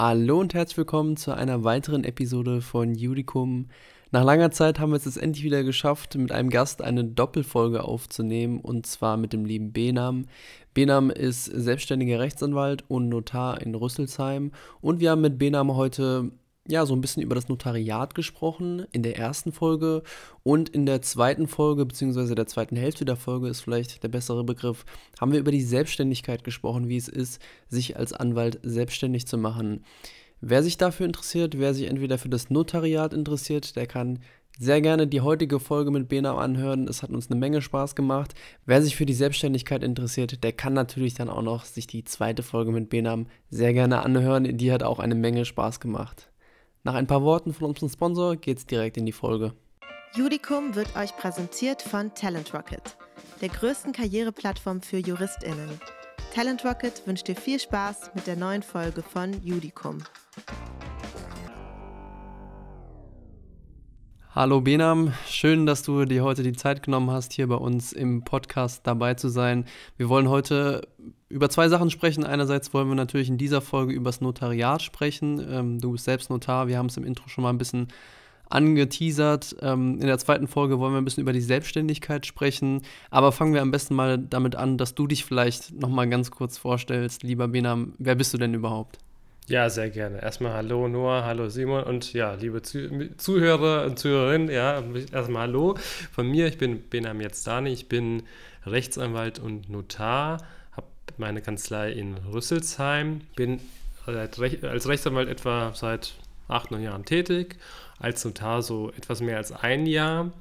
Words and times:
Hallo 0.00 0.38
und 0.38 0.54
herzlich 0.54 0.78
willkommen 0.78 1.16
zu 1.16 1.32
einer 1.32 1.64
weiteren 1.64 2.04
Episode 2.04 2.60
von 2.60 2.94
Judicum. 2.94 3.66
Nach 4.12 4.22
langer 4.22 4.52
Zeit 4.52 4.78
haben 4.78 4.92
wir 4.92 4.96
es 4.96 5.06
jetzt 5.06 5.20
endlich 5.20 5.42
wieder 5.42 5.64
geschafft, 5.64 6.14
mit 6.14 6.30
einem 6.30 6.50
Gast 6.50 6.82
eine 6.82 7.02
Doppelfolge 7.02 7.82
aufzunehmen 7.82 8.60
und 8.60 8.86
zwar 8.86 9.16
mit 9.16 9.32
dem 9.32 9.44
lieben 9.44 9.72
Benam. 9.72 10.26
Benam 10.72 11.10
ist 11.10 11.46
selbstständiger 11.46 12.20
Rechtsanwalt 12.20 12.84
und 12.86 13.08
Notar 13.08 13.60
in 13.60 13.74
Rüsselsheim 13.74 14.52
und 14.80 15.00
wir 15.00 15.10
haben 15.10 15.20
mit 15.20 15.36
Benam 15.36 15.74
heute 15.74 16.30
ja, 16.68 16.84
so 16.84 16.94
ein 16.94 17.00
bisschen 17.00 17.22
über 17.22 17.34
das 17.34 17.48
Notariat 17.48 18.14
gesprochen 18.14 18.86
in 18.92 19.02
der 19.02 19.16
ersten 19.16 19.52
Folge 19.52 20.02
und 20.42 20.68
in 20.68 20.84
der 20.84 21.00
zweiten 21.00 21.48
Folge, 21.48 21.86
beziehungsweise 21.86 22.34
der 22.34 22.46
zweiten 22.46 22.76
Hälfte 22.76 23.06
der 23.06 23.16
Folge 23.16 23.48
ist 23.48 23.62
vielleicht 23.62 24.02
der 24.02 24.08
bessere 24.08 24.44
Begriff, 24.44 24.84
haben 25.18 25.32
wir 25.32 25.40
über 25.40 25.50
die 25.50 25.62
Selbstständigkeit 25.62 26.44
gesprochen, 26.44 26.88
wie 26.88 26.98
es 26.98 27.08
ist, 27.08 27.40
sich 27.68 27.96
als 27.96 28.12
Anwalt 28.12 28.60
selbstständig 28.62 29.26
zu 29.26 29.38
machen. 29.38 29.82
Wer 30.40 30.62
sich 30.62 30.76
dafür 30.76 31.06
interessiert, 31.06 31.58
wer 31.58 31.72
sich 31.72 31.88
entweder 31.88 32.18
für 32.18 32.28
das 32.28 32.50
Notariat 32.50 33.14
interessiert, 33.14 33.74
der 33.74 33.86
kann 33.86 34.20
sehr 34.58 34.80
gerne 34.82 35.06
die 35.06 35.20
heutige 35.20 35.60
Folge 35.60 35.90
mit 35.90 36.08
Benam 36.08 36.36
anhören. 36.36 36.86
Es 36.86 37.02
hat 37.02 37.10
uns 37.10 37.30
eine 37.30 37.40
Menge 37.40 37.62
Spaß 37.62 37.94
gemacht. 37.94 38.34
Wer 38.66 38.82
sich 38.82 38.94
für 38.94 39.06
die 39.06 39.14
Selbstständigkeit 39.14 39.82
interessiert, 39.82 40.44
der 40.44 40.52
kann 40.52 40.74
natürlich 40.74 41.14
dann 41.14 41.30
auch 41.30 41.42
noch 41.42 41.64
sich 41.64 41.86
die 41.86 42.04
zweite 42.04 42.42
Folge 42.42 42.72
mit 42.72 42.90
Benam 42.90 43.26
sehr 43.50 43.72
gerne 43.72 44.02
anhören. 44.02 44.58
Die 44.58 44.70
hat 44.70 44.82
auch 44.82 44.98
eine 44.98 45.14
Menge 45.14 45.44
Spaß 45.44 45.80
gemacht. 45.80 46.28
Nach 46.84 46.94
ein 46.94 47.06
paar 47.06 47.22
Worten 47.22 47.52
von 47.52 47.66
unserem 47.66 47.88
Sponsor 47.88 48.36
geht's 48.36 48.64
direkt 48.64 48.96
in 48.96 49.06
die 49.06 49.12
Folge. 49.12 49.52
Judicum 50.14 50.74
wird 50.74 50.96
euch 50.96 51.16
präsentiert 51.16 51.82
von 51.82 52.14
Talent 52.14 52.54
Rocket, 52.54 52.96
der 53.42 53.48
größten 53.48 53.92
Karriereplattform 53.92 54.80
für 54.80 54.98
JuristInnen. 54.98 55.80
Talent 56.32 56.64
Rocket 56.64 57.02
wünscht 57.06 57.26
dir 57.26 57.34
viel 57.34 57.58
Spaß 57.58 58.12
mit 58.14 58.26
der 58.26 58.36
neuen 58.36 58.62
Folge 58.62 59.02
von 59.02 59.32
Judicum. 59.42 59.98
Hallo 64.34 64.60
Benam, 64.60 65.12
schön, 65.26 65.66
dass 65.66 65.82
du 65.82 66.04
dir 66.04 66.22
heute 66.22 66.44
die 66.44 66.52
Zeit 66.52 66.84
genommen 66.84 67.10
hast, 67.10 67.32
hier 67.32 67.48
bei 67.48 67.56
uns 67.56 67.92
im 67.92 68.22
Podcast 68.22 68.86
dabei 68.86 69.14
zu 69.14 69.28
sein. 69.28 69.64
Wir 69.96 70.08
wollen 70.08 70.28
heute 70.28 70.86
über 71.28 71.48
zwei 71.50 71.68
Sachen 71.68 71.90
sprechen. 71.90 72.24
Einerseits 72.24 72.72
wollen 72.72 72.88
wir 72.88 72.94
natürlich 72.94 73.28
in 73.28 73.38
dieser 73.38 73.60
Folge 73.60 73.92
über 73.92 74.08
das 74.08 74.20
Notariat 74.20 74.82
sprechen. 74.82 75.44
Ähm, 75.50 75.80
du 75.80 75.92
bist 75.92 76.04
selbst 76.04 76.30
Notar, 76.30 76.68
wir 76.68 76.78
haben 76.78 76.86
es 76.86 76.96
im 76.96 77.04
Intro 77.04 77.28
schon 77.28 77.42
mal 77.42 77.50
ein 77.50 77.58
bisschen 77.58 77.88
angeteasert. 78.50 79.56
Ähm, 79.60 79.98
in 80.00 80.06
der 80.06 80.18
zweiten 80.18 80.48
Folge 80.48 80.78
wollen 80.78 80.92
wir 80.94 80.98
ein 80.98 81.04
bisschen 81.04 81.22
über 81.22 81.32
die 81.32 81.40
Selbstständigkeit 81.40 82.24
sprechen. 82.24 82.82
Aber 83.10 83.32
fangen 83.32 83.52
wir 83.52 83.62
am 83.62 83.70
besten 83.70 83.94
mal 83.94 84.18
damit 84.18 84.56
an, 84.56 84.78
dass 84.78 84.94
du 84.94 85.06
dich 85.06 85.24
vielleicht 85.24 85.72
noch 85.78 85.90
mal 85.90 86.08
ganz 86.08 86.30
kurz 86.30 86.56
vorstellst. 86.56 87.22
Lieber 87.22 87.48
Benam, 87.48 87.92
wer 87.98 88.14
bist 88.14 88.32
du 88.32 88.38
denn 88.38 88.54
überhaupt? 88.54 88.98
Ja, 89.48 89.70
sehr 89.70 89.88
gerne. 89.88 90.22
Erstmal 90.22 90.52
hallo 90.52 90.88
Noah, 90.88 91.24
hallo 91.24 91.48
Simon 91.48 91.82
und 91.84 92.12
ja, 92.12 92.34
liebe 92.34 92.60
Zuhörer 92.60 93.86
und 93.86 93.98
Zuhörerinnen, 93.98 94.50
ja, 94.50 94.82
erstmal 95.10 95.42
hallo 95.42 95.74
von 96.12 96.30
mir. 96.30 96.48
Ich 96.48 96.58
bin 96.58 96.82
Benam 96.90 97.22
Yezdani, 97.22 97.70
ich 97.70 97.88
bin 97.88 98.24
Rechtsanwalt 98.66 99.38
und 99.38 99.70
Notar, 99.70 100.42
meine 101.16 101.40
Kanzlei 101.40 101.92
in 101.92 102.16
Rüsselsheim, 102.18 103.22
bin 103.36 103.60
als 104.06 104.38
Rechtsanwalt 104.86 105.28
etwa 105.28 105.72
seit 105.74 106.14
acht, 106.48 106.70
neun 106.70 106.82
Jahren 106.82 107.04
tätig, 107.04 107.56
als 107.98 108.24
Notar 108.24 108.62
so 108.62 108.90
etwas 108.92 109.20
mehr 109.20 109.36
als 109.36 109.52
ein 109.52 109.86
Jahr, 109.86 110.32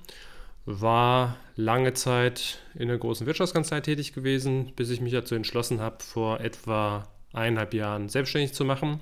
war 0.65 1.37
lange 1.55 1.93
Zeit 1.93 2.59
in 2.75 2.87
der 2.87 2.97
großen 2.97 3.25
Wirtschaftskanzlei 3.25 3.81
tätig 3.81 4.13
gewesen, 4.13 4.73
bis 4.75 4.89
ich 4.89 5.01
mich 5.01 5.13
dazu 5.13 5.35
entschlossen 5.35 5.79
habe, 5.79 6.03
vor 6.03 6.39
etwa 6.39 7.07
eineinhalb 7.33 7.73
Jahren 7.73 8.09
selbstständig 8.09 8.53
zu 8.53 8.65
machen 8.65 8.99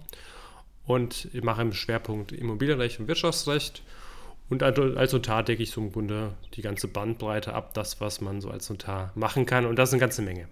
und 0.86 1.30
ich 1.34 1.44
mache 1.44 1.62
im 1.62 1.74
Schwerpunkt 1.74 2.32
Immobilienrecht 2.32 3.00
und 3.00 3.08
Wirtschaftsrecht. 3.08 3.82
Und 4.48 4.62
als 4.62 5.12
Notar 5.12 5.42
decke 5.42 5.64
ich 5.64 5.72
so 5.72 5.82
im 5.82 5.92
Grunde 5.92 6.34
die 6.54 6.62
ganze 6.62 6.88
Bandbreite 6.88 7.54
ab, 7.54 7.74
das, 7.74 8.00
was 8.00 8.22
man 8.22 8.42
so 8.42 8.52
als 8.52 8.70
Notar 8.70 9.12
machen 9.16 9.48
kann. 9.48 9.66
Und 9.66 9.78
das 9.78 9.90
ist 9.90 9.94
eine 9.94 10.02
ganze 10.02 10.22
Menge. 10.22 10.48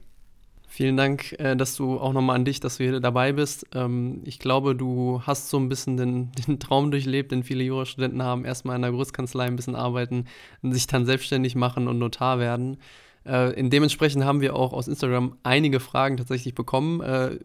Vielen 0.75 0.97
Dank, 0.97 1.39
äh, 1.39 1.55
dass 1.55 1.75
du 1.75 1.99
auch 1.99 2.13
nochmal 2.13 2.35
an 2.35 2.45
dich, 2.45 2.59
dass 2.59 2.77
du 2.77 2.83
hier 2.83 2.99
dabei 2.99 3.31
bist. 3.31 3.67
Ähm, 3.75 4.23
ich 4.25 4.39
glaube, 4.39 4.75
du 4.75 5.21
hast 5.23 5.51
so 5.51 5.57
ein 5.57 5.69
bisschen 5.69 5.97
den, 5.97 6.31
den 6.47 6.59
Traum 6.59 6.89
durchlebt, 6.89 7.31
den 7.31 7.43
viele 7.43 7.63
Jurastudenten 7.63 8.23
haben, 8.23 8.43
erstmal 8.43 8.75
in 8.77 8.81
der 8.81 8.89
Großkanzlei 8.89 9.45
ein 9.45 9.55
bisschen 9.55 9.75
arbeiten, 9.75 10.25
sich 10.63 10.87
dann 10.87 11.05
selbstständig 11.05 11.53
machen 11.53 11.87
und 11.87 11.99
Notar 11.99 12.39
werden. 12.39 12.77
Äh, 13.23 13.53
dementsprechend 13.69 14.25
haben 14.25 14.41
wir 14.41 14.55
auch 14.55 14.73
aus 14.73 14.87
Instagram 14.87 15.37
einige 15.43 15.79
Fragen 15.79 16.17
tatsächlich 16.17 16.55
bekommen. 16.55 17.01
Äh, 17.01 17.37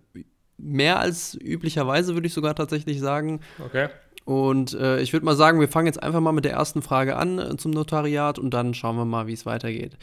mehr 0.56 0.99
als 0.99 1.34
üblicherweise, 1.39 2.15
würde 2.15 2.28
ich 2.28 2.33
sogar 2.33 2.55
tatsächlich 2.55 2.99
sagen. 2.99 3.41
Okay. 3.62 3.89
Und 4.25 4.72
äh, 4.72 5.03
ich 5.03 5.12
würde 5.12 5.27
mal 5.27 5.37
sagen, 5.37 5.60
wir 5.60 5.69
fangen 5.69 5.87
jetzt 5.87 6.03
einfach 6.03 6.21
mal 6.21 6.33
mit 6.33 6.47
der 6.47 6.53
ersten 6.53 6.81
Frage 6.81 7.16
an 7.16 7.39
äh, 7.39 7.56
zum 7.59 7.72
Notariat 7.72 8.39
und 8.39 8.55
dann 8.55 8.72
schauen 8.72 8.97
wir 8.97 9.05
mal, 9.05 9.27
wie 9.27 9.34
es 9.34 9.45
weitergeht. 9.45 9.99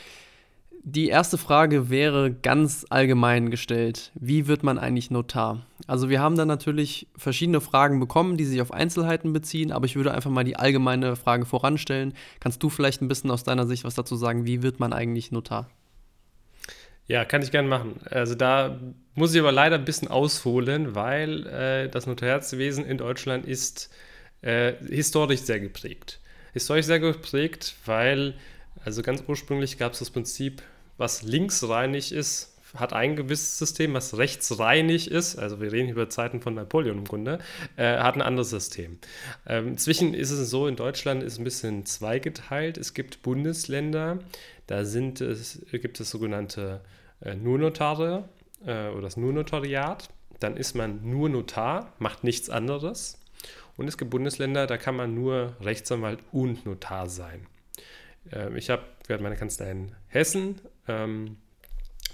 Die 0.88 1.08
erste 1.08 1.40
Frage 1.40 1.90
wäre 1.90 2.32
ganz 2.32 2.86
allgemein 2.92 3.50
gestellt. 3.50 4.12
Wie 4.14 4.46
wird 4.46 4.62
man 4.62 4.78
eigentlich 4.78 5.10
Notar? 5.10 5.66
Also 5.88 6.10
wir 6.10 6.20
haben 6.20 6.38
da 6.38 6.46
natürlich 6.46 7.08
verschiedene 7.18 7.60
Fragen 7.60 8.00
bekommen, 8.00 8.38
die 8.38 8.46
sich 8.46 8.62
auf 8.62 8.72
Einzelheiten 8.72 9.34
beziehen, 9.34 9.72
aber 9.72 9.88
ich 9.88 9.96
würde 9.96 10.14
einfach 10.14 10.30
mal 10.30 10.44
die 10.44 10.58
allgemeine 10.58 11.16
Frage 11.16 11.48
voranstellen. 11.48 12.14
Kannst 12.40 12.62
du 12.62 12.70
vielleicht 12.70 13.02
ein 13.02 13.08
bisschen 13.08 13.32
aus 13.32 13.44
deiner 13.44 13.66
Sicht 13.66 13.84
was 13.84 13.96
dazu 13.96 14.16
sagen? 14.16 14.46
Wie 14.46 14.62
wird 14.62 14.80
man 14.80 14.94
eigentlich 14.94 15.32
Notar? 15.32 15.72
Ja, 17.08 17.26
kann 17.26 17.42
ich 17.42 17.50
gerne 17.50 17.68
machen. 17.68 18.00
Also 18.12 18.36
da 18.36 18.80
muss 19.16 19.34
ich 19.34 19.40
aber 19.40 19.52
leider 19.52 19.80
ein 19.80 19.86
bisschen 19.86 20.08
ausholen, 20.08 20.94
weil 20.94 21.48
äh, 21.48 21.90
das 21.90 22.06
Notariatswesen 22.06 22.86
in 22.86 23.00
Deutschland 23.00 23.48
ist 23.48 23.90
äh, 24.44 24.74
historisch 24.88 25.42
sehr 25.42 25.60
geprägt. 25.60 26.20
Historisch 26.54 26.86
sehr 26.86 27.00
geprägt, 27.00 27.74
weil 27.88 28.36
also 28.84 29.02
ganz 29.02 29.24
ursprünglich 29.28 29.80
gab 29.80 29.94
es 29.94 30.00
das 30.00 30.12
Prinzip 30.12 30.62
was 30.98 31.24
linksreinig 31.24 32.12
ist, 32.12 32.56
hat 32.76 32.94
ein 32.94 33.16
gewisses 33.16 33.58
System, 33.58 33.94
was 33.94 34.18
rechtsreinig 34.18 35.10
ist, 35.10 35.38
also 35.38 35.62
wir 35.62 35.72
reden 35.72 35.90
über 35.90 36.10
Zeiten 36.10 36.42
von 36.42 36.56
Napoleon 36.56 37.00
im 37.00 37.06
Grunde, 37.06 37.40
äh, 37.78 37.98
hat 37.98 38.16
ein 38.16 38.22
anderes 38.22 38.50
System. 38.50 39.00
Ähm, 39.48 39.70
inzwischen 39.70 40.14
ist 40.14 40.32
es 40.32 40.50
so, 40.50 40.68
in 40.68 40.76
Deutschland 40.76 41.24
ist 41.24 41.38
ein 41.38 41.44
bisschen 41.44 41.86
zweigeteilt. 41.86 42.78
Es 42.78 42.94
gibt 42.94 43.22
Bundesländer, 43.22 44.20
da 44.68 44.86
sind 44.86 45.22
es, 45.22 45.62
gibt 45.72 46.00
es 46.00 46.10
sogenannte 46.10 46.82
äh, 47.22 47.36
Nurnotare 47.36 48.30
äh, 48.66 48.90
oder 48.90 49.04
das 49.04 49.18
Nurnotariat. 49.18 50.10
Dann 50.40 50.58
ist 50.58 50.76
man 50.76 51.10
nur 51.10 51.30
Notar, 51.30 51.94
macht 52.00 52.24
nichts 52.24 52.50
anderes. 52.50 53.20
Und 53.78 53.88
es 53.88 53.98
gibt 53.98 54.12
Bundesländer, 54.12 54.68
da 54.68 54.78
kann 54.78 54.96
man 54.96 55.14
nur 55.14 55.56
Rechtsanwalt 55.62 56.20
und 56.32 56.66
Notar 56.66 57.10
sein. 57.10 57.48
Ähm, 58.32 58.58
ich 58.58 58.70
habe 58.70 58.84
während 59.08 59.24
meiner 59.24 59.36
Kanzlei 59.36 59.72
in 59.72 59.92
Hessen 60.08 60.60
ähm, 60.88 61.38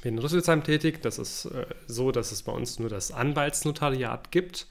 bin 0.02 0.16
in 0.16 0.20
Rüsselsheim 0.20 0.64
tätig. 0.64 1.02
Das 1.02 1.20
ist 1.20 1.46
äh, 1.46 1.66
so, 1.88 2.12
dass 2.12 2.32
es 2.32 2.44
bei 2.44 2.52
uns 2.52 2.80
nur 2.80 2.90
das 2.90 3.12
Anwaltsnotariat 3.12 4.32
gibt, 4.32 4.68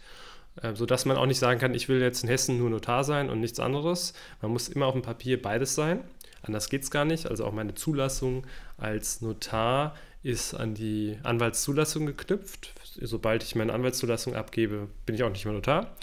äh, 0.63 0.75
sodass 0.75 1.05
man 1.05 1.17
auch 1.17 1.27
nicht 1.27 1.39
sagen 1.39 1.61
kann, 1.61 1.75
ich 1.75 1.89
will 1.89 2.01
jetzt 2.01 2.23
in 2.23 2.29
Hessen 2.29 2.59
nur 2.59 2.71
Notar 2.71 3.05
sein 3.05 3.31
und 3.31 3.41
nichts 3.41 3.61
anderes. 3.61 4.13
Man 4.43 4.53
muss 4.53 4.69
immer 4.69 4.87
auf 4.87 4.95
dem 4.95 5.03
Papier 5.03 5.41
beides 5.41 5.75
sein. 5.75 6.03
Anders 6.43 6.69
geht 6.71 6.83
es 6.83 6.91
gar 6.91 7.05
nicht. 7.05 7.27
Also 7.27 7.45
auch 7.45 7.53
meine 7.53 7.75
Zulassung 7.75 8.47
als 8.79 9.21
Notar 9.21 9.95
ist 10.23 10.55
an 10.55 10.75
die 10.75 11.19
Anwaltszulassung 11.23 12.07
geknüpft. 12.07 12.75
Sobald 13.01 13.43
ich 13.43 13.55
meine 13.55 13.73
Anwaltszulassung 13.73 14.35
abgebe, 14.35 14.89
bin 15.07 15.15
ich 15.15 15.23
auch 15.23 15.31
nicht 15.31 15.45
mehr 15.45 15.55
Notar. 15.55 15.97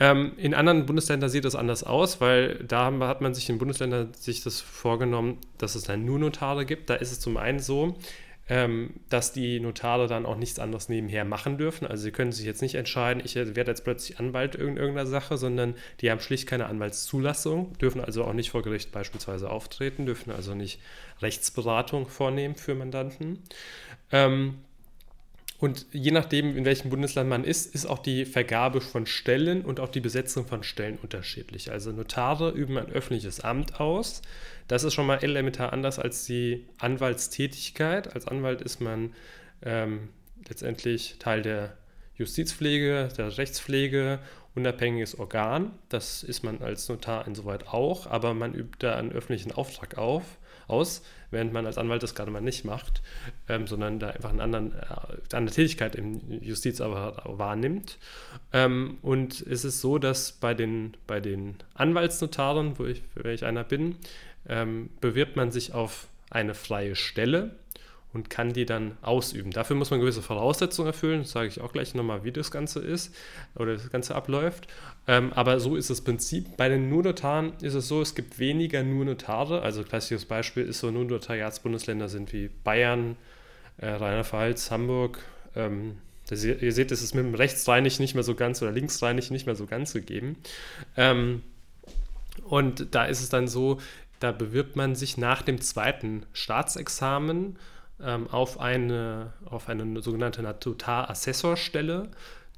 Ähm, 0.00 0.32
in 0.38 0.54
anderen 0.54 0.86
Bundesländern 0.86 1.28
sieht 1.28 1.44
das 1.44 1.54
anders 1.54 1.84
aus, 1.84 2.22
weil 2.22 2.54
da 2.66 2.90
hat 3.06 3.20
man 3.20 3.34
sich 3.34 3.48
in 3.50 3.58
Bundesländern 3.58 4.14
sich 4.14 4.42
das 4.42 4.60
vorgenommen, 4.60 5.36
dass 5.58 5.74
es 5.74 5.84
dann 5.84 6.06
nur 6.06 6.18
Notare 6.18 6.64
gibt. 6.64 6.88
Da 6.88 6.94
ist 6.94 7.12
es 7.12 7.20
zum 7.20 7.36
einen 7.36 7.58
so, 7.58 7.98
ähm, 8.48 8.94
dass 9.10 9.34
die 9.34 9.60
Notare 9.60 10.08
dann 10.08 10.24
auch 10.24 10.36
nichts 10.36 10.58
anderes 10.58 10.88
nebenher 10.88 11.26
machen 11.26 11.58
dürfen. 11.58 11.86
Also 11.86 12.02
sie 12.02 12.12
können 12.12 12.32
sich 12.32 12.46
jetzt 12.46 12.62
nicht 12.62 12.76
entscheiden, 12.76 13.22
ich 13.24 13.36
werde 13.36 13.70
jetzt 13.70 13.84
plötzlich 13.84 14.18
Anwalt 14.18 14.54
in 14.54 14.78
irgendeiner 14.78 15.06
Sache, 15.06 15.36
sondern 15.36 15.74
die 16.00 16.10
haben 16.10 16.20
schlicht 16.20 16.48
keine 16.48 16.66
Anwaltszulassung, 16.66 17.76
dürfen 17.78 18.00
also 18.00 18.24
auch 18.24 18.32
nicht 18.32 18.50
vor 18.50 18.62
Gericht 18.62 18.92
beispielsweise 18.92 19.50
auftreten, 19.50 20.06
dürfen 20.06 20.32
also 20.32 20.54
nicht 20.54 20.80
Rechtsberatung 21.20 22.08
vornehmen 22.08 22.54
für 22.54 22.74
Mandanten. 22.74 23.38
Ähm, 24.10 24.54
und 25.60 25.84
je 25.92 26.10
nachdem, 26.10 26.56
in 26.56 26.64
welchem 26.64 26.88
Bundesland 26.88 27.28
man 27.28 27.44
ist, 27.44 27.74
ist 27.74 27.84
auch 27.84 27.98
die 27.98 28.24
Vergabe 28.24 28.80
von 28.80 29.04
Stellen 29.04 29.62
und 29.62 29.78
auch 29.78 29.90
die 29.90 30.00
Besetzung 30.00 30.46
von 30.46 30.62
Stellen 30.62 30.98
unterschiedlich. 31.02 31.70
Also 31.70 31.92
Notare 31.92 32.50
üben 32.50 32.78
ein 32.78 32.90
öffentliches 32.90 33.40
Amt 33.40 33.78
aus. 33.78 34.22
Das 34.68 34.84
ist 34.84 34.94
schon 34.94 35.04
mal 35.06 35.22
elementar 35.22 35.74
anders 35.74 35.98
als 35.98 36.24
die 36.24 36.66
Anwaltstätigkeit. 36.78 38.14
Als 38.14 38.26
Anwalt 38.26 38.62
ist 38.62 38.80
man 38.80 39.12
ähm, 39.62 40.08
letztendlich 40.48 41.16
Teil 41.18 41.42
der 41.42 41.76
Justizpflege, 42.16 43.10
der 43.18 43.36
Rechtspflege, 43.36 44.18
unabhängiges 44.54 45.18
Organ. 45.18 45.72
Das 45.90 46.22
ist 46.22 46.42
man 46.42 46.62
als 46.62 46.88
Notar 46.88 47.26
insoweit 47.26 47.68
auch, 47.68 48.06
aber 48.06 48.32
man 48.32 48.54
übt 48.54 48.78
da 48.78 48.96
einen 48.96 49.12
öffentlichen 49.12 49.52
Auftrag 49.52 49.98
auf 49.98 50.38
aus, 50.70 51.02
während 51.30 51.52
man 51.52 51.66
als 51.66 51.78
Anwalt 51.78 52.02
das 52.02 52.14
gerade 52.14 52.30
mal 52.30 52.40
nicht 52.40 52.64
macht, 52.64 53.02
ähm, 53.48 53.66
sondern 53.66 53.98
da 53.98 54.10
einfach 54.10 54.30
eine 54.30 54.42
anderen, 54.42 54.72
äh, 54.72 55.36
andere 55.36 55.54
Tätigkeit 55.54 55.96
im 55.96 56.20
Justizapparat 56.42 57.22
wahrnimmt. 57.26 57.98
Ähm, 58.52 58.98
und 59.02 59.40
es 59.40 59.64
ist 59.64 59.80
so, 59.80 59.98
dass 59.98 60.32
bei 60.32 60.54
den, 60.54 60.96
bei 61.06 61.20
den 61.20 61.56
Anwaltsnotaren, 61.74 62.78
wo 62.78 62.86
ich, 62.86 63.02
ich 63.24 63.44
einer 63.44 63.64
bin, 63.64 63.96
ähm, 64.48 64.90
bewirbt 65.00 65.36
man 65.36 65.52
sich 65.52 65.74
auf 65.74 66.06
eine 66.30 66.54
freie 66.54 66.96
Stelle 66.96 67.56
und 68.12 68.28
kann 68.28 68.52
die 68.52 68.66
dann 68.66 68.96
ausüben. 69.02 69.52
Dafür 69.52 69.76
muss 69.76 69.90
man 69.90 70.00
gewisse 70.00 70.22
Voraussetzungen 70.22 70.88
erfüllen, 70.88 71.20
das 71.20 71.30
sage 71.30 71.48
ich 71.48 71.60
auch 71.60 71.72
gleich 71.72 71.94
nochmal, 71.94 72.24
wie 72.24 72.32
das 72.32 72.50
Ganze 72.50 72.80
ist 72.80 73.14
oder 73.54 73.74
das 73.74 73.90
Ganze 73.90 74.14
abläuft. 74.14 74.66
Ähm, 75.06 75.32
aber 75.32 75.60
so 75.60 75.76
ist 75.76 75.90
das 75.90 76.00
Prinzip. 76.00 76.56
Bei 76.56 76.68
den 76.68 76.88
Nur-Notaren 76.88 77.52
ist 77.60 77.74
es 77.74 77.88
so, 77.88 78.02
es 78.02 78.14
gibt 78.14 78.38
weniger 78.38 78.82
Nur-Notare. 78.82 79.62
Also 79.62 79.84
klassisches 79.84 80.24
Beispiel 80.24 80.64
ist 80.64 80.80
so 80.80 80.90
Nur-Notariatsbundesländer 80.90 82.08
sind 82.08 82.32
wie 82.32 82.50
Bayern, 82.64 83.16
äh, 83.78 83.88
Rheinland-Pfalz, 83.88 84.70
Hamburg. 84.70 85.18
Ähm, 85.54 85.98
das, 86.28 86.44
ihr 86.44 86.72
seht, 86.72 86.92
es 86.92 87.02
ist 87.02 87.14
mit 87.14 87.24
dem 87.24 87.34
rechtsreinig 87.34 87.98
nicht 87.98 88.14
mehr 88.14 88.22
so 88.22 88.34
ganz 88.34 88.62
oder 88.62 88.70
linksreinig 88.70 89.30
nicht 89.30 89.46
mehr 89.46 89.56
so 89.56 89.66
ganz 89.66 89.92
gegeben. 89.92 90.36
Ähm, 90.96 91.42
und 92.44 92.94
da 92.94 93.04
ist 93.04 93.20
es 93.20 93.28
dann 93.28 93.48
so, 93.48 93.80
da 94.20 94.32
bewirbt 94.32 94.76
man 94.76 94.94
sich 94.94 95.16
nach 95.16 95.42
dem 95.42 95.60
zweiten 95.60 96.24
Staatsexamen 96.32 97.56
ähm, 98.04 98.28
auf, 98.28 98.60
eine, 98.60 99.32
auf 99.44 99.68
eine 99.68 100.02
sogenannte 100.02 100.42
Notarassessorstelle. 100.42 102.08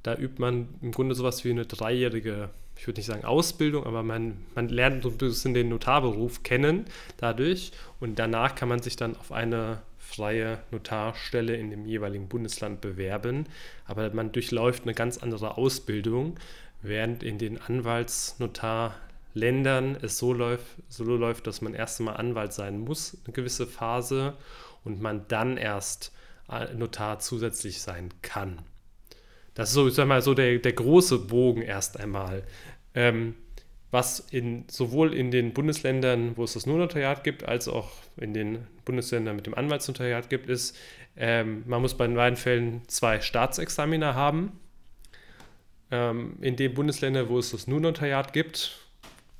Da 0.02 0.14
übt 0.14 0.40
man 0.40 0.68
im 0.80 0.92
Grunde 0.92 1.14
sowas 1.14 1.44
wie 1.44 1.50
eine 1.50 1.66
dreijährige, 1.66 2.50
ich 2.76 2.86
würde 2.86 2.98
nicht 2.98 3.06
sagen 3.06 3.24
Ausbildung, 3.24 3.86
aber 3.86 4.02
man, 4.02 4.38
man 4.54 4.68
lernt 4.68 5.02
so 5.02 5.10
ein 5.10 5.18
bisschen 5.18 5.54
den 5.54 5.68
Notarberuf 5.68 6.42
kennen 6.42 6.86
dadurch 7.18 7.72
und 8.00 8.18
danach 8.18 8.54
kann 8.54 8.68
man 8.68 8.82
sich 8.82 8.96
dann 8.96 9.16
auf 9.16 9.30
eine 9.30 9.82
freie 10.12 10.58
Notarstelle 10.70 11.56
in 11.56 11.70
dem 11.70 11.86
jeweiligen 11.86 12.28
Bundesland 12.28 12.80
bewerben. 12.80 13.46
Aber 13.86 14.12
man 14.12 14.30
durchläuft 14.32 14.82
eine 14.82 14.94
ganz 14.94 15.18
andere 15.18 15.56
Ausbildung, 15.56 16.36
während 16.82 17.22
in 17.22 17.38
den 17.38 17.60
Anwaltsnotarländern 17.60 19.96
es 20.02 20.18
so 20.18 20.34
läuft, 20.34 20.66
so 20.88 21.04
läuft, 21.04 21.46
dass 21.46 21.62
man 21.62 21.74
erst 21.74 22.00
einmal 22.00 22.16
Anwalt 22.18 22.52
sein 22.52 22.80
muss, 22.80 23.16
eine 23.24 23.32
gewisse 23.32 23.66
Phase, 23.66 24.34
und 24.84 25.00
man 25.00 25.26
dann 25.28 25.56
erst 25.56 26.12
äh, 26.50 26.72
Notar 26.74 27.18
zusätzlich 27.18 27.80
sein 27.80 28.10
kann. 28.22 28.62
Das 29.54 29.70
ist 29.70 29.74
so, 29.74 29.88
ich 29.88 29.94
sag 29.94 30.08
mal, 30.08 30.22
so 30.22 30.34
der, 30.34 30.58
der 30.58 30.72
große 30.72 31.18
Bogen 31.18 31.62
erst 31.62 32.00
einmal. 32.00 32.42
Ähm, 32.94 33.34
was 33.90 34.20
in, 34.20 34.64
sowohl 34.68 35.12
in 35.12 35.30
den 35.30 35.52
Bundesländern, 35.52 36.36
wo 36.36 36.44
es 36.44 36.54
das 36.54 36.64
Nur-Notariat 36.64 37.24
gibt, 37.24 37.44
als 37.44 37.68
auch 37.68 37.90
in 38.16 38.32
den 38.32 38.66
Bundesländern 38.86 39.36
mit 39.36 39.46
dem 39.46 39.54
Anwaltsnotariat 39.54 40.30
gibt, 40.30 40.48
ist, 40.48 40.76
ähm, 41.14 41.62
man 41.66 41.82
muss 41.82 41.96
bei 41.96 42.06
den 42.06 42.16
beiden 42.16 42.36
Fällen 42.36 42.82
zwei 42.88 43.20
Staatsexaminer 43.20 44.14
haben. 44.14 44.58
Ähm, 45.90 46.38
in 46.40 46.56
den 46.56 46.72
Bundesländern, 46.72 47.28
wo 47.28 47.38
es 47.38 47.50
das 47.50 47.66
Nur-Notariat 47.66 48.32
gibt, 48.32 48.78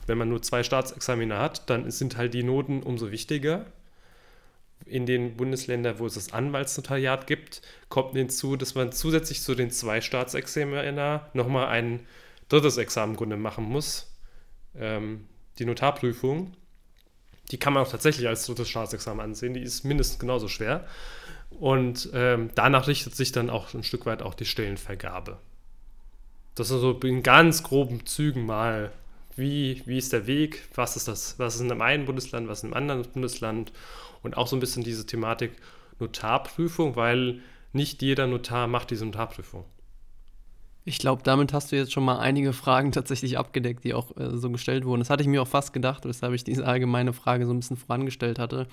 wenn 0.06 0.18
man 0.18 0.28
nur 0.28 0.42
zwei 0.42 0.62
Staatsexaminer 0.62 1.38
hat, 1.38 1.70
dann 1.70 1.90
sind 1.90 2.18
halt 2.18 2.34
die 2.34 2.42
Noten 2.42 2.82
umso 2.82 3.10
wichtiger 3.10 3.64
in 4.92 5.06
den 5.06 5.36
Bundesländern, 5.36 5.98
wo 5.98 6.06
es 6.06 6.14
das 6.14 6.32
Anwaltsnotariat 6.32 7.26
gibt, 7.26 7.62
kommt 7.88 8.12
hinzu, 8.12 8.56
dass 8.56 8.74
man 8.74 8.92
zusätzlich 8.92 9.40
zu 9.40 9.54
den 9.54 9.70
zwei 9.70 10.02
Staatsexamina 10.02 11.30
nochmal 11.32 11.68
ein 11.68 12.00
drittes 12.48 12.76
Examen 12.76 13.16
Grunde 13.16 13.38
machen 13.38 13.64
muss. 13.64 14.12
Ähm, 14.76 15.26
die 15.58 15.64
Notarprüfung. 15.64 16.52
Die 17.50 17.58
kann 17.58 17.72
man 17.72 17.84
auch 17.84 17.90
tatsächlich 17.90 18.28
als 18.28 18.44
drittes 18.46 18.68
Staatsexamen 18.68 19.24
ansehen. 19.24 19.54
Die 19.54 19.62
ist 19.62 19.84
mindestens 19.84 20.18
genauso 20.18 20.48
schwer. 20.48 20.86
Und 21.50 22.10
ähm, 22.12 22.50
danach 22.54 22.86
richtet 22.86 23.14
sich 23.14 23.32
dann 23.32 23.48
auch 23.48 23.72
ein 23.72 23.84
Stück 23.84 24.04
weit 24.04 24.22
auch 24.22 24.34
die 24.34 24.44
Stellenvergabe. 24.44 25.38
Das 26.54 26.70
ist 26.70 26.80
so 26.80 26.92
in 26.92 27.22
ganz 27.22 27.62
groben 27.62 28.04
Zügen 28.04 28.44
mal, 28.44 28.92
wie, 29.36 29.82
wie 29.86 29.96
ist 29.96 30.12
der 30.12 30.26
Weg, 30.26 30.68
was 30.74 30.96
ist 30.96 31.08
das, 31.08 31.38
was 31.38 31.54
ist 31.54 31.62
in 31.62 31.80
einem 31.80 32.04
Bundesland, 32.04 32.48
was 32.48 32.58
ist 32.58 32.64
in 32.64 32.74
einem 32.74 32.90
anderen 32.90 33.10
Bundesland 33.12 33.72
und 34.22 34.36
auch 34.36 34.46
so 34.46 34.56
ein 34.56 34.60
bisschen 34.60 34.84
diese 34.84 35.06
Thematik 35.06 35.52
Notarprüfung, 35.98 36.96
weil 36.96 37.40
nicht 37.72 38.02
jeder 38.02 38.26
Notar 38.26 38.66
macht 38.66 38.90
diese 38.90 39.04
Notarprüfung. 39.04 39.64
Ich 40.84 40.98
glaube, 40.98 41.22
damit 41.22 41.52
hast 41.52 41.70
du 41.70 41.76
jetzt 41.76 41.92
schon 41.92 42.04
mal 42.04 42.19
einige 42.19 42.52
Fragen 42.52 42.90
tatsächlich 42.90 43.38
abgedeckt, 43.38 43.84
die 43.84 43.94
auch 43.94 44.16
äh, 44.16 44.36
so 44.36 44.50
gestellt 44.50 44.84
wurden. 44.84 45.00
Das 45.00 45.10
hatte 45.10 45.22
ich 45.22 45.28
mir 45.28 45.40
auch 45.40 45.48
fast 45.48 45.72
gedacht, 45.72 46.04
weshalb 46.04 46.34
ich 46.34 46.42
diese 46.42 46.66
allgemeine 46.66 47.12
Frage 47.12 47.46
so 47.46 47.52
ein 47.52 47.60
bisschen 47.60 47.76
vorangestellt 47.76 48.38
hatte. 48.40 48.66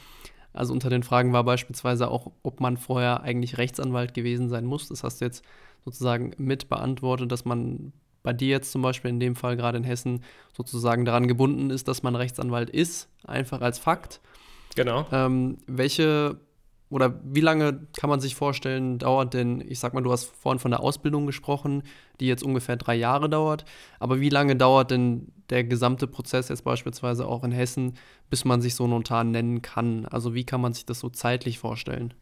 Also 0.52 0.74
unter 0.74 0.90
den 0.90 1.04
Fragen 1.04 1.34
war 1.34 1.44
beispielsweise 1.44 2.10
auch, 2.10 2.32
ob 2.42 2.60
man 2.60 2.78
vorher 2.78 3.22
eigentlich 3.22 3.60
Rechtsanwalt 3.60 4.16
gewesen 4.16 4.50
sein 4.50 4.66
muss. 4.66 4.90
Das 4.90 5.04
hast 5.04 5.22
du 5.22 5.26
jetzt 5.26 5.44
sozusagen 5.86 6.34
mit 6.38 6.68
beantwortet, 6.68 7.32
dass 7.32 7.46
man 7.46 7.94
bei 8.24 8.34
dir 8.34 8.50
jetzt 8.50 8.72
zum 8.72 8.82
Beispiel 8.82 9.10
in 9.10 9.20
dem 9.20 9.36
Fall 9.36 9.56
gerade 9.56 9.78
in 9.78 9.84
Hessen 9.84 10.24
sozusagen 10.54 11.06
daran 11.06 11.28
gebunden 11.28 11.70
ist, 11.70 11.88
dass 11.88 12.04
man 12.04 12.16
Rechtsanwalt 12.16 12.70
ist, 12.70 13.08
einfach 13.24 13.62
als 13.62 13.80
Fakt. 13.80 14.20
Genau. 14.76 15.06
Ähm, 15.12 15.58
welche 15.68 16.40
oder 16.90 17.20
wie 17.24 17.42
lange 17.42 17.88
kann 17.98 18.10
man 18.10 18.20
sich 18.20 18.36
vorstellen, 18.36 18.98
dauert 18.98 19.36
denn, 19.36 19.62
ich 19.62 19.80
sag 19.80 19.94
mal, 19.94 20.02
du 20.02 20.12
hast 20.12 20.26
vorhin 20.26 20.60
von 20.60 20.72
der 20.72 20.80
Ausbildung 20.80 21.28
gesprochen, 21.28 21.84
die 22.20 22.26
jetzt 22.26 22.44
ungefähr 22.44 22.78
drei 22.78 22.96
Jahre 22.96 23.30
dauert, 23.30 23.64
aber 24.00 24.20
wie 24.20 24.30
lange 24.30 24.56
dauert 24.56 24.90
denn 24.90 25.32
der 25.52 25.64
gesamte 25.64 26.08
Prozess 26.08 26.50
jetzt 26.50 26.64
beispielsweise 26.64 27.28
auch 27.28 27.44
in 27.44 27.52
Hessen, 27.52 27.94
bis 28.30 28.44
man 28.44 28.62
sich 28.62 28.74
so 28.74 28.88
Notar 28.88 29.24
nennen 29.24 29.62
kann? 29.62 30.06
Also 30.08 30.34
wie 30.34 30.46
kann 30.46 30.62
man 30.62 30.74
sich 30.74 30.86
das 30.86 31.00
so 31.00 31.10
zeitlich 31.10 31.60
vorstellen? 31.60 32.14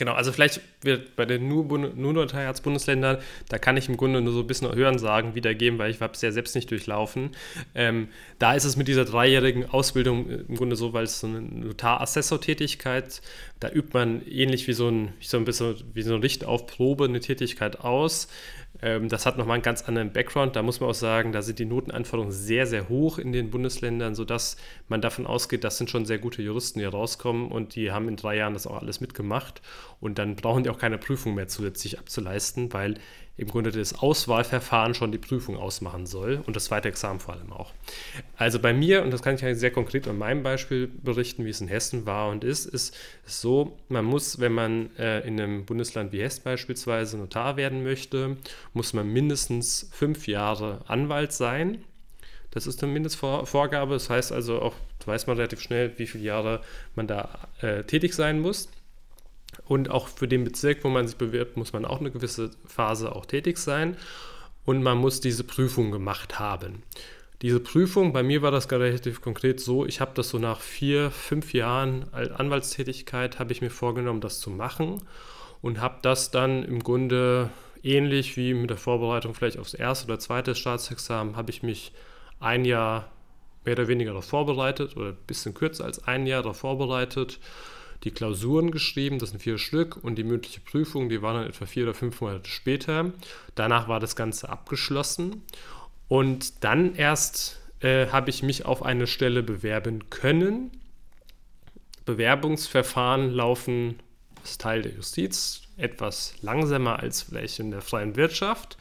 Genau, 0.00 0.14
also 0.14 0.32
vielleicht 0.32 0.62
wird 0.80 1.14
bei 1.14 1.26
den 1.26 1.46
nur, 1.46 1.62
nur 1.76 2.14
Notariatsbundesländern, 2.14 3.18
da 3.50 3.58
kann 3.58 3.76
ich 3.76 3.90
im 3.90 3.98
Grunde 3.98 4.22
nur 4.22 4.32
so 4.32 4.40
ein 4.40 4.46
bisschen 4.46 4.74
Hören 4.74 4.98
sagen 4.98 5.34
wiedergeben, 5.34 5.78
weil 5.78 5.90
ich 5.90 6.00
habe 6.00 6.14
es 6.14 6.22
ja 6.22 6.32
selbst 6.32 6.54
nicht 6.54 6.70
durchlaufen. 6.70 7.32
Ähm, 7.74 8.08
da 8.38 8.54
ist 8.54 8.64
es 8.64 8.76
mit 8.76 8.88
dieser 8.88 9.04
dreijährigen 9.04 9.68
Ausbildung 9.68 10.30
im 10.30 10.56
Grunde 10.56 10.74
so, 10.76 10.94
weil 10.94 11.04
es 11.04 11.20
so 11.20 11.26
eine 11.26 11.42
Notarassessor-Tätigkeit, 11.42 13.20
da 13.60 13.68
übt 13.68 13.90
man 13.92 14.26
ähnlich 14.26 14.66
wie 14.68 14.72
so 14.72 14.88
ein, 14.88 15.12
so 15.20 15.36
ein 15.36 15.44
bisschen 15.44 15.74
wie 15.92 16.00
so 16.00 16.14
ein 16.14 16.22
Richt 16.22 16.46
auf 16.46 16.66
Probe 16.66 17.04
eine 17.04 17.20
Tätigkeit 17.20 17.80
aus. 17.80 18.28
Ähm, 18.82 19.08
das 19.08 19.26
hat 19.26 19.36
nochmal 19.36 19.54
einen 19.54 19.62
ganz 19.62 19.82
anderen 19.82 20.12
Background. 20.12 20.56
Da 20.56 20.62
muss 20.62 20.80
man 20.80 20.90
auch 20.90 20.94
sagen, 20.94 21.32
da 21.32 21.42
sind 21.42 21.58
die 21.58 21.64
Notenanforderungen 21.64 22.32
sehr, 22.32 22.66
sehr 22.66 22.88
hoch 22.88 23.18
in 23.18 23.32
den 23.32 23.50
Bundesländern, 23.50 24.14
sodass 24.14 24.56
man 24.88 25.00
davon 25.00 25.26
ausgeht, 25.26 25.64
das 25.64 25.78
sind 25.78 25.90
schon 25.90 26.06
sehr 26.06 26.18
gute 26.18 26.42
Juristen, 26.42 26.78
die 26.78 26.84
rauskommen 26.84 27.50
und 27.50 27.74
die 27.74 27.92
haben 27.92 28.08
in 28.08 28.16
drei 28.16 28.36
Jahren 28.36 28.54
das 28.54 28.66
auch 28.66 28.80
alles 28.80 29.00
mitgemacht. 29.00 29.60
Und 30.00 30.18
dann 30.18 30.36
brauchen 30.36 30.64
die 30.64 30.70
auch 30.70 30.78
keine 30.78 30.98
Prüfung 30.98 31.34
mehr 31.34 31.48
zusätzlich 31.48 31.98
abzuleisten, 31.98 32.72
weil 32.72 32.94
im 33.36 33.48
Grunde 33.48 33.70
das 33.70 33.98
Auswahlverfahren 33.98 34.94
schon 34.94 35.12
die 35.12 35.18
Prüfung 35.18 35.56
ausmachen 35.56 36.04
soll 36.06 36.42
und 36.46 36.56
das 36.56 36.66
zweite 36.66 36.88
Examen 36.88 37.20
vor 37.20 37.34
allem 37.34 37.52
auch. 37.52 37.72
Also 38.36 38.58
bei 38.58 38.74
mir, 38.74 39.02
und 39.02 39.10
das 39.12 39.22
kann 39.22 39.34
ich 39.34 39.58
sehr 39.58 39.70
konkret 39.70 40.06
an 40.08 40.18
meinem 40.18 40.42
Beispiel 40.42 40.88
berichten, 40.88 41.44
wie 41.46 41.50
es 41.50 41.60
in 41.60 41.68
Hessen 41.68 42.04
war 42.04 42.30
und 42.30 42.44
ist, 42.44 42.66
ist 42.66 42.94
es 43.24 43.40
so, 43.40 43.78
man 43.88 44.04
muss, 44.04 44.40
wenn 44.40 44.52
man 44.52 44.94
äh, 44.96 45.20
in 45.26 45.40
einem 45.40 45.64
Bundesland 45.64 46.12
wie 46.12 46.20
Hessen 46.20 46.42
beispielsweise 46.44 47.16
Notar 47.16 47.56
werden 47.56 47.82
möchte, 47.82 48.36
muss 48.74 48.92
man 48.92 49.10
mindestens 49.10 49.88
fünf 49.92 50.26
Jahre 50.26 50.80
Anwalt 50.86 51.32
sein. 51.32 51.82
Das 52.50 52.66
ist 52.66 52.82
eine 52.82 52.92
Mindestvorgabe. 52.92 53.94
Das 53.94 54.10
heißt 54.10 54.32
also 54.32 54.60
auch, 54.60 54.74
weiß 55.06 55.26
man 55.26 55.36
relativ 55.36 55.60
schnell, 55.60 55.92
wie 55.98 56.06
viele 56.06 56.24
Jahre 56.24 56.60
man 56.94 57.06
da 57.06 57.48
äh, 57.60 57.84
tätig 57.84 58.14
sein 58.14 58.40
muss. 58.40 58.68
Und 59.70 59.88
auch 59.88 60.08
für 60.08 60.26
den 60.26 60.42
Bezirk, 60.42 60.82
wo 60.82 60.88
man 60.88 61.06
sich 61.06 61.16
bewirbt, 61.16 61.56
muss 61.56 61.72
man 61.72 61.84
auch 61.84 62.00
eine 62.00 62.10
gewisse 62.10 62.50
Phase 62.66 63.14
auch 63.14 63.24
tätig 63.24 63.56
sein. 63.56 63.96
Und 64.64 64.82
man 64.82 64.98
muss 64.98 65.20
diese 65.20 65.44
Prüfung 65.44 65.92
gemacht 65.92 66.40
haben. 66.40 66.82
Diese 67.40 67.60
Prüfung, 67.60 68.12
bei 68.12 68.24
mir 68.24 68.42
war 68.42 68.50
das 68.50 68.68
relativ 68.72 69.20
konkret 69.20 69.60
so, 69.60 69.86
ich 69.86 70.00
habe 70.00 70.10
das 70.14 70.30
so 70.30 70.40
nach 70.40 70.58
vier, 70.58 71.12
fünf 71.12 71.52
Jahren 71.52 72.12
Anwaltstätigkeit, 72.12 73.38
habe 73.38 73.52
ich 73.52 73.60
mir 73.60 73.70
vorgenommen, 73.70 74.20
das 74.20 74.40
zu 74.40 74.50
machen 74.50 75.02
und 75.62 75.80
habe 75.80 76.00
das 76.02 76.32
dann 76.32 76.64
im 76.64 76.82
Grunde 76.82 77.50
ähnlich 77.84 78.36
wie 78.36 78.54
mit 78.54 78.70
der 78.70 78.76
Vorbereitung 78.76 79.34
vielleicht 79.34 79.56
aufs 79.56 79.74
erste 79.74 80.06
oder 80.06 80.18
zweite 80.18 80.56
Staatsexamen, 80.56 81.36
habe 81.36 81.52
ich 81.52 81.62
mich 81.62 81.92
ein 82.40 82.64
Jahr 82.64 83.08
mehr 83.64 83.74
oder 83.74 83.86
weniger 83.86 84.10
darauf 84.10 84.26
vorbereitet 84.26 84.96
oder 84.96 85.10
ein 85.10 85.18
bisschen 85.28 85.54
kürzer 85.54 85.84
als 85.84 86.02
ein 86.08 86.26
Jahr 86.26 86.42
darauf 86.42 86.58
vorbereitet 86.58 87.38
die 88.04 88.10
Klausuren 88.10 88.70
geschrieben, 88.70 89.18
das 89.18 89.30
sind 89.30 89.42
vier 89.42 89.58
Stück, 89.58 89.96
und 90.02 90.16
die 90.16 90.24
mündliche 90.24 90.60
Prüfung, 90.60 91.08
die 91.08 91.22
war 91.22 91.34
dann 91.34 91.46
etwa 91.46 91.66
vier 91.66 91.84
oder 91.84 91.94
fünf 91.94 92.20
Monate 92.20 92.48
später. 92.48 93.12
Danach 93.54 93.88
war 93.88 94.00
das 94.00 94.16
Ganze 94.16 94.48
abgeschlossen. 94.48 95.42
Und 96.08 96.64
dann 96.64 96.94
erst 96.94 97.60
äh, 97.80 98.06
habe 98.08 98.30
ich 98.30 98.42
mich 98.42 98.64
auf 98.64 98.82
eine 98.82 99.06
Stelle 99.06 99.42
bewerben 99.42 100.10
können. 100.10 100.70
Bewerbungsverfahren 102.04 103.30
laufen 103.30 104.00
als 104.40 104.58
Teil 104.58 104.82
der 104.82 104.92
Justiz 104.92 105.62
etwas 105.76 106.34
langsamer 106.42 106.98
als 106.98 107.22
vielleicht 107.22 107.58
in 107.58 107.70
der 107.70 107.82
freien 107.82 108.16
Wirtschaft. 108.16 108.76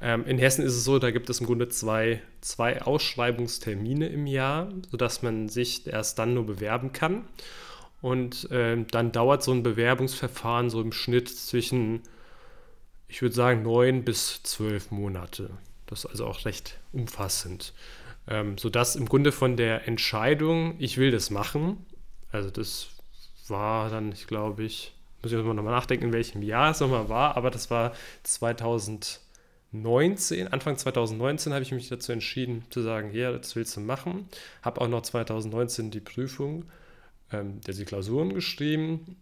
Ähm, 0.00 0.26
in 0.26 0.38
Hessen 0.38 0.64
ist 0.64 0.74
es 0.74 0.84
so, 0.84 0.98
da 0.98 1.10
gibt 1.10 1.30
es 1.30 1.40
im 1.40 1.46
Grunde 1.46 1.68
zwei, 1.68 2.20
zwei 2.40 2.82
Ausschreibungstermine 2.82 4.08
im 4.08 4.26
Jahr, 4.26 4.68
sodass 4.90 5.22
man 5.22 5.48
sich 5.48 5.86
erst 5.86 6.18
dann 6.18 6.34
nur 6.34 6.46
bewerben 6.46 6.92
kann. 6.92 7.24
Und 8.04 8.50
äh, 8.50 8.76
dann 8.90 9.12
dauert 9.12 9.42
so 9.42 9.50
ein 9.50 9.62
Bewerbungsverfahren 9.62 10.68
so 10.68 10.82
im 10.82 10.92
Schnitt 10.92 11.30
zwischen, 11.30 12.02
ich 13.08 13.22
würde 13.22 13.34
sagen, 13.34 13.62
neun 13.62 14.04
bis 14.04 14.42
zwölf 14.42 14.90
Monate. 14.90 15.48
Das 15.86 16.00
ist 16.00 16.10
also 16.10 16.26
auch 16.26 16.44
recht 16.44 16.78
umfassend. 16.92 17.72
Ähm, 18.28 18.58
sodass 18.58 18.94
im 18.94 19.08
Grunde 19.08 19.32
von 19.32 19.56
der 19.56 19.88
Entscheidung, 19.88 20.74
ich 20.78 20.98
will 20.98 21.12
das 21.12 21.30
machen, 21.30 21.86
also 22.30 22.50
das 22.50 22.88
war 23.48 23.88
dann, 23.88 24.12
ich 24.12 24.26
glaube 24.26 24.64
ich, 24.64 24.92
muss 25.22 25.32
ich 25.32 25.38
nochmal 25.38 25.64
nachdenken, 25.64 26.08
in 26.08 26.12
welchem 26.12 26.42
Jahr 26.42 26.72
es 26.72 26.80
nochmal 26.80 27.08
war, 27.08 27.38
aber 27.38 27.50
das 27.50 27.70
war 27.70 27.94
2019, 28.24 30.48
Anfang 30.48 30.76
2019 30.76 31.54
habe 31.54 31.62
ich 31.62 31.72
mich 31.72 31.88
dazu 31.88 32.12
entschieden 32.12 32.66
zu 32.68 32.82
sagen, 32.82 33.14
ja, 33.14 33.32
das 33.32 33.56
willst 33.56 33.74
du 33.78 33.80
machen. 33.80 34.28
Habe 34.60 34.82
auch 34.82 34.88
noch 34.88 35.00
2019 35.00 35.90
die 35.90 36.00
Prüfung, 36.00 36.66
ähm, 37.40 37.60
der 37.60 37.74
die 37.74 37.84
Klausuren 37.84 38.34
geschrieben. 38.34 39.16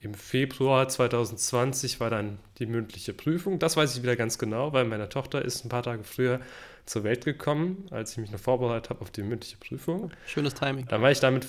Im 0.00 0.14
Februar 0.14 0.88
2020 0.88 2.00
war 2.00 2.10
dann 2.10 2.38
die 2.58 2.66
mündliche 2.66 3.12
Prüfung. 3.12 3.58
Das 3.58 3.76
weiß 3.76 3.96
ich 3.96 4.02
wieder 4.02 4.14
ganz 4.14 4.38
genau, 4.38 4.72
weil 4.72 4.84
meine 4.84 5.08
Tochter 5.08 5.42
ist 5.44 5.64
ein 5.64 5.68
paar 5.68 5.82
Tage 5.82 6.04
früher 6.04 6.40
zur 6.84 7.02
Welt 7.02 7.24
gekommen, 7.24 7.86
als 7.90 8.12
ich 8.12 8.18
mich 8.18 8.30
noch 8.30 8.38
vorbereitet 8.38 8.90
habe 8.90 9.00
auf 9.00 9.10
die 9.10 9.22
mündliche 9.22 9.56
Prüfung. 9.56 10.10
Schönes 10.26 10.54
Timing. 10.54 10.86
Dann 10.86 11.02
war 11.02 11.10
ich 11.10 11.20
damit. 11.20 11.46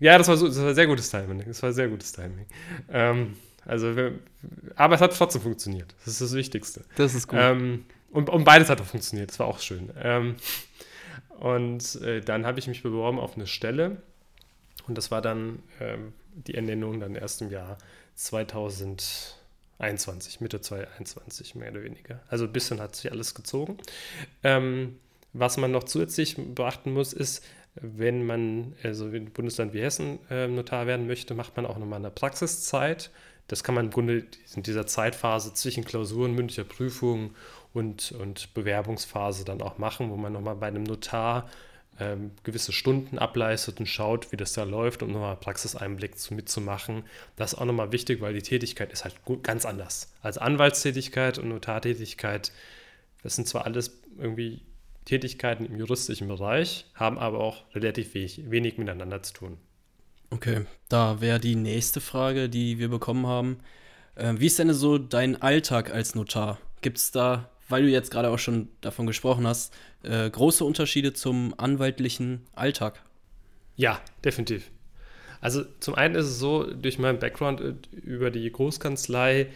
Ja, 0.00 0.18
das 0.18 0.26
war, 0.26 0.36
so, 0.36 0.48
das 0.48 0.60
war 0.60 0.74
sehr 0.74 0.86
gutes 0.86 1.10
Timing. 1.10 1.44
Das 1.46 1.62
war 1.62 1.72
sehr 1.72 1.88
gutes 1.88 2.12
Timing. 2.12 2.46
Ähm, 2.90 3.36
also, 3.64 3.94
aber 4.74 4.94
es 4.96 5.00
hat 5.00 5.16
trotzdem 5.16 5.42
funktioniert. 5.42 5.94
Das 6.04 6.14
ist 6.14 6.20
das 6.20 6.34
Wichtigste. 6.34 6.84
Das 6.96 7.14
ist 7.14 7.28
gut. 7.28 7.38
Ähm, 7.40 7.84
und, 8.10 8.28
und, 8.28 8.44
beides 8.44 8.68
hat 8.68 8.80
auch 8.80 8.86
funktioniert. 8.86 9.30
Das 9.30 9.38
war 9.38 9.46
auch 9.46 9.60
schön. 9.60 9.90
Ähm, 10.02 10.34
und 11.38 12.00
äh, 12.02 12.20
dann 12.20 12.46
habe 12.46 12.58
ich 12.58 12.66
mich 12.66 12.82
beworben 12.82 13.20
auf 13.20 13.36
eine 13.36 13.46
Stelle. 13.46 14.02
Und 14.86 14.98
das 14.98 15.10
war 15.10 15.22
dann 15.22 15.62
ähm, 15.80 16.12
die 16.34 16.54
Ernennung 16.54 17.00
dann 17.00 17.14
erst 17.14 17.42
im 17.42 17.50
Jahr 17.50 17.78
2021, 18.14 20.40
Mitte 20.40 20.60
2021 20.60 21.54
mehr 21.54 21.70
oder 21.70 21.82
weniger. 21.82 22.20
Also 22.28 22.44
ein 22.44 22.52
bisschen 22.52 22.80
hat 22.80 22.96
sich 22.96 23.10
alles 23.10 23.34
gezogen. 23.34 23.78
Ähm, 24.42 24.98
was 25.32 25.56
man 25.56 25.70
noch 25.70 25.84
zusätzlich 25.84 26.36
beachten 26.36 26.92
muss, 26.92 27.12
ist, 27.12 27.44
wenn 27.74 28.26
man 28.26 28.74
also 28.82 29.08
in 29.08 29.32
Bundesland 29.32 29.72
wie 29.72 29.80
Hessen 29.80 30.18
äh, 30.30 30.46
Notar 30.46 30.86
werden 30.86 31.06
möchte, 31.06 31.34
macht 31.34 31.56
man 31.56 31.64
auch 31.64 31.78
nochmal 31.78 32.00
eine 32.00 32.10
Praxiszeit. 32.10 33.10
Das 33.48 33.64
kann 33.64 33.74
man 33.74 33.86
im 33.86 33.90
Grunde 33.90 34.26
in 34.54 34.62
dieser 34.62 34.86
Zeitphase 34.86 35.54
zwischen 35.54 35.84
Klausuren, 35.84 36.34
mündlicher 36.34 36.64
Prüfung 36.64 37.34
und, 37.72 38.12
und 38.12 38.52
Bewerbungsphase 38.54 39.44
dann 39.44 39.62
auch 39.62 39.78
machen, 39.78 40.10
wo 40.10 40.16
man 40.16 40.32
nochmal 40.32 40.56
bei 40.56 40.68
einem 40.68 40.84
Notar 40.84 41.48
ähm, 42.00 42.32
gewisse 42.42 42.72
Stunden 42.72 43.18
ableistet 43.18 43.78
und 43.80 43.86
schaut, 43.86 44.32
wie 44.32 44.36
das 44.36 44.52
da 44.52 44.64
läuft, 44.64 45.02
um 45.02 45.12
nochmal 45.12 45.36
Praxiseinblick 45.36 46.18
zu, 46.18 46.34
mitzumachen. 46.34 47.04
Das 47.36 47.52
ist 47.52 47.58
auch 47.58 47.64
nochmal 47.64 47.92
wichtig, 47.92 48.20
weil 48.20 48.34
die 48.34 48.42
Tätigkeit 48.42 48.92
ist 48.92 49.04
halt 49.04 49.14
ganz 49.42 49.66
anders. 49.66 50.12
Als 50.22 50.38
Anwaltstätigkeit 50.38 51.38
und 51.38 51.48
Notartätigkeit, 51.48 52.52
das 53.22 53.36
sind 53.36 53.46
zwar 53.46 53.66
alles 53.66 54.00
irgendwie 54.18 54.62
Tätigkeiten 55.04 55.66
im 55.66 55.76
juristischen 55.76 56.28
Bereich, 56.28 56.86
haben 56.94 57.18
aber 57.18 57.40
auch 57.40 57.64
relativ 57.74 58.14
wenig, 58.14 58.50
wenig 58.50 58.78
miteinander 58.78 59.22
zu 59.22 59.34
tun. 59.34 59.58
Okay, 60.30 60.64
da 60.88 61.20
wäre 61.20 61.40
die 61.40 61.56
nächste 61.56 62.00
Frage, 62.00 62.48
die 62.48 62.78
wir 62.78 62.88
bekommen 62.88 63.26
haben. 63.26 63.58
Äh, 64.14 64.34
wie 64.38 64.46
ist 64.46 64.58
denn 64.58 64.72
so 64.72 64.96
dein 64.96 65.40
Alltag 65.42 65.92
als 65.92 66.14
Notar? 66.14 66.58
Gibt 66.80 66.98
es 66.98 67.10
da, 67.10 67.50
weil 67.72 67.84
du 67.84 67.88
jetzt 67.88 68.10
gerade 68.10 68.28
auch 68.28 68.38
schon 68.38 68.68
davon 68.82 69.06
gesprochen 69.06 69.46
hast, 69.46 69.74
äh, 70.02 70.28
große 70.28 70.62
Unterschiede 70.62 71.14
zum 71.14 71.54
anwaltlichen 71.56 72.42
Alltag? 72.54 73.02
Ja, 73.76 73.98
definitiv. 74.24 74.70
Also 75.40 75.64
zum 75.80 75.94
einen 75.94 76.14
ist 76.14 76.26
es 76.26 76.38
so, 76.38 76.64
durch 76.64 76.98
meinen 76.98 77.18
Background 77.18 77.62
äh, 77.62 77.74
über 77.98 78.30
die 78.30 78.52
Großkanzlei 78.52 79.48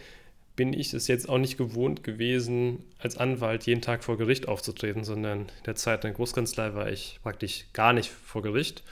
bin 0.55 0.73
ich 0.73 0.95
es 0.95 1.07
jetzt 1.07 1.29
auch 1.29 1.37
nicht 1.37 1.59
gewohnt 1.59 2.03
gewesen, 2.03 2.83
als 2.97 3.17
Anwalt 3.17 3.67
jeden 3.67 3.83
Tag 3.83 4.03
vor 4.03 4.17
Gericht 4.17 4.47
aufzutreten, 4.47 5.03
sondern 5.03 5.41
in 5.41 5.63
der 5.67 5.75
Zeit 5.75 6.03
in 6.03 6.09
der 6.09 6.13
Großkanzlei 6.13 6.73
war 6.73 6.91
ich 6.91 7.19
praktisch 7.21 7.65
gar 7.73 7.93
nicht 7.93 8.09
vor 8.09 8.41
Gericht 8.41 8.83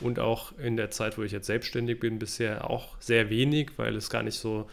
und 0.00 0.20
auch 0.20 0.56
in 0.56 0.76
der 0.76 0.92
Zeit, 0.92 1.18
wo 1.18 1.24
ich 1.24 1.32
jetzt 1.32 1.48
selbstständig 1.48 1.98
bin, 1.98 2.20
bisher 2.20 2.70
auch 2.70 2.96
sehr 3.00 3.28
wenig, 3.28 3.72
weil 3.76 3.96
es 3.96 4.08
gar 4.08 4.22
nicht 4.22 4.38
so 4.38 4.68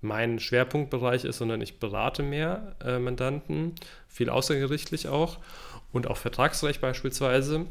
mein 0.00 0.38
Schwerpunktbereich 0.38 1.24
ist, 1.24 1.38
sondern 1.38 1.60
ich 1.60 1.78
berate 1.78 2.22
mehr 2.22 2.76
äh, 2.84 2.98
Mandanten, 2.98 3.74
viel 4.08 4.30
außergerichtlich 4.30 5.08
auch 5.08 5.38
und 5.92 6.06
auch 6.06 6.16
Vertragsrecht 6.16 6.80
beispielsweise. 6.80 7.66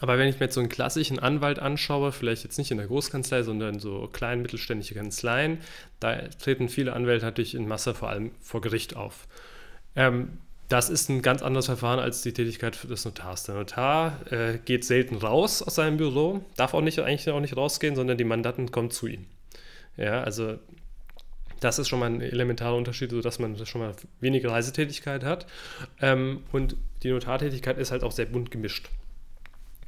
Aber 0.00 0.18
wenn 0.18 0.28
ich 0.28 0.40
mir 0.40 0.46
jetzt 0.46 0.54
so 0.54 0.60
einen 0.60 0.68
klassischen 0.68 1.18
Anwalt 1.18 1.58
anschaue, 1.58 2.12
vielleicht 2.12 2.44
jetzt 2.44 2.58
nicht 2.58 2.70
in 2.70 2.78
der 2.78 2.86
Großkanzlei, 2.86 3.42
sondern 3.42 3.78
so 3.78 4.08
klein 4.12 4.42
mittelständische 4.42 4.94
Kanzleien, 4.94 5.58
da 6.00 6.16
treten 6.28 6.68
viele 6.68 6.92
Anwälte 6.92 7.24
natürlich 7.24 7.54
in 7.54 7.68
Masse 7.68 7.94
vor 7.94 8.08
allem 8.08 8.32
vor 8.40 8.60
Gericht 8.60 8.96
auf. 8.96 9.28
Ähm, 9.94 10.38
das 10.68 10.90
ist 10.90 11.08
ein 11.08 11.22
ganz 11.22 11.42
anderes 11.42 11.66
Verfahren 11.66 12.00
als 12.00 12.22
die 12.22 12.32
Tätigkeit 12.32 12.90
des 12.90 13.04
Notars. 13.04 13.44
Der 13.44 13.54
Notar 13.54 14.20
äh, 14.32 14.58
geht 14.64 14.84
selten 14.84 15.16
raus 15.16 15.62
aus 15.62 15.76
seinem 15.76 15.96
Büro, 15.96 16.44
darf 16.56 16.74
auch 16.74 16.80
nicht, 16.80 16.98
eigentlich 16.98 17.30
auch 17.30 17.40
nicht 17.40 17.56
rausgehen, 17.56 17.94
sondern 17.94 18.18
die 18.18 18.24
Mandanten 18.24 18.72
kommen 18.72 18.90
zu 18.90 19.06
ihm. 19.06 19.26
Ja, 19.96 20.22
also 20.22 20.58
das 21.60 21.78
ist 21.78 21.88
schon 21.88 22.00
mal 22.00 22.06
ein 22.10 22.20
elementarer 22.20 22.76
Unterschied, 22.76 23.10
sodass 23.10 23.38
man 23.38 23.64
schon 23.66 23.80
mal 23.80 23.94
weniger 24.20 24.50
Reisetätigkeit 24.50 25.24
hat. 25.24 25.46
Ähm, 26.00 26.42
und 26.52 26.76
die 27.02 27.10
Notartätigkeit 27.10 27.78
ist 27.78 27.90
halt 27.90 28.02
auch 28.02 28.12
sehr 28.12 28.26
bunt 28.26 28.50
gemischt. 28.50 28.90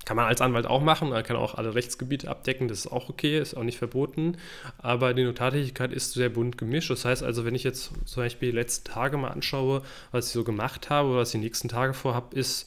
Kann 0.05 0.17
man 0.17 0.27
als 0.27 0.41
Anwalt 0.41 0.67
auch 0.67 0.81
machen, 0.81 1.11
man 1.11 1.23
kann 1.23 1.37
auch 1.37 1.57
alle 1.57 1.75
Rechtsgebiete 1.75 2.29
abdecken, 2.29 2.69
das 2.69 2.79
ist 2.79 2.87
auch 2.87 3.11
okay, 3.11 3.39
ist 3.39 3.55
auch 3.55 3.63
nicht 3.63 3.77
verboten. 3.77 4.39
Aber 4.79 5.13
die 5.13 5.25
Notartätigkeit 5.25 5.93
ist 5.93 6.15
sehr 6.15 6.31
bunt 6.31 6.57
gemischt. 6.57 6.91
Das 6.91 7.05
heißt 7.05 7.23
also, 7.23 7.45
wenn 7.45 7.55
ich 7.55 7.65
jetzt 7.65 7.93
zum 8.07 8.23
Beispiel 8.23 8.51
die 8.51 8.57
letzten 8.57 8.91
Tage 8.91 9.19
mal 9.19 9.29
anschaue, 9.29 9.83
was 10.11 10.29
ich 10.29 10.33
so 10.33 10.45
gemacht 10.45 10.89
habe 10.89 11.11
oder 11.11 11.19
was 11.19 11.29
ich 11.29 11.41
die 11.41 11.45
nächsten 11.45 11.69
Tage 11.69 11.93
vorhabe, 11.93 12.35
ist 12.35 12.67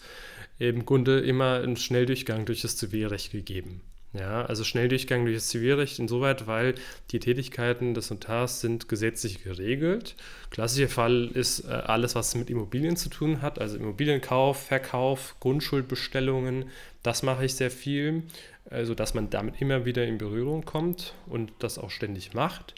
im 0.59 0.85
Grunde 0.85 1.19
immer 1.21 1.61
ein 1.63 1.77
Schnelldurchgang 1.77 2.45
durch 2.45 2.61
das 2.61 2.77
Zivilrecht 2.77 3.31
gegeben. 3.31 3.81
Ja, 4.13 4.43
also 4.45 4.65
Schnelldurchgang 4.65 5.23
durch 5.23 5.37
das 5.37 5.47
Zivilrecht 5.47 5.97
insoweit, 5.97 6.45
weil 6.45 6.75
die 7.11 7.19
Tätigkeiten 7.19 7.93
des 7.93 8.09
Notars 8.09 8.59
sind 8.59 8.89
gesetzlich 8.89 9.41
geregelt. 9.41 10.15
Klassischer 10.49 10.89
Fall 10.89 11.31
ist 11.33 11.61
äh, 11.61 11.71
alles, 11.71 12.13
was 12.13 12.35
mit 12.35 12.49
Immobilien 12.49 12.97
zu 12.97 13.07
tun 13.07 13.41
hat, 13.41 13.59
also 13.59 13.77
Immobilienkauf, 13.77 14.65
Verkauf, 14.65 15.37
Grundschuldbestellungen. 15.39 16.65
Das 17.03 17.23
mache 17.23 17.45
ich 17.45 17.55
sehr 17.55 17.71
viel, 17.71 18.23
äh, 18.69 18.83
sodass 18.83 19.13
man 19.13 19.29
damit 19.29 19.61
immer 19.61 19.85
wieder 19.85 20.05
in 20.05 20.17
Berührung 20.17 20.65
kommt 20.65 21.13
und 21.25 21.53
das 21.59 21.77
auch 21.77 21.89
ständig 21.89 22.33
macht. 22.33 22.75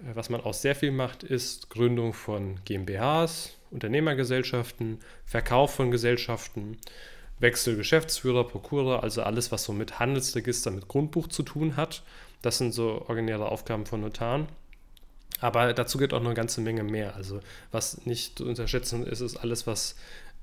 Äh, 0.00 0.14
was 0.14 0.28
man 0.28 0.42
auch 0.42 0.54
sehr 0.54 0.74
viel 0.74 0.90
macht, 0.90 1.22
ist 1.22 1.70
Gründung 1.70 2.12
von 2.12 2.60
GmbHs, 2.66 3.56
Unternehmergesellschaften, 3.70 4.98
Verkauf 5.24 5.74
von 5.74 5.90
Gesellschaften. 5.90 6.76
Wechsel 7.44 7.76
Geschäftsführer, 7.76 8.44
Prokura, 8.44 8.98
also 9.00 9.22
alles, 9.22 9.52
was 9.52 9.62
so 9.62 9.72
mit 9.72 10.00
Handelsregister, 10.00 10.72
mit 10.72 10.88
Grundbuch 10.88 11.28
zu 11.28 11.44
tun 11.44 11.76
hat. 11.76 12.02
Das 12.42 12.58
sind 12.58 12.72
so 12.72 13.04
originäre 13.06 13.46
Aufgaben 13.46 13.86
von 13.86 14.00
Notaren. 14.00 14.48
Aber 15.40 15.72
dazu 15.74 15.98
geht 15.98 16.12
auch 16.12 16.20
noch 16.20 16.26
eine 16.26 16.34
ganze 16.34 16.60
Menge 16.60 16.82
mehr. 16.82 17.14
Also 17.16 17.40
was 17.70 18.06
nicht 18.06 18.38
zu 18.38 18.46
unterschätzen 18.46 19.06
ist, 19.06 19.20
ist 19.20 19.36
alles, 19.36 19.66
was 19.66 19.94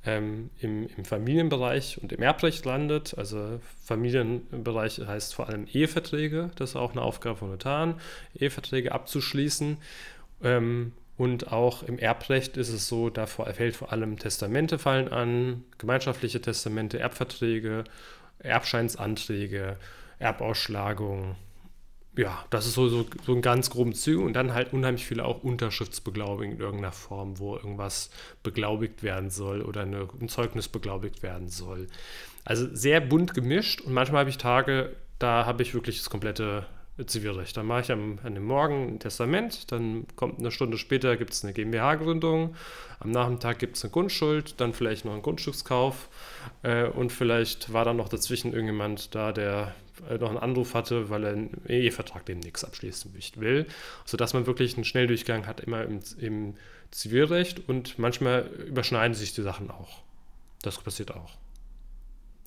ähm, 0.06 0.50
im, 0.60 0.88
im, 0.96 1.06
Familienbereich 1.06 2.00
und 2.02 2.12
im 2.12 2.22
Erbrecht 2.22 2.66
landet. 2.66 3.18
Also 3.18 3.60
Familienbereich 3.84 5.00
heißt 5.00 5.34
vor 5.34 5.50
allem 5.50 5.68
Eheverträge. 5.72 6.52
Das 6.56 6.72
ist 6.72 6.76
auch 6.76 6.92
eine 6.92 7.02
Aufgabe 7.02 7.38
von 7.38 7.50
Notaren, 7.50 7.96
Eheverträge 8.36 8.92
abzuschließen. 8.92 9.78
Ähm, 10.44 10.94
und 11.18 11.52
auch 11.52 11.84
im 11.84 12.00
Erbrecht 12.00 12.58
ist 12.58 12.70
es 12.70 12.88
so, 12.88 13.10
da 13.10 13.26
fällt 13.28 13.76
vor 13.76 13.92
allem 13.92 14.18
Testamente 14.18 14.80
fallen 14.80 15.08
an, 15.10 15.64
gemeinschaftliche 15.78 16.42
Testamente, 16.42 17.00
Erbverträge, 17.00 17.84
Erbscheinsanträge, 18.40 19.78
Erbausschlagung. 20.20 21.36
Ja, 22.18 22.46
das 22.50 22.66
ist 22.66 22.74
so, 22.74 22.90
so, 22.90 23.06
so 23.24 23.34
ein 23.34 23.42
ganz 23.42 23.70
groben 23.70 23.94
Züge 23.94 24.22
und 24.22 24.34
dann 24.34 24.54
halt 24.54 24.74
unheimlich 24.74 25.06
viele 25.06 25.24
auch 25.24 25.44
Unterschriftsbeglaubigen 25.44 26.56
in 26.56 26.60
irgendeiner 26.60 26.92
Form, 26.92 27.40
wo 27.40 27.56
irgendwas 27.56 28.10
beglaubigt 28.44 29.02
werden 29.02 29.30
soll 29.30 29.62
oder 29.62 29.82
eine, 29.82 30.10
ein 30.20 30.28
Zeugnis 30.28 30.68
beglaubigt 30.68 31.24
werden 31.24 31.48
soll. 31.48 31.88
Also 32.44 32.68
sehr 32.74 33.00
bunt 33.00 33.34
gemischt 33.34 33.82
und 33.82 33.94
manchmal 33.94 34.22
habe 34.22 34.30
ich 34.30 34.38
Tage, 34.38 34.96
da 35.20 35.46
habe 35.46 35.64
ich 35.64 35.74
wirklich 35.74 36.00
das 36.00 36.10
komplette 36.10 36.66
Zivilrecht. 37.06 37.56
Dann 37.58 37.66
mache 37.66 37.82
ich 37.82 37.92
am, 37.92 38.20
an 38.24 38.36
dem 38.36 38.46
Morgen 38.46 38.88
ein 38.88 39.00
Testament, 39.00 39.72
dann 39.72 40.06
kommt 40.16 40.40
eine 40.40 40.52
Stunde 40.52 40.78
später, 40.78 41.18
gibt 41.18 41.34
es 41.34 41.44
eine 41.44 41.54
GmbH-Gründung, 41.54 42.56
am 43.00 43.12
Nachmittag 43.12 43.60
gibt 43.60 43.78
es 43.78 43.84
eine 43.84 43.92
Grundschuld, 43.92 44.60
dann 44.60 44.74
vielleicht 44.74 45.06
noch 45.06 45.14
einen 45.14 45.22
Grundstückskauf 45.22 46.10
äh, 46.64 46.86
und 46.86 47.12
vielleicht 47.12 47.74
war 47.74 47.86
dann 47.86 47.98
noch 47.98 48.10
dazwischen 48.10 48.54
irgendjemand 48.54 49.16
da, 49.16 49.32
der 49.32 49.74
äh, 50.10 50.18
noch 50.18 50.30
einen 50.30 50.38
Anruf 50.38 50.74
hatte, 50.74 51.10
weil 51.10 51.24
er 51.24 51.32
einen 51.32 51.62
Ehevertrag 51.68 52.26
demnächst 52.26 52.66
abschließen 52.66 53.14
will, 53.36 53.66
sodass 54.06 54.34
man 54.34 54.46
wirklich 54.46 54.76
einen 54.76 54.86
Schnelldurchgang 54.86 55.48
hat, 55.48 55.62
immer 55.62 55.84
im, 55.84 56.00
im 56.20 56.56
Zivilrecht 56.92 57.68
und 57.70 57.98
manchmal 58.00 58.48
überschneiden 58.68 59.16
sich 59.16 59.34
die 59.34 59.42
Sachen 59.42 59.72
auch. 59.72 60.02
Das 60.62 60.78
passiert 60.78 61.12
auch. 61.12 61.32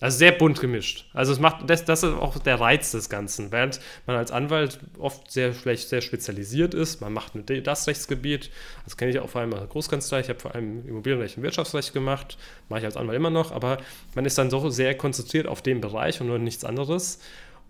Also 0.01 0.19
sehr 0.19 0.33
bunt 0.33 0.61
gemischt. 0.61 1.09
Also 1.15 1.33
es 1.33 1.39
macht 1.39 1.71
das, 1.71 1.85
das 1.85 2.03
ist 2.03 2.15
auch 2.15 2.39
der 2.39 2.61
Reiz 2.61 2.91
des 2.91 3.09
Ganzen. 3.09 3.53
Während 3.53 3.81
man 4.07 4.17
als 4.17 4.33
Anwalt 4.33 4.81
oft 4.99 5.31
sehr 5.31 5.55
schlecht, 5.55 5.89
sehr 5.89 6.01
spezialisiert 6.01 6.75
ist, 6.75 7.01
man 7.01 7.13
macht 7.13 7.33
das 7.65 7.87
Rechtsgebiet. 7.87 8.51
Das 8.85 8.97
kenne 8.97 9.13
ich 9.13 9.21
auch 9.21 9.29
vor 9.29 9.41
allem 9.41 9.55
als 9.55 9.69
Großkanzlei. 9.71 10.21
Ich 10.21 10.29
habe 10.29 10.41
vor 10.41 10.55
allem 10.55 10.87
Immobilienrecht 10.87 11.37
und 11.37 11.45
Wirtschaftsrecht 11.45 11.93
gemacht, 11.93 12.37
mache 12.69 12.81
ich 12.81 12.87
als 12.87 12.97
Anwalt 12.97 13.17
immer 13.17 13.31
noch. 13.31 13.53
Aber 13.53 13.79
man 14.15 14.25
ist 14.25 14.37
dann 14.37 14.51
so 14.51 14.69
sehr 14.69 14.97
konzentriert 14.97 15.47
auf 15.47 15.63
den 15.63 15.81
Bereich 15.81 16.21
und 16.21 16.27
nur 16.27 16.39
nichts 16.39 16.65
anderes. 16.65 17.21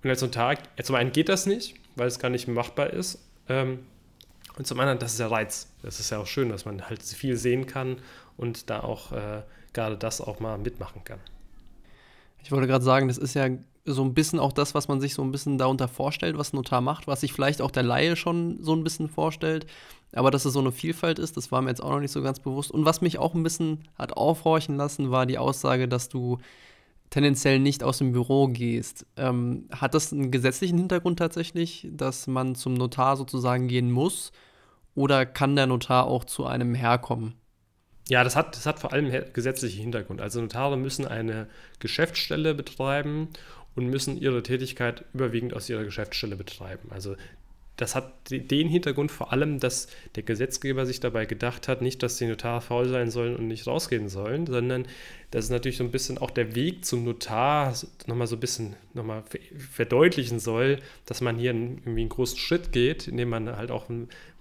Und 0.03 0.11
als 0.11 0.21
Tag, 0.31 0.59
zum 0.83 0.97
einen 0.97 1.13
geht 1.13 1.29
das 1.29 1.47
nicht, 1.47 1.75
weil 1.95 2.09
es 2.09 2.19
gar 2.19 2.31
nicht 2.31 2.49
machbar 2.49 2.91
ist. 2.91 3.19
Ähm, 3.49 3.81
und 4.57 4.67
zum 4.67 4.81
anderen, 4.81 4.99
das 4.99 5.13
ist 5.13 5.21
der 5.21 5.31
Reiz. 5.31 5.69
Das 5.83 6.01
ist 6.01 6.11
ja 6.11 6.19
auch 6.19 6.27
schön, 6.27 6.49
dass 6.49 6.65
man 6.65 6.89
halt 6.89 7.03
viel 7.03 7.37
sehen 7.37 7.67
kann 7.67 7.99
und 8.37 8.71
da 8.71 8.81
auch 8.81 9.13
äh, 9.13 9.43
gerade 9.73 9.97
das 9.97 10.21
auch 10.21 10.41
mal 10.41 10.57
mitmachen 10.59 11.05
kann. 11.05 11.19
Ich 12.45 12.53
wollte 12.53 12.67
gerade 12.67 12.85
sagen, 12.85 13.09
das 13.09 13.17
ist 13.17 13.33
ja 13.33 13.49
so 13.87 14.03
ein 14.05 14.13
bisschen 14.13 14.39
auch 14.39 14.53
das, 14.53 14.75
was 14.75 14.87
man 14.87 15.01
sich 15.01 15.15
so 15.15 15.23
ein 15.23 15.33
bisschen 15.33 15.57
darunter 15.57 15.89
vorstellt, 15.89 16.37
was 16.37 16.53
ein 16.53 16.57
Notar 16.57 16.83
macht, 16.83 17.07
was 17.07 17.23
sich 17.23 17.33
vielleicht 17.33 17.63
auch 17.63 17.71
der 17.71 17.83
Laie 17.83 18.17
schon 18.17 18.63
so 18.63 18.75
ein 18.75 18.85
bisschen 18.85 19.09
vorstellt. 19.09 19.67
Aber 20.13 20.31
dass 20.31 20.45
es 20.45 20.53
so 20.53 20.61
eine 20.61 20.71
Vielfalt 20.71 21.19
ist, 21.19 21.39
das 21.39 21.51
war 21.51 21.63
mir 21.63 21.71
jetzt 21.71 21.83
auch 21.83 21.91
noch 21.91 22.01
nicht 22.01 22.13
so 22.13 22.23
ganz 22.23 22.41
bewusst. 22.41 22.71
Und 22.71 22.85
was 22.85 23.01
mich 23.01 23.19
auch 23.19 23.35
ein 23.35 23.43
bisschen 23.43 23.89
hat 23.99 24.17
aufhorchen 24.17 24.77
lassen, 24.77 25.11
war 25.11 25.25
die 25.25 25.39
Aussage, 25.39 25.89
dass 25.89 26.11
du 26.11 26.39
tendenziell 27.09 27.59
nicht 27.61 27.83
aus 27.83 27.99
dem 27.99 28.13
Büro 28.13 28.49
gehst. 28.49 29.07
Ähm, 29.17 29.67
hat 29.71 29.95
das 29.95 30.13
einen 30.13 30.31
gesetzlichen 30.31 30.77
Hintergrund 30.77 31.19
tatsächlich, 31.19 31.89
dass 31.91 32.27
man 32.27 32.55
zum 32.55 32.75
Notar 32.75 33.17
sozusagen 33.17 33.69
gehen 33.69 33.91
muss? 33.91 34.33
Oder 34.95 35.25
kann 35.25 35.57
der 35.57 35.67
Notar 35.67 36.07
auch 36.07 36.25
zu 36.25 36.45
einem 36.45 36.75
herkommen? 36.75 37.35
Ja, 38.09 38.23
das 38.23 38.37
hat, 38.37 38.57
das 38.57 38.67
hat 38.67 38.79
vor 38.79 38.93
allem 38.93 39.11
gesetzlichen 39.33 39.81
Hintergrund. 39.81 40.21
Also 40.21 40.41
Notare 40.41 40.77
müssen 40.77 41.07
eine 41.07 41.47
Geschäftsstelle 41.79 42.55
betreiben 42.55 43.29
und 43.75 43.87
müssen 43.87 44.21
ihre 44.21 44.43
Tätigkeit 44.43 45.05
überwiegend 45.15 45.55
aus 45.55 45.69
ihrer 45.71 45.85
Geschäftsstelle 45.85 46.37
betreiben. 46.37 46.91
Also 46.91 47.17
das 47.77 47.97
hat 47.97 48.13
den 48.31 48.69
Hintergrund 48.69 49.11
vor 49.11 49.33
allem, 49.33 49.59
dass 49.59 49.89
der 50.15 50.23
Gesetzgeber 50.23 50.87
sich 50.87 51.01
dabei 51.01 51.27
gedacht 51.27 51.67
hat, 51.67 51.83
nicht, 51.83 52.03
dass 52.05 52.19
die 52.19 52.27
Notare 52.27 52.61
faul 52.61 52.89
sein 52.89 53.11
sollen 53.11 53.35
und 53.35 53.49
nicht 53.49 53.67
rausgehen 53.67 54.09
sollen, 54.09 54.47
sondern 54.47 54.87
dass 55.33 55.47
es 55.47 55.51
natürlich 55.51 55.79
so 55.79 55.85
ein 55.85 55.91
bisschen 55.91 56.19
auch 56.19 56.31
der 56.31 56.55
Weg 56.55 56.85
zum 56.85 57.05
Notar 57.05 57.75
nochmal 58.07 58.29
so 58.29 58.37
ein 58.37 58.41
bisschen 58.41 58.77
nochmal 58.93 59.25
verdeutlichen 59.59 60.39
soll, 60.39 60.79
dass 61.07 61.21
man 61.21 61.37
hier 61.37 61.53
irgendwie 61.53 62.03
einen 62.03 62.09
großen 62.11 62.39
Schritt 62.39 62.71
geht, 62.71 63.09
indem 63.09 63.31
man 63.31 63.57
halt 63.57 63.73
auch 63.73 63.87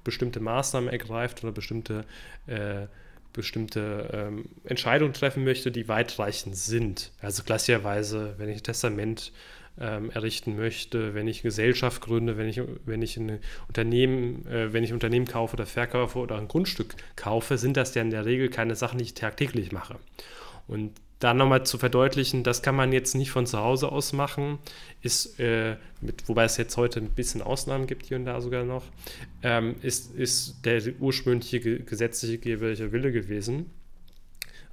bestimmte 0.04 0.40
Maßnahmen 0.40 0.90
ergreift 0.90 1.44
oder 1.44 1.54
bestimmte 1.54 2.06
äh, 2.46 2.86
bestimmte 3.34 4.10
ähm, 4.14 4.46
Entscheidungen 4.64 5.14
treffen 5.14 5.44
möchte, 5.44 5.72
die 5.72 5.88
weitreichend 5.88 6.56
sind. 6.56 7.12
Also 7.20 7.44
klassischerweise, 7.44 8.36
wenn 8.38 8.50
ich 8.50 8.58
ein 8.58 8.64
Testament 8.64 9.32
ähm, 9.80 10.12
errichten 10.12 10.56
möchte, 10.56 11.16
wenn 11.16 11.28
ich 11.28 11.42
Gesellschaft 11.42 12.02
gründe, 12.02 12.38
wenn 12.38 12.48
ich, 12.48 12.62
wenn 12.86 13.02
ich 13.02 13.18
ein 13.18 13.40
Unternehmen, 13.68 14.46
äh, 14.48 14.72
wenn 14.72 14.84
ich 14.84 14.94
Unternehmen 14.94 15.26
kaufe 15.26 15.56
oder 15.56 15.66
verkaufe 15.66 16.20
oder 16.20 16.38
ein 16.38 16.48
Grundstück 16.48 16.96
kaufe, 17.16 17.58
sind 17.58 17.76
das 17.76 17.96
ja 17.96 18.04
in 18.04 18.12
der 18.12 18.26
Regel 18.26 18.50
keine 18.50 18.76
Sachen, 18.76 19.00
die 19.00 19.06
ich 19.06 19.14
tagtäglich 19.16 19.72
mache. 19.72 19.96
Und 20.68 20.92
da 21.24 21.34
nochmal 21.34 21.66
zu 21.66 21.78
verdeutlichen, 21.78 22.44
das 22.44 22.62
kann 22.62 22.76
man 22.76 22.92
jetzt 22.92 23.16
nicht 23.16 23.32
von 23.32 23.46
zu 23.46 23.60
Hause 23.60 23.92
aus 23.92 24.12
machen, 24.12 24.60
ist, 25.02 25.40
äh, 25.40 25.78
mit, 26.02 26.28
wobei 26.28 26.44
es 26.44 26.58
jetzt 26.58 26.76
heute 26.76 27.00
ein 27.00 27.10
bisschen 27.10 27.42
Ausnahmen 27.42 27.88
gibt, 27.88 28.06
hier 28.06 28.18
und 28.18 28.26
da 28.26 28.42
sogar 28.42 28.66
noch, 28.66 28.84
ähm, 29.42 29.76
ist, 29.82 30.14
ist 30.16 30.66
der 30.66 30.82
ursprüngliche 31.00 31.62
gesetzliche 31.80 32.40
gesetzliche 32.40 32.92
Wille 32.92 33.12
gewesen. 33.12 33.70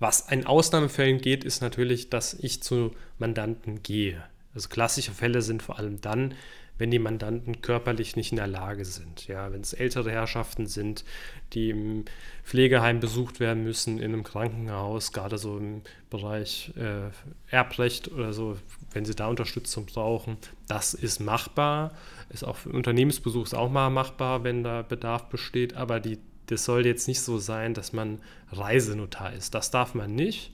Was 0.01 0.29
in 0.31 0.47
Ausnahmefällen 0.47 1.21
geht, 1.21 1.45
ist 1.45 1.61
natürlich, 1.61 2.11
dass 2.11 2.35
ich 2.35 2.63
zu 2.63 2.93
Mandanten 3.19 3.83
gehe. 3.83 4.23
Also 4.55 4.69
klassische 4.69 5.13
Fälle 5.13 5.43
sind 5.43 5.63
vor 5.63 5.79
allem 5.79 6.01
dann, 6.01 6.35
wenn 6.81 6.91
die 6.91 6.99
Mandanten 6.99 7.61
körperlich 7.61 8.17
nicht 8.17 8.33
in 8.33 8.37
der 8.37 8.47
Lage 8.47 8.87
sind. 8.87 9.29
Ja, 9.29 9.53
wenn 9.53 9.61
es 9.61 9.75
ältere 9.75 10.11
Herrschaften 10.11 10.67
sind, 10.67 11.05
die 11.53 11.71
im 11.71 12.07
Pflegeheim 12.43 13.01
besucht 13.01 13.39
werden 13.39 13.63
müssen, 13.65 13.99
in 13.99 14.15
einem 14.15 14.25
Krankenhaus, 14.25 15.13
gerade 15.13 15.37
so 15.37 15.59
im 15.59 15.83
Bereich 16.09 16.73
äh, 16.77 17.11
Erbrecht 17.55 18.11
oder 18.11 18.33
so, 18.33 18.57
wenn 18.93 19.05
sie 19.05 19.15
da 19.15 19.27
Unterstützung 19.27 19.85
brauchen, 19.85 20.39
das 20.69 20.95
ist 20.95 21.21
machbar. 21.21 21.93
Ist 22.31 22.45
auch 22.45 22.57
für 22.57 22.71
Unternehmensbesuch 22.71 23.45
ist 23.45 23.55
auch 23.55 23.71
mal 23.71 23.91
machbar, 23.91 24.43
wenn 24.43 24.65
da 24.65 24.81
Bedarf 24.81 25.29
besteht, 25.29 25.75
aber 25.75 26.01
die, 26.01 26.19
das 26.47 26.65
soll 26.65 26.87
jetzt 26.87 27.09
nicht 27.09 27.21
so 27.21 27.37
sein, 27.37 27.75
dass 27.75 27.93
man 27.93 28.21
Reisenotar 28.53 29.35
ist. 29.35 29.55
Das 29.55 29.71
darf 29.71 29.95
man 29.95 30.15
nicht. 30.15 30.53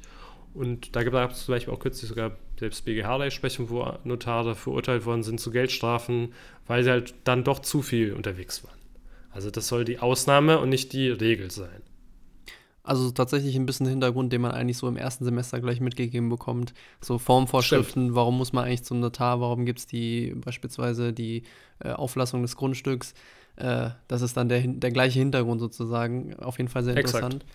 Und 0.54 0.96
da 0.96 1.04
gab 1.04 1.30
es 1.30 1.44
zum 1.44 1.54
Beispiel 1.54 1.72
auch 1.72 1.78
kürzlich 1.78 2.08
sogar 2.08 2.32
selbst 2.58 2.84
BGH-Rechtsprechung, 2.84 3.70
wo 3.70 3.92
Notare 4.04 4.54
verurteilt 4.54 5.04
worden 5.04 5.22
sind 5.22 5.40
zu 5.40 5.50
Geldstrafen, 5.50 6.32
weil 6.66 6.84
sie 6.84 6.90
halt 6.90 7.14
dann 7.24 7.44
doch 7.44 7.60
zu 7.60 7.82
viel 7.82 8.12
unterwegs 8.12 8.64
waren. 8.64 8.78
Also 9.30 9.50
das 9.50 9.68
soll 9.68 9.84
die 9.84 9.98
Ausnahme 9.98 10.58
und 10.58 10.70
nicht 10.70 10.92
die 10.92 11.08
Regel 11.08 11.50
sein. 11.50 11.82
Also 12.82 13.10
tatsächlich 13.10 13.56
ein 13.56 13.66
bisschen 13.66 13.86
Hintergrund, 13.86 14.32
den 14.32 14.40
man 14.40 14.52
eigentlich 14.52 14.78
so 14.78 14.86
im 14.86 14.96
ersten 14.96 15.24
Semester 15.24 15.60
gleich 15.60 15.80
mitgegeben 15.80 16.28
bekommt. 16.28 16.72
So 17.00 17.18
Formvorschriften, 17.18 18.04
Stimmt. 18.04 18.14
warum 18.14 18.38
muss 18.38 18.52
man 18.52 18.64
eigentlich 18.64 18.84
zum 18.84 19.00
Notar, 19.00 19.40
warum 19.40 19.66
gibt 19.66 19.80
es 19.80 19.86
die 19.86 20.32
beispielsweise 20.36 21.12
die 21.12 21.42
äh, 21.80 21.90
Auflassung 21.90 22.42
des 22.42 22.56
Grundstücks. 22.56 23.12
Äh, 23.56 23.90
das 24.06 24.22
ist 24.22 24.36
dann 24.36 24.48
der, 24.48 24.60
der 24.60 24.92
gleiche 24.92 25.18
Hintergrund 25.18 25.60
sozusagen. 25.60 26.36
Auf 26.36 26.58
jeden 26.58 26.70
Fall 26.70 26.84
sehr 26.84 26.96
interessant. 26.96 27.34
Exakt. 27.34 27.52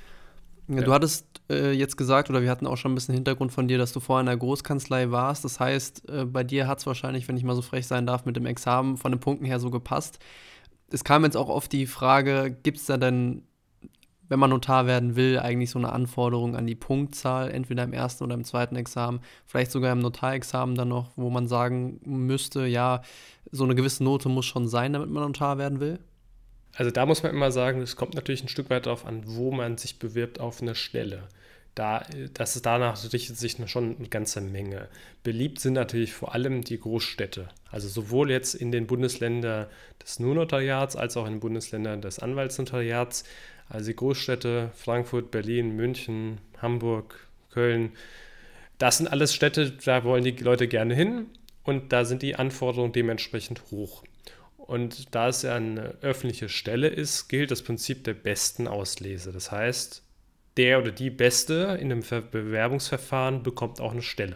Ja. 0.79 0.85
Du 0.85 0.93
hattest 0.93 1.41
äh, 1.49 1.71
jetzt 1.71 1.97
gesagt, 1.97 2.29
oder 2.29 2.41
wir 2.41 2.49
hatten 2.49 2.67
auch 2.67 2.77
schon 2.77 2.91
ein 2.91 2.95
bisschen 2.95 3.13
Hintergrund 3.13 3.51
von 3.51 3.67
dir, 3.67 3.77
dass 3.77 3.93
du 3.93 3.99
vorher 3.99 4.21
in 4.21 4.27
der 4.27 4.37
Großkanzlei 4.37 5.11
warst. 5.11 5.43
Das 5.43 5.59
heißt, 5.59 6.09
äh, 6.09 6.25
bei 6.25 6.43
dir 6.43 6.67
hat 6.67 6.79
es 6.79 6.85
wahrscheinlich, 6.85 7.27
wenn 7.27 7.37
ich 7.37 7.43
mal 7.43 7.55
so 7.55 7.61
frech 7.61 7.87
sein 7.87 8.05
darf, 8.05 8.25
mit 8.25 8.35
dem 8.35 8.45
Examen 8.45 8.97
von 8.97 9.11
den 9.11 9.19
Punkten 9.19 9.45
her 9.45 9.59
so 9.59 9.69
gepasst. 9.69 10.19
Es 10.89 11.03
kam 11.03 11.23
jetzt 11.23 11.37
auch 11.37 11.49
oft 11.49 11.71
die 11.71 11.87
Frage, 11.87 12.55
gibt 12.63 12.77
es 12.77 12.85
da 12.85 12.97
denn, 12.97 13.43
wenn 14.27 14.39
man 14.39 14.49
Notar 14.49 14.87
werden 14.87 15.15
will, 15.15 15.39
eigentlich 15.39 15.69
so 15.71 15.79
eine 15.79 15.91
Anforderung 15.91 16.55
an 16.55 16.67
die 16.67 16.75
Punktzahl, 16.75 17.51
entweder 17.51 17.83
im 17.83 17.93
ersten 17.93 18.23
oder 18.23 18.33
im 18.33 18.45
zweiten 18.45 18.77
Examen, 18.77 19.19
vielleicht 19.45 19.71
sogar 19.71 19.91
im 19.91 19.99
Notarexamen 19.99 20.75
dann 20.75 20.87
noch, 20.87 21.11
wo 21.17 21.29
man 21.29 21.47
sagen 21.47 21.99
müsste, 22.05 22.65
ja, 22.65 23.01
so 23.51 23.65
eine 23.65 23.75
gewisse 23.75 24.03
Note 24.03 24.29
muss 24.29 24.45
schon 24.45 24.67
sein, 24.69 24.93
damit 24.93 25.09
man 25.09 25.23
Notar 25.23 25.57
werden 25.57 25.81
will? 25.81 25.99
Also 26.73 26.91
da 26.91 27.05
muss 27.05 27.23
man 27.23 27.33
immer 27.33 27.51
sagen, 27.51 27.81
es 27.81 27.95
kommt 27.95 28.15
natürlich 28.15 28.43
ein 28.43 28.49
Stück 28.49 28.69
weit 28.69 28.85
darauf 28.85 29.05
an, 29.05 29.23
wo 29.25 29.51
man 29.51 29.77
sich 29.77 29.99
bewirbt 29.99 30.39
auf 30.39 30.61
eine 30.61 30.75
Stelle. 30.75 31.23
Da, 31.75 32.05
das 32.33 32.57
ist, 32.57 32.65
danach 32.65 33.01
richtet 33.13 33.37
sich 33.37 33.57
schon 33.67 33.95
eine 33.97 34.09
ganze 34.09 34.41
Menge. 34.41 34.89
Beliebt 35.23 35.59
sind 35.59 35.73
natürlich 35.73 36.13
vor 36.13 36.33
allem 36.33 36.63
die 36.63 36.79
Großstädte. 36.79 37.47
Also 37.69 37.87
sowohl 37.87 38.29
jetzt 38.29 38.55
in 38.55 38.71
den 38.71 38.87
Bundesländern 38.87 39.67
des 40.01 40.19
Nurnotariats 40.19 40.97
als 40.97 41.15
auch 41.15 41.25
in 41.25 41.35
den 41.35 41.39
Bundesländern 41.39 42.01
des 42.01 42.19
Anwaltsnotariats. 42.19 43.23
Also 43.69 43.87
die 43.87 43.95
Großstädte 43.95 44.71
Frankfurt, 44.75 45.31
Berlin, 45.31 45.75
München, 45.75 46.39
Hamburg, 46.61 47.27
Köln. 47.51 47.93
Das 48.77 48.97
sind 48.97 49.07
alles 49.07 49.33
Städte, 49.33 49.71
da 49.71 50.03
wollen 50.03 50.23
die 50.23 50.31
Leute 50.31 50.67
gerne 50.67 50.93
hin 50.93 51.27
und 51.63 51.93
da 51.93 52.03
sind 52.03 52.21
die 52.21 52.35
Anforderungen 52.35 52.91
dementsprechend 52.91 53.61
hoch. 53.71 54.03
Und 54.67 55.15
da 55.15 55.27
es 55.27 55.41
ja 55.41 55.55
eine 55.55 55.95
öffentliche 56.01 56.47
Stelle 56.47 56.87
ist, 56.87 57.27
gilt 57.27 57.51
das 57.51 57.63
Prinzip 57.63 58.03
der 58.03 58.13
besten 58.13 58.67
Auslese. 58.67 59.31
Das 59.31 59.51
heißt, 59.51 60.03
der 60.57 60.79
oder 60.79 60.91
die 60.91 61.09
Beste 61.09 61.77
in 61.79 61.91
einem 61.91 62.03
Bewerbungsverfahren 62.31 63.43
bekommt 63.43 63.81
auch 63.81 63.91
eine 63.91 64.01
Stelle. 64.01 64.35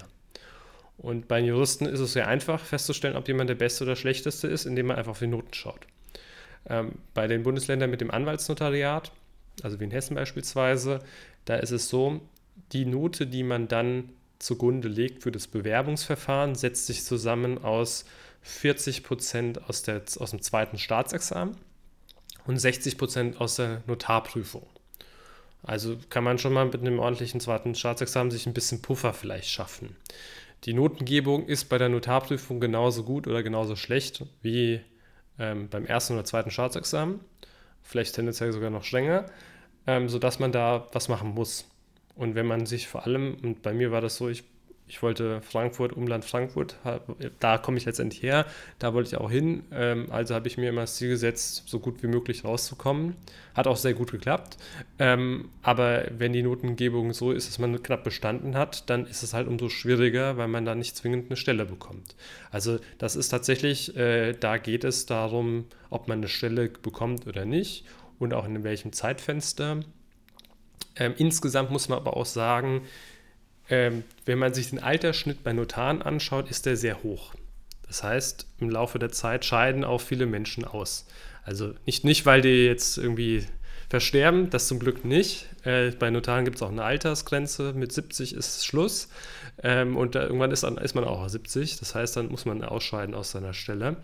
Und 0.98 1.28
bei 1.28 1.40
Juristen 1.40 1.86
ist 1.86 2.00
es 2.00 2.14
sehr 2.14 2.28
einfach 2.28 2.64
festzustellen, 2.64 3.18
ob 3.18 3.28
jemand 3.28 3.50
der 3.50 3.56
Beste 3.56 3.84
oder 3.84 3.96
Schlechteste 3.96 4.48
ist, 4.48 4.66
indem 4.66 4.88
man 4.88 4.98
einfach 4.98 5.12
auf 5.12 5.20
die 5.20 5.28
Noten 5.28 5.54
schaut. 5.54 5.82
Ähm, 6.68 6.94
bei 7.14 7.28
den 7.28 7.44
Bundesländern 7.44 7.90
mit 7.90 8.02
dem 8.02 8.12
Anwaltsnotariat, 8.12 9.12
also 9.62 9.80
wie 9.80 9.84
in 9.84 9.92
Hessen 9.92 10.16
beispielsweise, 10.16 11.00
da 11.44 11.56
ist 11.56 11.72
es 11.72 11.90
so, 11.90 12.22
die 12.72 12.86
Note, 12.86 13.28
die 13.28 13.44
man 13.44 13.68
dann 13.68 14.10
zugrunde 14.40 14.88
legt 14.88 15.24
für 15.24 15.32
das 15.32 15.48
Bewerbungsverfahren, 15.48 16.56
setzt 16.56 16.88
sich 16.88 17.04
zusammen 17.04 17.64
aus 17.64 18.06
40 18.46 19.04
Prozent 19.04 19.68
aus, 19.68 19.84
aus 19.90 20.30
dem 20.30 20.42
zweiten 20.42 20.78
Staatsexamen 20.78 21.58
und 22.46 22.60
60 22.60 22.98
Prozent 22.98 23.42
aus 23.42 23.56
der 23.56 23.82
Notarprüfung. 23.88 24.68
Also 25.64 25.98
kann 26.10 26.24
man 26.24 26.38
schon 26.38 26.54
mal 26.54 26.66
mit 26.66 26.80
einem 26.80 27.00
ordentlichen 27.00 27.40
zweiten 27.40 27.74
Staatsexamen 27.74 28.30
sich 28.30 28.46
ein 28.46 28.54
bisschen 28.54 28.84
Puffer 28.84 29.14
vielleicht 29.14 29.50
schaffen. 29.50 29.96
Die 30.64 30.74
Notengebung 30.74 31.48
ist 31.48 31.66
bei 31.66 31.80
der 31.80 31.90
Notarprüfung 31.90 32.60
genauso 32.60 33.04
gut 33.04 33.26
oder 33.26 33.42
genauso 33.42 33.76
schlecht 33.76 34.24
wie 34.44 34.80
ähm, 35.40 35.68
beim 35.68 35.86
ersten 35.86 36.14
oder 36.14 36.24
zweiten 36.24 36.52
Staatsexamen. 36.52 37.20
Vielleicht 37.82 38.14
tendenziell 38.14 38.52
sogar 38.52 38.70
noch 38.70 38.84
strenger, 38.84 39.26
ähm, 39.88 40.08
sodass 40.08 40.38
man 40.38 40.52
da 40.52 40.88
was 40.94 41.08
machen 41.08 41.30
muss. 41.30 41.66
Und 42.16 42.36
wenn 42.36 42.46
man 42.46 42.68
sich 42.68 42.88
vor 42.88 43.06
allem, 43.06 43.38
und 43.42 43.64
bei 43.64 43.74
mir 43.74 43.92
war 43.92 44.02
das 44.02 44.18
so, 44.18 44.30
ich 44.30 44.44
Ich 44.88 45.02
wollte 45.02 45.42
Frankfurt, 45.42 45.94
Umland 45.94 46.26
Frankfurt, 46.26 46.78
da 47.40 47.58
komme 47.58 47.78
ich 47.78 47.86
letztendlich 47.86 48.22
her, 48.22 48.46
da 48.78 48.94
wollte 48.94 49.10
ich 49.10 49.18
auch 49.18 49.32
hin. 49.32 49.64
Ähm, 49.72 50.08
also 50.12 50.36
habe 50.36 50.48
ich 50.48 50.58
mir 50.58 50.70
immer 50.70 50.82
das 50.82 50.96
Ziel 50.98 51.10
gesetzt, 51.10 51.64
so 51.66 51.80
gut 51.80 52.04
wie 52.04 52.08
möglich 52.08 52.44
rauszukommen. 52.44 53.16
Hat 53.56 53.66
auch 53.66 53.78
sehr 53.78 53.96
gut 53.96 54.12
geklappt. 54.12 54.58
Ähm, 55.00 55.50
aber 55.64 56.06
wenn 56.16 56.34
die 56.34 56.44
Notengebung 56.44 57.14
so 57.14 57.32
ist, 57.32 57.48
dass 57.48 57.58
man 57.58 57.82
knapp 57.82 58.04
bestanden 58.04 58.56
hat, 58.56 58.88
dann 58.90 59.08
ist 59.08 59.24
es 59.24 59.34
halt 59.34 59.48
umso 59.48 59.70
schwieriger, 59.70 60.38
weil 60.38 60.50
man 60.50 60.66
da 60.66 60.76
nicht 60.76 60.96
zwingend 60.96 61.32
eine 61.32 61.38
Stelle 61.38 61.66
bekommt. 61.66 62.16
Also 62.52 62.78
das 63.00 63.16
ist 63.16 63.30
tatsächlich, 63.30 63.96
äh, 63.98 64.34
da 64.34 64.58
geht 64.58 64.84
es 64.84 65.08
darum, 65.08 65.66
ob 65.90 66.08
man 66.08 66.20
eine 66.20 66.28
Stelle 66.28 66.70
bekommt 66.70 67.26
oder 67.26 67.46
nicht 67.46 67.86
und 68.20 68.36
auch 68.36 68.46
in 68.46 68.64
welchem 68.64 68.94
Zeitfenster. 68.94 69.80
Ähm, 70.98 71.14
insgesamt 71.18 71.72
muss 71.72 71.90
man 71.90 71.98
aber 71.98 72.16
auch 72.16 72.26
sagen, 72.26 72.84
ähm, 73.70 74.04
wenn 74.26 74.40
man 74.40 74.54
sich 74.54 74.70
den 74.70 74.80
Altersschnitt 74.80 75.44
bei 75.44 75.54
Notaren 75.54 76.02
anschaut, 76.02 76.50
ist 76.50 76.66
der 76.66 76.78
sehr 76.78 77.04
hoch. 77.04 77.34
Das 77.88 78.04
heißt, 78.04 78.48
im 78.60 78.70
Laufe 78.70 79.00
der 79.00 79.12
Zeit 79.12 79.46
scheiden 79.46 79.84
auch 79.84 80.02
viele 80.02 80.26
Menschen 80.26 80.66
aus. 80.66 81.06
Also 81.44 81.74
nicht, 81.86 82.04
nicht 82.04 82.26
weil 82.26 82.42
die 82.42 82.66
jetzt 82.66 82.98
irgendwie 82.98 83.46
versterben, 83.90 84.50
das 84.50 84.68
zum 84.68 84.80
Glück 84.80 85.06
nicht. 85.06 85.48
Äh, 85.64 85.92
bei 85.92 86.10
Notaren 86.10 86.46
gibt 86.46 86.58
es 86.58 86.64
auch 86.64 86.72
eine 86.72 86.84
Altersgrenze, 86.84 87.74
mit 87.74 87.92
70 87.92 88.34
ist 88.34 88.66
Schluss. 88.66 89.10
Ähm, 89.62 89.96
und 89.96 90.16
irgendwann 90.16 90.52
ist, 90.52 90.64
dann, 90.64 90.78
ist 90.78 90.96
man 90.96 91.04
auch 91.04 91.28
70, 91.28 91.80
das 91.80 91.96
heißt, 91.96 92.18
dann 92.18 92.30
muss 92.30 92.46
man 92.46 92.64
ausscheiden 92.64 93.14
aus 93.14 93.32
seiner 93.32 93.54
Stelle. 93.54 93.98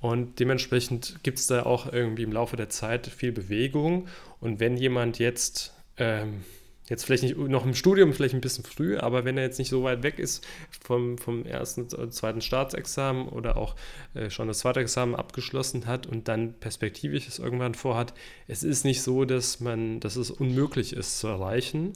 Und 0.00 0.38
dementsprechend 0.38 1.22
gibt 1.22 1.38
es 1.38 1.46
da 1.46 1.64
auch 1.64 1.90
irgendwie 1.90 2.22
im 2.22 2.32
Laufe 2.32 2.56
der 2.56 2.68
Zeit 2.68 3.06
viel 3.06 3.32
Bewegung. 3.32 4.08
Und 4.40 4.60
wenn 4.60 4.76
jemand 4.76 5.18
jetzt 5.18 5.72
ähm, 5.96 6.44
jetzt 6.88 7.04
vielleicht 7.04 7.22
nicht 7.22 7.36
noch 7.36 7.64
im 7.64 7.74
Studium, 7.74 8.12
vielleicht 8.12 8.34
ein 8.34 8.40
bisschen 8.40 8.64
früh, 8.64 8.96
aber 8.96 9.24
wenn 9.24 9.36
er 9.36 9.44
jetzt 9.44 9.58
nicht 9.58 9.70
so 9.70 9.82
weit 9.82 10.02
weg 10.02 10.18
ist 10.18 10.46
vom, 10.84 11.18
vom 11.18 11.44
ersten, 11.44 11.88
zweiten 12.10 12.40
Staatsexamen 12.40 13.28
oder 13.28 13.56
auch 13.56 13.74
äh, 14.14 14.30
schon 14.30 14.48
das 14.48 14.60
zweite 14.60 14.80
Examen 14.80 15.14
abgeschlossen 15.14 15.86
hat 15.86 16.06
und 16.06 16.28
dann 16.28 16.54
perspektivisch 16.54 17.26
es 17.26 17.38
irgendwann 17.38 17.74
vorhat, 17.74 18.14
es 18.46 18.62
ist 18.62 18.84
nicht 18.84 19.02
so, 19.02 19.24
dass 19.24 19.60
man, 19.60 20.00
dass 20.00 20.16
es 20.16 20.30
unmöglich 20.30 20.92
ist 20.92 21.18
zu 21.18 21.26
erreichen, 21.26 21.94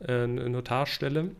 äh, 0.00 0.12
eine 0.12 0.48
Notarstelle. 0.48 1.30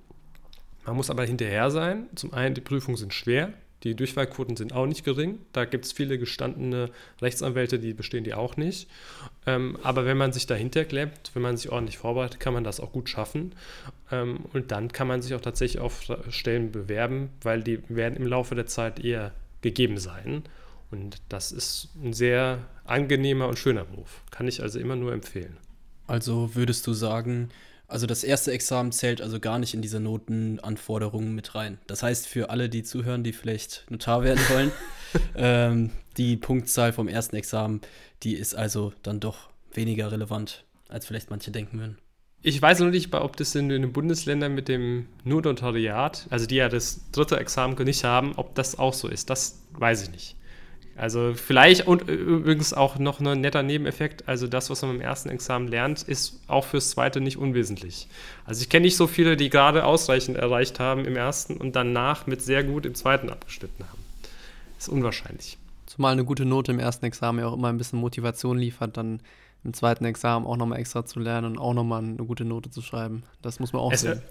Man 0.86 0.96
muss 0.96 1.10
aber 1.10 1.24
hinterher 1.24 1.70
sein. 1.70 2.08
Zum 2.14 2.32
einen, 2.32 2.54
die 2.54 2.60
Prüfungen 2.60 2.96
sind 2.96 3.14
schwer, 3.14 3.52
die 3.82 3.94
Durchfallquoten 3.94 4.56
sind 4.56 4.72
auch 4.74 4.86
nicht 4.86 5.04
gering. 5.04 5.38
Da 5.52 5.64
gibt 5.64 5.86
es 5.86 5.92
viele 5.92 6.18
gestandene 6.18 6.90
Rechtsanwälte, 7.22 7.78
die 7.78 7.94
bestehen 7.94 8.24
die 8.24 8.34
auch 8.34 8.56
nicht. 8.56 8.88
Ähm, 9.46 9.78
aber 9.82 10.04
wenn 10.04 10.18
man 10.18 10.32
sich 10.32 10.46
dahinter 10.46 10.84
klemmt, 10.84 11.30
wenn 11.34 11.42
man 11.42 11.56
sich 11.56 11.70
ordentlich 11.70 11.98
vorbereitet, 11.98 12.40
kann 12.40 12.52
man 12.52 12.64
das 12.64 12.80
auch 12.80 12.92
gut 12.92 13.08
schaffen. 13.08 13.54
Ähm, 14.12 14.40
und 14.52 14.70
dann 14.70 14.92
kann 14.92 15.08
man 15.08 15.22
sich 15.22 15.34
auch 15.34 15.40
tatsächlich 15.40 15.80
auf 15.80 16.02
Stellen 16.28 16.72
bewerben, 16.72 17.30
weil 17.42 17.62
die 17.62 17.80
werden 17.88 18.16
im 18.16 18.26
Laufe 18.26 18.54
der 18.54 18.66
Zeit 18.66 19.02
eher 19.02 19.32
gegeben 19.62 19.98
sein. 19.98 20.42
Und 20.90 21.22
das 21.28 21.52
ist 21.52 21.88
ein 22.02 22.12
sehr 22.12 22.58
angenehmer 22.84 23.48
und 23.48 23.58
schöner 23.58 23.84
Beruf. 23.84 24.22
Kann 24.30 24.48
ich 24.48 24.62
also 24.62 24.78
immer 24.78 24.96
nur 24.96 25.12
empfehlen. 25.12 25.56
Also 26.06 26.54
würdest 26.54 26.86
du 26.86 26.92
sagen, 26.92 27.50
also 27.90 28.06
das 28.06 28.24
erste 28.24 28.52
Examen 28.52 28.92
zählt 28.92 29.20
also 29.20 29.40
gar 29.40 29.58
nicht 29.58 29.74
in 29.74 29.82
diese 29.82 30.00
Notenanforderungen 30.00 31.34
mit 31.34 31.54
rein. 31.54 31.78
Das 31.86 32.02
heißt, 32.02 32.26
für 32.26 32.50
alle, 32.50 32.68
die 32.68 32.82
zuhören, 32.82 33.24
die 33.24 33.32
vielleicht 33.32 33.84
Notar 33.90 34.22
werden 34.22 34.40
wollen, 34.48 34.72
ähm, 35.36 35.90
die 36.16 36.36
Punktzahl 36.36 36.92
vom 36.92 37.08
ersten 37.08 37.36
Examen, 37.36 37.80
die 38.22 38.34
ist 38.34 38.54
also 38.54 38.92
dann 39.02 39.20
doch 39.20 39.50
weniger 39.72 40.12
relevant, 40.12 40.64
als 40.88 41.06
vielleicht 41.06 41.30
manche 41.30 41.50
denken 41.50 41.78
würden. 41.78 41.98
Ich 42.42 42.60
weiß 42.60 42.80
noch 42.80 42.90
nicht, 42.90 43.12
ob 43.14 43.36
das 43.36 43.54
in 43.54 43.68
den 43.68 43.92
Bundesländern 43.92 44.54
mit 44.54 44.68
dem 44.68 45.06
Notariat, 45.24 46.26
also 46.30 46.46
die 46.46 46.56
ja 46.56 46.70
das 46.70 47.10
dritte 47.12 47.38
Examen 47.38 47.74
nicht 47.84 48.04
haben, 48.04 48.32
ob 48.36 48.54
das 48.54 48.78
auch 48.78 48.94
so 48.94 49.08
ist. 49.08 49.28
Das 49.28 49.60
weiß 49.72 50.04
ich 50.04 50.10
nicht. 50.10 50.36
Also 50.96 51.32
vielleicht 51.34 51.86
und 51.86 52.08
übrigens 52.08 52.74
auch 52.74 52.98
noch 52.98 53.20
ein 53.20 53.40
netter 53.40 53.62
Nebeneffekt, 53.62 54.28
also 54.28 54.46
das, 54.46 54.68
was 54.68 54.82
man 54.82 54.96
im 54.96 55.00
ersten 55.00 55.30
Examen 55.30 55.66
lernt, 55.66 56.02
ist 56.02 56.40
auch 56.46 56.66
fürs 56.66 56.90
zweite 56.90 57.20
nicht 57.20 57.38
unwesentlich. 57.38 58.08
Also 58.44 58.60
ich 58.60 58.68
kenne 58.68 58.84
nicht 58.84 58.96
so 58.96 59.06
viele, 59.06 59.36
die 59.36 59.48
gerade 59.48 59.84
ausreichend 59.84 60.36
erreicht 60.36 60.78
haben 60.78 61.06
im 61.06 61.16
ersten 61.16 61.56
und 61.56 61.74
danach 61.74 62.26
mit 62.26 62.42
sehr 62.42 62.64
gut 62.64 62.84
im 62.84 62.94
zweiten 62.94 63.30
abgeschnitten 63.30 63.84
haben. 63.88 64.04
Ist 64.78 64.88
unwahrscheinlich. 64.88 65.56
Zumal 65.86 66.12
eine 66.12 66.24
gute 66.24 66.44
Note 66.44 66.72
im 66.72 66.78
ersten 66.78 67.06
Examen 67.06 67.38
ja 67.38 67.46
auch 67.46 67.54
immer 67.54 67.68
ein 67.68 67.78
bisschen 67.78 67.98
Motivation 67.98 68.58
liefert, 68.58 68.96
dann 68.96 69.20
im 69.64 69.74
zweiten 69.74 70.04
Examen 70.04 70.46
auch 70.46 70.56
nochmal 70.56 70.80
extra 70.80 71.04
zu 71.04 71.18
lernen 71.18 71.52
und 71.52 71.58
auch 71.58 71.74
nochmal 71.74 72.02
eine 72.02 72.24
gute 72.24 72.44
Note 72.44 72.70
zu 72.70 72.82
schreiben. 72.82 73.22
Das 73.42 73.58
muss 73.58 73.72
man 73.72 73.82
auch 73.82 73.92
es, 73.92 74.02
sehen. 74.02 74.22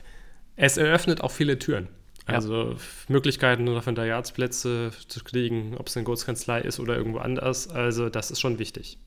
Es 0.55 0.77
eröffnet 0.77 1.21
auch 1.21 1.31
viele 1.31 1.59
Türen. 1.59 1.87
Also 2.33 2.71
ja. 2.71 2.75
Möglichkeiten, 3.07 3.67
Referendariatsplätze 3.67 4.91
zu 5.07 5.23
kriegen, 5.23 5.75
ob 5.77 5.87
es 5.87 5.97
eine 5.97 6.03
Kurzkanzlei 6.03 6.61
ist 6.61 6.79
oder 6.79 6.95
irgendwo 6.97 7.19
anders. 7.19 7.67
Also 7.67 8.09
das 8.09 8.31
ist 8.31 8.39
schon 8.39 8.59
wichtig. 8.59 8.97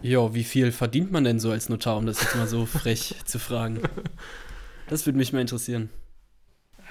Ja, 0.00 0.34
wie 0.34 0.44
viel 0.44 0.72
verdient 0.72 1.12
man 1.12 1.24
denn 1.24 1.38
so 1.38 1.50
als 1.50 1.68
Notar, 1.68 1.96
um 1.96 2.06
das 2.06 2.20
jetzt 2.20 2.36
mal 2.36 2.48
so 2.48 2.66
frech 2.66 3.14
zu 3.24 3.38
fragen? 3.38 3.80
Das 4.88 5.06
würde 5.06 5.16
mich 5.16 5.32
mal 5.32 5.40
interessieren. 5.40 5.90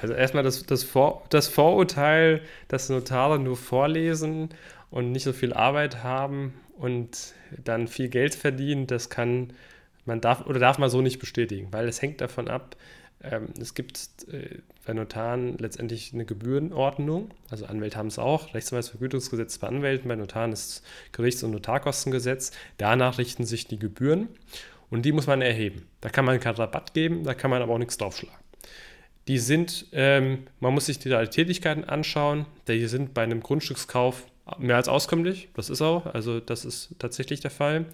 Also 0.02 0.14
erstmal 0.14 0.44
das, 0.44 0.66
das, 0.66 0.84
Vor, 0.84 1.26
das 1.30 1.48
Vorurteil, 1.48 2.42
dass 2.68 2.90
Notare 2.90 3.38
nur 3.38 3.58
vorlesen 3.58 4.50
und 4.90 5.12
nicht 5.12 5.24
so 5.24 5.34
viel 5.34 5.54
Arbeit 5.54 6.04
haben 6.04 6.54
und 6.78 7.34
dann 7.64 7.88
viel 7.88 8.10
Geld 8.10 8.34
verdienen, 8.34 8.88
das 8.88 9.10
kann 9.10 9.54
man 10.06 10.20
darf 10.20 10.48
oder 10.48 10.60
darf 10.60 10.80
man 10.80 10.90
so 10.90 11.02
nicht 11.02 11.20
bestätigen, 11.20 11.68
weil 11.72 11.88
es 11.88 12.02
hängt 12.02 12.22
davon 12.22 12.48
ab, 12.48 12.76
ähm, 13.24 13.50
es 13.60 13.74
gibt 13.74 14.28
äh, 14.32 14.60
bei 14.86 14.94
Notaren 14.94 15.58
letztendlich 15.58 16.14
eine 16.14 16.26
Gebührenordnung. 16.26 17.32
Also 17.50 17.66
Anwälte 17.66 17.98
haben 17.98 18.08
es 18.08 18.20
auch. 18.20 18.54
Rechtsanwaltsvergütungsgesetz 18.54 19.58
bei 19.58 19.68
Anwälten, 19.68 20.08
bei 20.08 20.16
Notaren 20.16 20.52
ist 20.52 20.84
Gerichts- 21.12 21.44
und 21.44 21.52
Notarkostengesetz. 21.52 22.52
Danach 22.78 23.18
richten 23.18 23.46
sich 23.46 23.68
die 23.68 23.80
Gebühren 23.80 24.30
und 24.90 25.04
die 25.04 25.12
muss 25.12 25.28
man 25.28 25.42
erheben. 25.42 25.88
Da 26.02 26.10
kann 26.10 26.26
man 26.26 26.40
keinen 26.40 26.56
Rabatt 26.56 26.94
geben, 26.94 27.24
da 27.24 27.34
kann 27.34 27.52
man 27.52 27.62
aber 27.62 27.74
auch 27.74 27.80
nichts 27.80 27.98
draufschlagen. 27.98 28.40
Die 29.28 29.38
sind, 29.38 29.86
ähm, 29.92 30.48
man 30.60 30.74
muss 30.74 30.88
sich 30.88 30.98
die 30.98 31.10
Tätigkeiten 31.10 31.84
anschauen. 31.84 32.48
Die 32.68 32.88
sind 32.88 33.14
bei 33.14 33.22
einem 33.22 33.42
Grundstückskauf 33.42 34.26
mehr 34.58 34.76
als 34.76 34.88
auskömmlich. 34.88 35.50
Das 35.54 35.70
ist 35.70 35.82
auch, 35.82 36.08
also 36.08 36.40
das 36.40 36.66
ist 36.66 36.96
tatsächlich 36.98 37.40
der 37.40 37.52
Fall. 37.52 37.86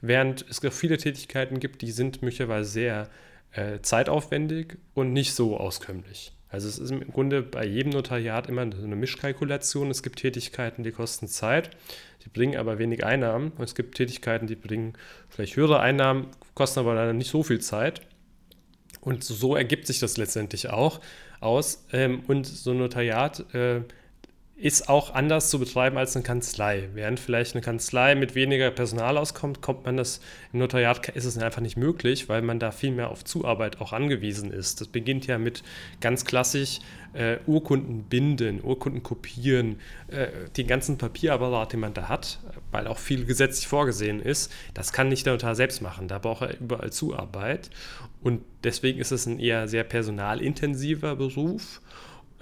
Während 0.00 0.46
es 0.48 0.60
viele 0.74 0.96
Tätigkeiten 0.96 1.58
gibt, 1.60 1.82
die 1.82 1.90
sind 1.90 2.22
möglicherweise 2.22 2.70
sehr 2.70 3.10
äh, 3.56 3.80
zeitaufwendig 3.80 4.76
und 4.94 5.12
nicht 5.12 5.34
so 5.34 5.56
auskömmlich. 5.56 6.32
Also 6.48 6.68
es 6.68 6.78
ist 6.78 6.90
im 6.90 7.10
Grunde 7.10 7.42
bei 7.42 7.66
jedem 7.66 7.90
Notariat 7.90 8.48
immer 8.48 8.62
eine 8.62 8.96
Mischkalkulation. 8.96 9.90
Es 9.90 10.02
gibt 10.02 10.20
Tätigkeiten, 10.20 10.84
die 10.84 10.92
kosten 10.92 11.26
Zeit, 11.26 11.70
die 12.24 12.28
bringen 12.28 12.56
aber 12.56 12.78
wenig 12.78 13.04
Einnahmen. 13.04 13.52
Und 13.58 13.64
es 13.64 13.74
gibt 13.74 13.96
Tätigkeiten, 13.96 14.46
die 14.46 14.54
bringen 14.54 14.94
vielleicht 15.28 15.56
höhere 15.56 15.80
Einnahmen, 15.80 16.28
kosten 16.54 16.80
aber 16.80 16.94
leider 16.94 17.12
nicht 17.12 17.30
so 17.30 17.42
viel 17.42 17.60
Zeit. 17.60 18.02
Und 19.00 19.24
so 19.24 19.56
ergibt 19.56 19.86
sich 19.86 19.98
das 19.98 20.16
letztendlich 20.16 20.70
auch 20.70 21.00
aus. 21.40 21.84
Ähm, 21.92 22.22
und 22.26 22.46
so 22.46 22.70
ein 22.70 22.78
Notariat 22.78 23.54
äh, 23.54 23.80
ist 24.58 24.88
auch 24.88 25.12
anders 25.12 25.50
zu 25.50 25.58
betreiben 25.58 25.98
als 25.98 26.16
eine 26.16 26.22
Kanzlei. 26.22 26.88
Während 26.94 27.20
vielleicht 27.20 27.54
eine 27.54 27.60
Kanzlei 27.60 28.14
mit 28.14 28.34
weniger 28.34 28.70
Personal 28.70 29.18
auskommt, 29.18 29.60
kommt 29.60 29.84
man 29.84 29.98
das 29.98 30.22
im 30.54 30.60
Notariat 30.60 31.10
ist 31.10 31.26
es 31.26 31.36
einfach 31.36 31.60
nicht 31.60 31.76
möglich, 31.76 32.30
weil 32.30 32.40
man 32.40 32.58
da 32.58 32.70
viel 32.70 32.90
mehr 32.90 33.10
auf 33.10 33.22
Zuarbeit 33.22 33.82
auch 33.82 33.92
angewiesen 33.92 34.50
ist. 34.50 34.80
Das 34.80 34.88
beginnt 34.88 35.26
ja 35.26 35.36
mit 35.36 35.62
ganz 36.00 36.24
klassisch 36.24 36.78
äh, 37.12 37.36
Urkunden 37.46 38.04
binden, 38.04 38.64
Urkunden 38.64 39.02
kopieren, 39.02 39.78
äh, 40.08 40.28
den 40.56 40.66
ganzen 40.66 40.96
Papierapparat, 40.96 41.74
den 41.74 41.80
man 41.80 41.92
da 41.92 42.08
hat, 42.08 42.38
weil 42.70 42.86
auch 42.86 42.98
viel 42.98 43.26
gesetzlich 43.26 43.68
vorgesehen 43.68 44.20
ist. 44.20 44.50
Das 44.72 44.90
kann 44.90 45.10
nicht 45.10 45.26
der 45.26 45.34
Notar 45.34 45.54
selbst 45.54 45.82
machen. 45.82 46.08
Da 46.08 46.18
braucht 46.18 46.40
er 46.40 46.58
überall 46.58 46.92
Zuarbeit 46.92 47.68
und 48.22 48.40
deswegen 48.64 49.00
ist 49.00 49.12
es 49.12 49.26
ein 49.26 49.38
eher 49.38 49.68
sehr 49.68 49.84
personalintensiver 49.84 51.14
Beruf. 51.14 51.82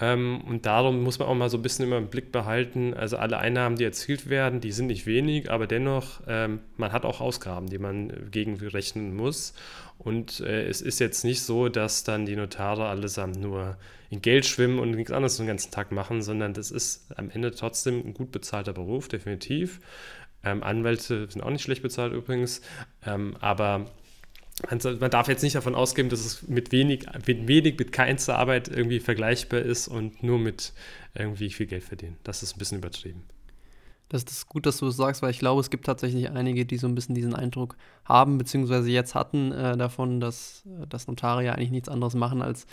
Ähm, 0.01 0.41
und 0.49 0.67
darum 0.67 1.03
muss 1.03 1.19
man 1.19 1.29
auch 1.29 1.35
mal 1.35 1.49
so 1.49 1.57
ein 1.57 1.63
bisschen 1.63 1.85
immer 1.85 1.99
im 1.99 2.09
Blick 2.09 2.33
behalten, 2.33 2.95
also 2.95 3.17
alle 3.17 3.39
Einnahmen, 3.39 3.77
die 3.77 3.85
erzielt 3.85 4.29
werden, 4.29 4.61
die 4.61 4.73
sind 4.73 4.89
nicht 4.89 5.07
wenig, 5.07 5.51
aber 5.51 5.67
dennoch, 5.67 6.21
ähm, 6.27 6.61
man 6.77 6.93
hat 6.93 7.05
auch 7.05 7.21
Ausgaben, 7.21 7.69
die 7.69 7.79
man 7.79 8.31
gegenrechnen 8.31 9.15
muss. 9.15 9.55
Und 9.99 10.41
äh, 10.41 10.67
es 10.67 10.81
ist 10.81 10.99
jetzt 10.99 11.25
nicht 11.25 11.43
so, 11.43 11.69
dass 11.69 12.03
dann 12.03 12.27
die 12.27 12.35
Notare 12.35 12.87
allesamt 12.87 13.41
nur 13.41 13.77
in 14.11 14.21
Geld 14.21 14.47
schwimmen 14.47 14.81
und 14.81 14.91
nichts 14.91 15.13
anderes 15.13 15.37
den 15.37 15.47
ganzen 15.47 15.71
Tag 15.71 15.93
machen, 15.93 16.23
sondern 16.23 16.55
das 16.55 16.71
ist 16.71 17.17
am 17.17 17.31
Ende 17.31 17.53
trotzdem 17.53 18.05
ein 18.05 18.15
gut 18.15 18.33
bezahlter 18.33 18.73
Beruf, 18.73 19.07
definitiv. 19.09 19.81
Ähm, 20.43 20.63
Anwälte 20.63 21.29
sind 21.31 21.43
auch 21.43 21.51
nicht 21.51 21.63
schlecht 21.63 21.83
bezahlt 21.83 22.13
übrigens, 22.13 22.63
ähm, 23.07 23.37
aber 23.41 23.87
man 24.71 25.11
darf 25.11 25.29
jetzt 25.29 25.43
nicht 25.43 25.57
davon 25.57 25.75
ausgehen, 25.75 26.09
dass 26.09 26.25
es 26.25 26.47
mit 26.47 26.71
wenig, 26.71 27.07
mit 27.27 27.49
wenig, 27.49 27.79
mit 27.79 27.93
keinster 27.93 28.39
Arbeit 28.39 28.69
irgendwie 28.69 29.01
vergleichbar 29.01 29.61
ist 29.61 29.89
und 29.89 30.23
nur 30.23 30.39
mit 30.39 30.73
irgendwie 31.15 31.51
viel 31.51 31.67
Geld 31.67 31.83
verdienen. 31.83 32.17
Das 32.23 32.43
ist 32.43 32.55
ein 32.55 32.59
bisschen 32.59 32.79
übertrieben. 32.79 33.25
Das 34.09 34.23
ist 34.25 34.49
gut, 34.49 34.67
dass 34.67 34.77
du 34.77 34.87
es 34.87 34.97
sagst, 34.97 35.23
weil 35.23 35.31
ich 35.31 35.39
glaube, 35.39 35.61
es 35.61 35.71
gibt 35.71 35.87
tatsächlich 35.87 36.31
einige, 36.31 36.67
die 36.67 36.77
so 36.77 36.87
ein 36.87 36.95
bisschen 36.95 37.15
diesen 37.15 37.35
Eindruck 37.35 37.77
haben, 38.05 38.39
beziehungsweise 38.39 38.91
jetzt 38.91 39.15
hatten 39.15 39.51
äh, 39.51 39.77
davon, 39.77 40.21
dass, 40.21 40.63
äh, 40.67 40.87
dass 40.87 41.09
Notare 41.09 41.53
eigentlich 41.53 41.71
nichts 41.71 41.89
anderes 41.89 42.15
machen, 42.15 42.43
als 42.43 42.67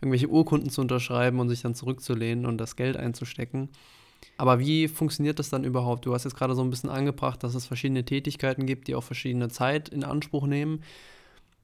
irgendwelche 0.00 0.28
Urkunden 0.28 0.70
zu 0.70 0.82
unterschreiben 0.82 1.40
und 1.40 1.48
sich 1.48 1.62
dann 1.62 1.74
zurückzulehnen 1.74 2.46
und 2.46 2.58
das 2.58 2.76
Geld 2.76 2.96
einzustecken. 2.96 3.70
Aber 4.36 4.58
wie 4.58 4.88
funktioniert 4.88 5.38
das 5.38 5.48
dann 5.48 5.64
überhaupt? 5.64 6.06
Du 6.06 6.14
hast 6.14 6.24
jetzt 6.24 6.36
gerade 6.36 6.54
so 6.54 6.62
ein 6.62 6.70
bisschen 6.70 6.90
angebracht, 6.90 7.42
dass 7.42 7.54
es 7.54 7.66
verschiedene 7.66 8.04
Tätigkeiten 8.04 8.66
gibt, 8.66 8.88
die 8.88 8.94
auch 8.94 9.02
verschiedene 9.02 9.48
Zeit 9.48 9.88
in 9.88 10.04
Anspruch 10.04 10.46
nehmen. 10.46 10.82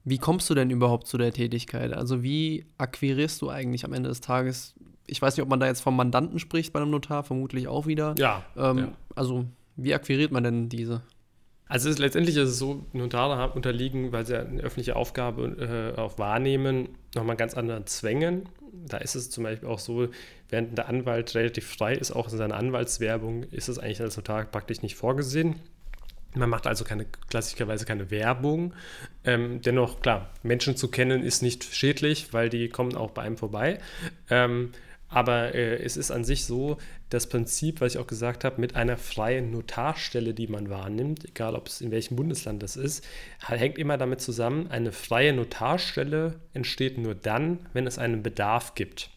Wie 0.03 0.17
kommst 0.17 0.49
du 0.49 0.55
denn 0.55 0.69
überhaupt 0.69 1.07
zu 1.07 1.17
der 1.17 1.31
Tätigkeit? 1.31 1.93
Also 1.93 2.23
wie 2.23 2.65
akquirierst 2.77 3.41
du 3.41 3.49
eigentlich 3.49 3.85
am 3.85 3.93
Ende 3.93 4.09
des 4.09 4.21
Tages? 4.21 4.73
Ich 5.05 5.21
weiß 5.21 5.35
nicht, 5.35 5.43
ob 5.43 5.49
man 5.49 5.59
da 5.59 5.67
jetzt 5.67 5.81
vom 5.81 5.95
Mandanten 5.95 6.39
spricht 6.39 6.73
bei 6.73 6.81
einem 6.81 6.91
Notar, 6.91 7.23
vermutlich 7.23 7.67
auch 7.67 7.85
wieder. 7.85 8.15
Ja. 8.17 8.43
Ähm, 8.57 8.77
ja. 8.77 8.91
Also 9.15 9.45
wie 9.75 9.93
akquiriert 9.93 10.31
man 10.31 10.43
denn 10.43 10.69
diese? 10.69 11.01
Also 11.67 11.89
ist, 11.89 11.99
letztendlich 11.99 12.35
ist 12.35 12.49
es 12.49 12.57
so, 12.57 12.85
Notare 12.91 13.53
unterliegen, 13.53 14.11
weil 14.11 14.25
sie 14.25 14.37
eine 14.37 14.61
öffentliche 14.61 14.97
Aufgabe 14.97 15.93
äh, 15.95 15.99
auch 15.99 16.17
wahrnehmen, 16.19 16.89
nochmal 17.15 17.37
ganz 17.37 17.53
anderen 17.53 17.87
Zwängen. 17.87 18.49
Da 18.73 18.97
ist 18.97 19.15
es 19.15 19.29
zum 19.29 19.45
Beispiel 19.45 19.69
auch 19.69 19.79
so, 19.79 20.09
während 20.49 20.77
der 20.77 20.89
Anwalt 20.89 21.33
relativ 21.33 21.67
frei 21.67 21.95
ist, 21.95 22.11
auch 22.11 22.29
in 22.29 22.37
seiner 22.37 22.55
Anwaltswerbung, 22.55 23.43
ist 23.43 23.69
es 23.69 23.79
eigentlich 23.79 24.01
als 24.01 24.17
Notar 24.17 24.43
praktisch 24.45 24.81
nicht 24.81 24.95
vorgesehen. 24.95 25.55
Man 26.33 26.49
macht 26.49 26.67
also 26.67 26.83
keine, 26.83 27.05
klassischerweise 27.29 27.85
keine 27.85 28.09
Werbung. 28.09 28.73
Ähm, 29.23 29.61
dennoch, 29.61 30.01
klar, 30.01 30.29
Menschen 30.43 30.77
zu 30.77 30.89
kennen 30.89 31.23
ist 31.23 31.41
nicht 31.41 31.63
schädlich, 31.63 32.33
weil 32.33 32.49
die 32.49 32.69
kommen 32.69 32.95
auch 32.95 33.11
bei 33.11 33.23
einem 33.23 33.37
vorbei. 33.37 33.79
Ähm, 34.29 34.71
aber 35.11 35.53
äh, 35.53 35.83
es 35.83 35.97
ist 35.97 36.09
an 36.09 36.23
sich 36.23 36.45
so, 36.45 36.77
das 37.09 37.27
Prinzip, 37.27 37.81
was 37.81 37.93
ich 37.93 37.99
auch 37.99 38.07
gesagt 38.07 38.45
habe, 38.45 38.61
mit 38.61 38.77
einer 38.77 38.95
freien 38.95 39.51
Notarstelle, 39.51 40.33
die 40.33 40.47
man 40.47 40.69
wahrnimmt, 40.69 41.25
egal 41.25 41.55
ob 41.55 41.67
es 41.67 41.81
in 41.81 41.91
welchem 41.91 42.15
Bundesland 42.15 42.63
das 42.63 42.77
ist, 42.77 43.05
hängt 43.45 43.77
immer 43.77 43.97
damit 43.97 44.21
zusammen, 44.21 44.71
eine 44.71 44.93
freie 44.93 45.33
Notarstelle 45.33 46.39
entsteht 46.53 46.97
nur 46.97 47.13
dann, 47.13 47.59
wenn 47.73 47.85
es 47.85 47.97
einen 47.99 48.23
Bedarf 48.23 48.73
gibt. 48.75 49.09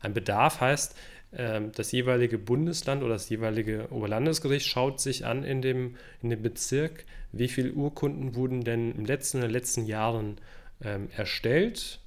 Ein 0.00 0.14
Bedarf 0.14 0.62
heißt, 0.62 0.96
das 1.32 1.92
jeweilige 1.92 2.38
Bundesland 2.38 3.02
oder 3.02 3.14
das 3.14 3.28
jeweilige 3.28 3.88
Oberlandesgericht 3.90 4.66
schaut 4.66 5.00
sich 5.00 5.26
an 5.26 5.44
in 5.44 5.60
dem, 5.60 5.96
in 6.22 6.30
dem 6.30 6.40
Bezirk, 6.40 7.04
wie 7.32 7.48
viele 7.48 7.72
Urkunden 7.72 8.34
wurden 8.34 8.64
denn 8.64 8.92
im 8.92 9.04
letzten 9.04 9.38
oder 9.38 9.48
letzten 9.48 9.84
Jahren 9.84 10.38
ähm, 10.82 11.08
erstellt 11.14 12.00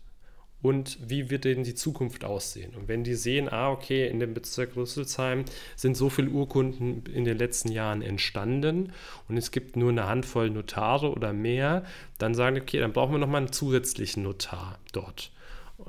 und 0.62 0.98
wie 1.02 1.30
wird 1.30 1.46
denn 1.46 1.64
die 1.64 1.76
Zukunft 1.76 2.26
aussehen. 2.26 2.76
Und 2.76 2.88
wenn 2.88 3.04
die 3.04 3.16
sehen, 3.16 3.50
ah, 3.50 3.72
okay, 3.72 4.08
in 4.08 4.20
dem 4.20 4.34
Bezirk 4.34 4.76
Rüsselsheim 4.76 5.46
sind 5.76 5.96
so 5.96 6.10
viele 6.10 6.30
Urkunden 6.30 7.04
in 7.14 7.24
den 7.24 7.38
letzten 7.38 7.72
Jahren 7.72 8.02
entstanden 8.02 8.92
und 9.28 9.38
es 9.38 9.52
gibt 9.52 9.78
nur 9.78 9.90
eine 9.90 10.08
Handvoll 10.08 10.50
Notare 10.50 11.12
oder 11.12 11.34
mehr, 11.34 11.86
dann 12.18 12.34
sagen 12.34 12.56
die, 12.56 12.62
okay, 12.62 12.80
dann 12.80 12.94
brauchen 12.94 13.14
wir 13.14 13.20
nochmal 13.20 13.42
einen 13.42 13.54
zusätzlichen 13.54 14.24
Notar 14.24 14.80
dort. 14.92 15.32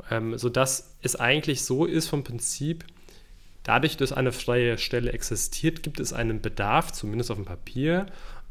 Ähm, 0.09 0.39
sodass 0.39 0.97
es 1.03 1.17
eigentlich 1.17 1.65
so 1.65 1.85
ist 1.85 2.09
vom 2.09 2.23
Prinzip, 2.23 2.85
dadurch, 3.63 3.97
dass 3.97 4.13
eine 4.13 4.33
freie 4.33 4.79
Stelle 4.79 5.13
existiert, 5.13 5.83
gibt 5.83 6.01
es 6.01 6.13
einen 6.13 6.41
Bedarf, 6.41 6.93
zumindest 6.93 7.31
auf 7.31 7.37
dem 7.37 7.45
Papier, 7.45 8.07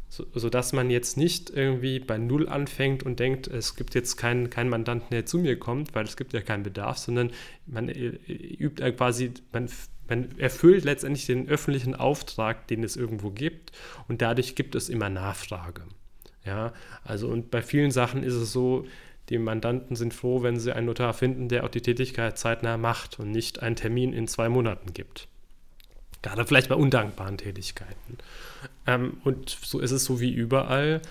so, 0.09 0.25
sodass 0.33 0.73
man 0.73 0.89
jetzt 0.89 1.17
nicht 1.17 1.51
irgendwie 1.51 1.99
bei 1.99 2.17
Null 2.17 2.49
anfängt 2.49 3.03
und 3.03 3.19
denkt, 3.19 3.47
es 3.47 3.75
gibt 3.75 3.93
jetzt 3.93 4.17
keinen, 4.17 4.49
keinen 4.49 4.69
Mandanten, 4.69 5.09
der 5.11 5.25
zu 5.25 5.37
mir 5.37 5.57
kommt, 5.59 5.93
weil 5.93 6.05
es 6.05 6.17
gibt 6.17 6.33
ja 6.33 6.41
keinen 6.41 6.63
Bedarf, 6.63 6.97
sondern 6.97 7.31
man 7.67 7.89
äh, 7.89 8.17
übt 8.27 8.91
quasi, 8.93 9.31
man, 9.51 9.69
man 10.07 10.37
erfüllt 10.39 10.83
letztendlich 10.83 11.27
den 11.27 11.47
öffentlichen 11.47 11.93
Auftrag, 11.93 12.67
den 12.67 12.83
es 12.83 12.97
irgendwo 12.97 13.29
gibt 13.29 13.71
und 14.07 14.23
dadurch 14.23 14.55
gibt 14.55 14.73
es 14.73 14.89
immer 14.89 15.09
Nachfrage. 15.09 15.83
Ja, 16.43 16.73
also 17.03 17.27
und 17.27 17.51
bei 17.51 17.61
vielen 17.61 17.91
Sachen 17.91 18.23
ist 18.23 18.33
es 18.33 18.51
so, 18.51 18.87
die 19.29 19.37
Mandanten 19.37 19.95
sind 19.95 20.13
froh, 20.13 20.41
wenn 20.41 20.59
sie 20.59 20.75
einen 20.75 20.87
Notar 20.87 21.13
finden, 21.13 21.49
der 21.49 21.63
auch 21.63 21.69
die 21.69 21.81
Tätigkeit 21.81 22.37
zeitnah 22.37 22.77
macht 22.77 23.19
und 23.19 23.31
nicht 23.31 23.61
einen 23.61 23.75
Termin 23.75 24.13
in 24.13 24.27
zwei 24.27 24.49
Monaten 24.49 24.93
gibt. 24.93 25.27
Gerade 26.21 26.45
vielleicht 26.45 26.69
bei 26.69 26.75
undankbaren 26.75 27.37
Tätigkeiten. 27.37 28.17
Ähm, 28.85 29.17
und 29.23 29.49
so 29.49 29.79
ist 29.79 29.91
es 29.91 30.03
so 30.03 30.19
wie 30.19 30.33
überall. 30.33 31.01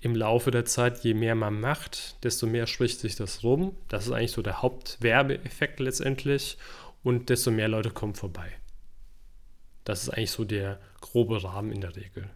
Im 0.00 0.14
Laufe 0.14 0.50
der 0.50 0.64
Zeit, 0.64 1.02
je 1.04 1.14
mehr 1.14 1.34
man 1.34 1.60
macht, 1.60 2.22
desto 2.24 2.46
mehr 2.46 2.66
spricht 2.66 3.00
sich 3.00 3.16
das 3.16 3.42
rum. 3.42 3.74
Das 3.88 4.06
ist 4.06 4.12
eigentlich 4.12 4.32
so 4.32 4.42
der 4.42 4.62
Hauptwerbeeffekt 4.62 5.80
letztendlich. 5.80 6.56
Und 7.02 7.28
desto 7.28 7.50
mehr 7.50 7.68
Leute 7.68 7.90
kommen 7.90 8.14
vorbei. 8.14 8.50
Das 9.84 10.02
ist 10.02 10.10
eigentlich 10.10 10.30
so 10.30 10.44
der 10.44 10.80
grobe 11.00 11.42
Rahmen 11.42 11.70
in 11.70 11.80
der 11.80 11.94
Regel. 11.96 12.28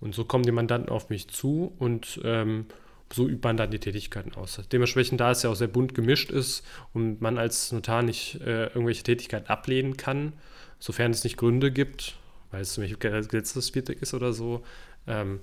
Und 0.00 0.14
so 0.14 0.24
kommen 0.24 0.44
die 0.44 0.52
Mandanten 0.52 0.90
auf 0.90 1.10
mich 1.10 1.28
zu 1.28 1.72
und 1.78 2.20
ähm, 2.24 2.66
so 3.12 3.28
übt 3.28 3.46
man 3.46 3.56
dann 3.56 3.70
die 3.70 3.78
Tätigkeiten 3.78 4.34
aus. 4.34 4.60
Dementsprechend, 4.70 5.20
da 5.20 5.30
es 5.30 5.42
ja 5.42 5.50
auch 5.50 5.54
sehr 5.54 5.68
bunt 5.68 5.94
gemischt 5.94 6.30
ist 6.30 6.64
und 6.92 7.20
man 7.20 7.38
als 7.38 7.72
Notar 7.72 8.02
nicht 8.02 8.40
äh, 8.40 8.66
irgendwelche 8.66 9.02
Tätigkeiten 9.02 9.48
ablehnen 9.48 9.96
kann, 9.96 10.32
sofern 10.78 11.10
es 11.10 11.24
nicht 11.24 11.36
Gründe 11.36 11.70
gibt, 11.70 12.16
weil 12.50 12.62
es 12.62 12.74
zum 12.74 12.84
Beispiel 12.84 12.98
gesetzeswidrig 12.98 14.02
ist 14.02 14.14
oder 14.14 14.32
so, 14.32 14.62
ähm, 15.06 15.40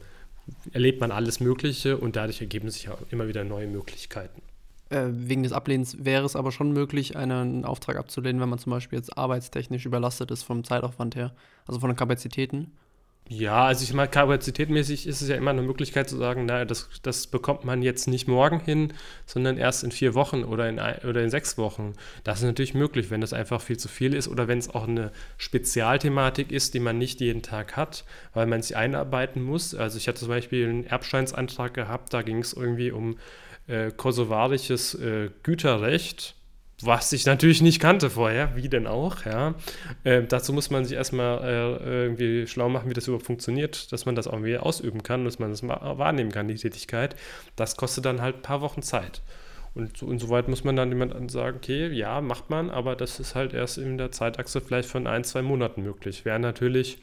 erlebt 0.71 0.99
man 1.01 1.11
alles 1.11 1.39
Mögliche 1.39 1.97
und 1.97 2.15
dadurch 2.15 2.41
ergeben 2.41 2.69
sich 2.69 2.83
ja 2.83 2.97
immer 3.11 3.27
wieder 3.27 3.43
neue 3.43 3.67
Möglichkeiten. 3.67 4.41
Äh, 4.89 5.07
wegen 5.11 5.43
des 5.43 5.51
Ablehnens 5.51 6.03
wäre 6.03 6.25
es 6.25 6.35
aber 6.35 6.51
schon 6.51 6.71
möglich, 6.71 7.15
einen 7.15 7.63
Auftrag 7.63 7.97
abzulehnen, 7.97 8.41
wenn 8.41 8.49
man 8.49 8.57
zum 8.57 8.71
Beispiel 8.71 8.97
jetzt 8.97 9.17
arbeitstechnisch 9.17 9.85
überlastet 9.85 10.31
ist 10.31 10.43
vom 10.43 10.63
Zeitaufwand 10.63 11.15
her, 11.15 11.33
also 11.67 11.79
von 11.79 11.89
den 11.89 11.95
Kapazitäten. 11.95 12.71
Ja, 13.31 13.65
also 13.65 13.83
ich 13.83 13.93
meine, 13.93 14.09
kapazitätmäßig 14.09 15.05
ist 15.05 15.21
es 15.21 15.29
ja 15.29 15.35
immer 15.35 15.51
eine 15.51 15.61
Möglichkeit 15.61 16.09
zu 16.09 16.17
sagen, 16.17 16.47
naja, 16.47 16.65
das, 16.65 16.89
das 17.03 17.27
bekommt 17.27 17.63
man 17.63 17.83
jetzt 17.83 18.07
nicht 18.07 18.27
morgen 18.27 18.59
hin, 18.59 18.91
sondern 19.27 19.57
erst 19.59 19.83
in 19.83 19.91
vier 19.91 20.15
Wochen 20.15 20.43
oder 20.43 20.67
in, 20.67 20.79
oder 21.07 21.21
in 21.21 21.29
sechs 21.29 21.55
Wochen. 21.55 21.93
Das 22.23 22.39
ist 22.39 22.45
natürlich 22.45 22.73
möglich, 22.73 23.11
wenn 23.11 23.21
das 23.21 23.31
einfach 23.31 23.61
viel 23.61 23.77
zu 23.77 23.87
viel 23.87 24.15
ist 24.15 24.29
oder 24.29 24.47
wenn 24.47 24.57
es 24.57 24.73
auch 24.73 24.87
eine 24.87 25.11
Spezialthematik 25.37 26.51
ist, 26.51 26.73
die 26.73 26.79
man 26.79 26.97
nicht 26.97 27.21
jeden 27.21 27.43
Tag 27.43 27.77
hat, 27.77 28.03
weil 28.33 28.47
man 28.47 28.63
sich 28.63 28.75
einarbeiten 28.75 29.43
muss. 29.43 29.75
Also 29.75 29.99
ich 29.99 30.07
hatte 30.07 30.21
zum 30.21 30.29
Beispiel 30.29 30.67
einen 30.67 30.87
Erbscheinsantrag 30.87 31.75
gehabt, 31.75 32.11
da 32.15 32.23
ging 32.23 32.39
es 32.39 32.53
irgendwie 32.53 32.89
um 32.89 33.19
äh, 33.67 33.91
kosovarisches 33.91 34.95
äh, 34.95 35.29
Güterrecht 35.43 36.33
was 36.81 37.11
ich 37.11 37.25
natürlich 37.25 37.61
nicht 37.61 37.79
kannte 37.79 38.09
vorher, 38.09 38.55
wie 38.55 38.69
denn 38.69 38.87
auch, 38.87 39.25
ja. 39.25 39.55
Äh, 40.03 40.23
dazu 40.23 40.53
muss 40.53 40.69
man 40.69 40.85
sich 40.85 40.95
erstmal 40.95 41.43
äh, 41.43 42.03
irgendwie 42.03 42.47
schlau 42.47 42.69
machen, 42.69 42.89
wie 42.89 42.93
das 42.93 43.07
überhaupt 43.07 43.25
funktioniert, 43.25 43.91
dass 43.91 44.05
man 44.05 44.15
das 44.15 44.27
auch 44.27 44.33
irgendwie 44.33 44.57
ausüben 44.57 45.03
kann, 45.03 45.25
dass 45.25 45.39
man 45.39 45.51
das 45.51 45.63
wahrnehmen 45.63 46.31
kann, 46.31 46.47
die 46.47 46.55
Tätigkeit. 46.55 47.15
Das 47.55 47.75
kostet 47.75 48.05
dann 48.05 48.21
halt 48.21 48.37
ein 48.37 48.41
paar 48.41 48.61
Wochen 48.61 48.81
Zeit. 48.81 49.21
Und 49.75 49.97
so, 49.97 50.09
insoweit 50.11 50.47
muss 50.47 50.63
man 50.63 50.75
dann 50.75 50.89
jemand 50.89 51.31
sagen, 51.31 51.57
okay, 51.57 51.87
ja, 51.89 52.21
macht 52.21 52.49
man, 52.49 52.69
aber 52.69 52.95
das 52.95 53.19
ist 53.19 53.35
halt 53.35 53.53
erst 53.53 53.77
in 53.77 53.97
der 53.97 54.11
Zeitachse 54.11 54.61
vielleicht 54.61 54.89
von 54.89 55.05
ein, 55.05 55.23
zwei 55.23 55.41
Monaten 55.41 55.83
möglich. 55.83 56.25
Wäre 56.25 56.39
natürlich 56.39 56.97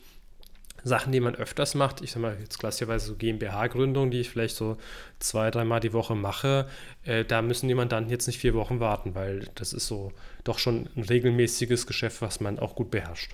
Sachen, 0.87 1.11
die 1.11 1.19
man 1.19 1.35
öfters 1.35 1.75
macht, 1.75 2.01
ich 2.01 2.13
sag 2.13 2.23
mal 2.23 2.37
jetzt 2.39 2.61
klassischerweise 2.61 3.07
so 3.07 3.17
GmbH-Gründung, 3.17 4.13
die 4.13 4.21
ich 4.21 4.31
vielleicht 4.31 4.55
so 4.55 4.77
zwei, 5.19 5.51
dreimal 5.51 5.81
die 5.81 5.93
Woche 5.93 6.15
mache, 6.15 6.69
äh, 7.05 7.25
da 7.25 7.43
müssen 7.43 7.67
die 7.67 7.75
Mandanten 7.75 8.09
jetzt 8.09 8.29
nicht 8.29 8.39
vier 8.39 8.55
Wochen 8.55 8.79
warten, 8.79 9.17
weil 9.17 9.49
das 9.57 9.73
ist 9.73 9.89
so 9.89 10.13
doch 10.45 10.61
schon 10.61 10.89
ein 10.95 11.03
regelmäßiges 11.03 11.89
Geschäft, 11.89 12.23
was 12.23 12.39
man 12.41 12.61
auch 12.61 12.77
gut 12.77 12.93
beherrscht. 12.93 13.33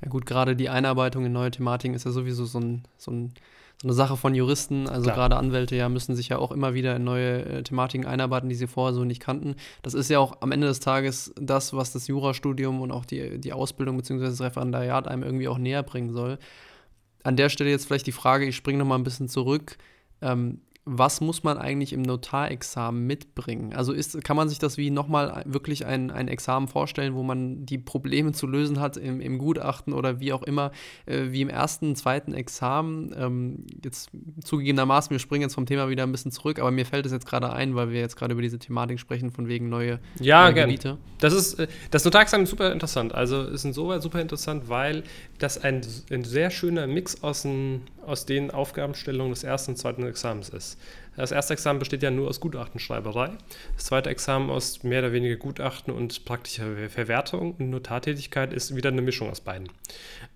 Ja 0.00 0.10
gut, 0.10 0.26
gerade 0.26 0.54
die 0.54 0.68
Einarbeitung 0.68 1.26
in 1.26 1.32
neue 1.32 1.50
Thematiken 1.50 1.96
ist 1.96 2.04
ja 2.04 2.12
sowieso 2.12 2.44
so, 2.44 2.60
ein, 2.60 2.84
so, 2.98 3.10
ein, 3.10 3.32
so 3.80 3.88
eine 3.88 3.94
Sache 3.94 4.16
von 4.16 4.36
Juristen. 4.36 4.88
Also 4.88 5.04
Klar. 5.04 5.16
gerade 5.16 5.36
Anwälte 5.38 5.74
ja 5.74 5.88
müssen 5.88 6.14
sich 6.14 6.28
ja 6.28 6.38
auch 6.38 6.52
immer 6.52 6.72
wieder 6.72 6.94
in 6.94 7.02
neue 7.02 7.44
äh, 7.44 7.62
Thematiken 7.64 8.06
einarbeiten, 8.06 8.48
die 8.48 8.54
sie 8.54 8.68
vorher 8.68 8.94
so 8.94 9.02
nicht 9.02 9.20
kannten. 9.20 9.56
Das 9.82 9.94
ist 9.94 10.08
ja 10.08 10.20
auch 10.20 10.40
am 10.40 10.52
Ende 10.52 10.68
des 10.68 10.78
Tages 10.78 11.34
das, 11.34 11.72
was 11.72 11.92
das 11.92 12.06
Jurastudium 12.06 12.80
und 12.80 12.92
auch 12.92 13.04
die, 13.04 13.40
die 13.40 13.52
Ausbildung 13.52 13.96
bzw. 13.96 14.26
das 14.26 14.40
Referendariat 14.40 15.08
einem 15.08 15.24
irgendwie 15.24 15.48
auch 15.48 15.58
näher 15.58 15.82
bringen 15.82 16.12
soll 16.12 16.38
an 17.24 17.36
der 17.36 17.48
Stelle 17.48 17.70
jetzt 17.70 17.86
vielleicht 17.86 18.06
die 18.06 18.12
Frage, 18.12 18.46
ich 18.46 18.56
springe 18.56 18.78
nochmal 18.78 18.98
ein 18.98 19.04
bisschen 19.04 19.28
zurück. 19.28 19.76
Ähm, 20.20 20.60
was 20.84 21.20
muss 21.20 21.44
man 21.44 21.58
eigentlich 21.58 21.92
im 21.92 22.02
Notarexamen 22.02 23.06
mitbringen? 23.06 23.72
Also 23.72 23.92
ist, 23.92 24.22
kann 24.24 24.36
man 24.36 24.48
sich 24.48 24.58
das 24.58 24.76
wie 24.76 24.90
nochmal 24.90 25.42
wirklich 25.46 25.86
ein, 25.86 26.10
ein 26.10 26.26
Examen 26.26 26.66
vorstellen, 26.66 27.14
wo 27.14 27.22
man 27.22 27.64
die 27.64 27.78
Probleme 27.78 28.32
zu 28.32 28.48
lösen 28.48 28.80
hat 28.80 28.96
im, 28.96 29.20
im 29.20 29.38
Gutachten 29.38 29.92
oder 29.92 30.18
wie 30.18 30.32
auch 30.32 30.42
immer, 30.42 30.72
äh, 31.06 31.26
wie 31.30 31.40
im 31.40 31.48
ersten, 31.48 31.94
zweiten 31.94 32.34
Examen? 32.34 33.14
Ähm, 33.16 33.66
jetzt 33.84 34.10
zugegebenermaßen, 34.42 35.10
wir 35.10 35.20
springen 35.20 35.42
jetzt 35.42 35.54
vom 35.54 35.66
Thema 35.66 35.88
wieder 35.88 36.02
ein 36.02 36.10
bisschen 36.10 36.32
zurück, 36.32 36.58
aber 36.58 36.72
mir 36.72 36.84
fällt 36.84 37.06
es 37.06 37.12
jetzt 37.12 37.26
gerade 37.26 37.52
ein, 37.52 37.76
weil 37.76 37.90
wir 37.90 38.00
jetzt 38.00 38.16
gerade 38.16 38.32
über 38.32 38.42
diese 38.42 38.58
Thematik 38.58 38.98
sprechen, 38.98 39.30
von 39.30 39.46
wegen 39.46 39.68
neue, 39.68 40.00
ja, 40.18 40.50
neue 40.50 40.54
Gebiete. 40.54 40.98
Das 41.20 41.32
ist 41.32 41.60
äh, 41.60 41.68
das 41.92 42.04
Notarexamen 42.04 42.44
ist 42.44 42.50
super 42.50 42.72
interessant. 42.72 43.14
Also 43.14 43.42
ist 43.42 43.64
insoweit 43.64 44.02
super 44.02 44.20
interessant, 44.20 44.68
weil 44.68 45.04
das 45.38 45.62
ein, 45.62 45.82
ein 46.10 46.24
sehr 46.24 46.50
schöner 46.50 46.88
Mix 46.88 47.22
aus, 47.22 47.44
ein, 47.44 47.82
aus 48.06 48.26
den 48.26 48.50
Aufgabenstellungen 48.50 49.32
des 49.32 49.44
ersten 49.44 49.72
und 49.72 49.76
zweiten 49.76 50.06
Examens 50.06 50.48
ist. 50.48 50.78
Das 51.16 51.32
erste 51.32 51.52
Examen 51.52 51.78
besteht 51.78 52.02
ja 52.02 52.10
nur 52.10 52.28
aus 52.28 52.40
Gutachtenschreiberei. 52.40 53.30
Das 53.74 53.84
zweite 53.84 54.10
Examen 54.10 54.50
aus 54.50 54.82
mehr 54.82 55.00
oder 55.00 55.12
weniger 55.12 55.36
Gutachten 55.36 55.92
und 55.92 56.24
praktischer 56.24 56.88
Verwertung. 56.88 57.54
Und 57.54 57.70
Notartätigkeit 57.70 58.52
ist 58.52 58.74
wieder 58.74 58.90
eine 58.90 59.02
Mischung 59.02 59.30
aus 59.30 59.40
beiden. 59.40 59.68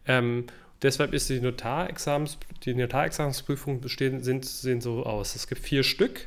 Ähm, 0.07 0.47
Deshalb 0.83 1.15
ist 1.15 1.31
die 1.31 1.41
Notarexamens, 1.41 2.39
die 2.65 2.75
Notarexamensprüfungen 2.75 3.81
bestehen, 3.81 4.23
sind, 4.23 4.45
sehen 4.45 4.81
so 4.81 5.05
aus. 5.05 5.35
Es 5.35 5.49
gibt 5.49 5.63
vier 5.63 5.83
Stück, 5.83 6.27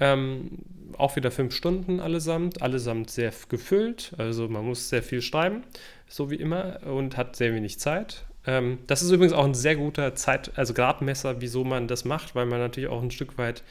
ähm, 0.00 0.58
auch 0.96 1.16
wieder 1.16 1.30
fünf 1.30 1.54
Stunden 1.54 2.00
allesamt, 2.00 2.62
allesamt 2.62 3.10
sehr 3.10 3.32
gefüllt. 3.48 4.12
Also 4.16 4.48
man 4.48 4.64
muss 4.64 4.88
sehr 4.88 5.02
viel 5.02 5.20
schreiben, 5.20 5.64
so 6.08 6.30
wie 6.30 6.36
immer, 6.36 6.80
und 6.84 7.16
hat 7.16 7.36
sehr 7.36 7.54
wenig 7.54 7.78
Zeit. 7.78 8.24
Ähm, 8.46 8.78
das 8.86 9.02
ist 9.02 9.10
übrigens 9.10 9.32
auch 9.32 9.44
ein 9.44 9.54
sehr 9.54 9.76
guter 9.76 10.14
Zeit, 10.14 10.52
also 10.56 10.74
Gradmesser, 10.74 11.40
wieso 11.40 11.64
man 11.64 11.88
das 11.88 12.04
macht, 12.04 12.34
weil 12.34 12.46
man 12.46 12.58
natürlich 12.58 12.90
auch 12.90 13.02
ein 13.02 13.10
Stück 13.10 13.38
weit 13.38 13.62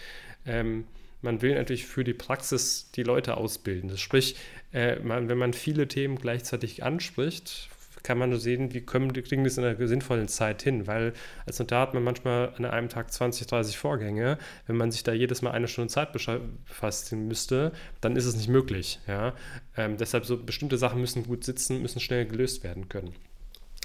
ähm, 0.45 0.85
man 1.23 1.41
will 1.41 1.55
natürlich 1.55 1.85
für 1.85 2.03
die 2.03 2.13
Praxis 2.13 2.91
die 2.91 3.03
Leute 3.03 3.37
ausbilden. 3.37 3.89
Das 3.89 4.01
sprich, 4.01 4.35
äh, 4.73 4.99
man, 4.99 5.29
wenn 5.29 5.37
man 5.37 5.53
viele 5.53 5.87
Themen 5.87 6.17
gleichzeitig 6.17 6.83
anspricht, 6.83 7.69
kann 8.03 8.17
man 8.17 8.31
nur 8.31 8.39
sehen, 8.39 8.73
wie 8.73 8.81
können, 8.81 9.13
kriegen 9.13 9.45
das 9.45 9.57
in 9.57 9.63
einer 9.63 9.87
sinnvollen 9.87 10.27
Zeit 10.27 10.61
hin, 10.61 10.87
weil 10.87 11.13
als 11.45 11.59
Notar 11.59 11.83
hat 11.83 11.93
man 11.93 12.03
manchmal 12.03 12.53
an 12.57 12.65
einem 12.65 12.89
Tag 12.89 13.13
20, 13.13 13.47
30 13.47 13.77
Vorgänge. 13.77 14.37
Wenn 14.67 14.75
man 14.75 14.91
sich 14.91 15.03
da 15.03 15.13
jedes 15.13 15.41
Mal 15.41 15.51
eine 15.51 15.69
Stunde 15.69 15.87
Zeit 15.87 16.11
befassen 16.11 17.27
müsste, 17.29 17.71
dann 18.01 18.17
ist 18.17 18.25
es 18.25 18.35
nicht 18.35 18.49
möglich. 18.49 18.99
Ja? 19.07 19.33
Ähm, 19.77 19.95
deshalb 19.95 20.25
so 20.25 20.35
bestimmte 20.35 20.77
Sachen 20.77 20.99
müssen 20.99 21.25
gut 21.25 21.45
sitzen, 21.45 21.81
müssen 21.81 22.01
schnell 22.01 22.25
gelöst 22.25 22.65
werden 22.65 22.89
können. 22.89 23.13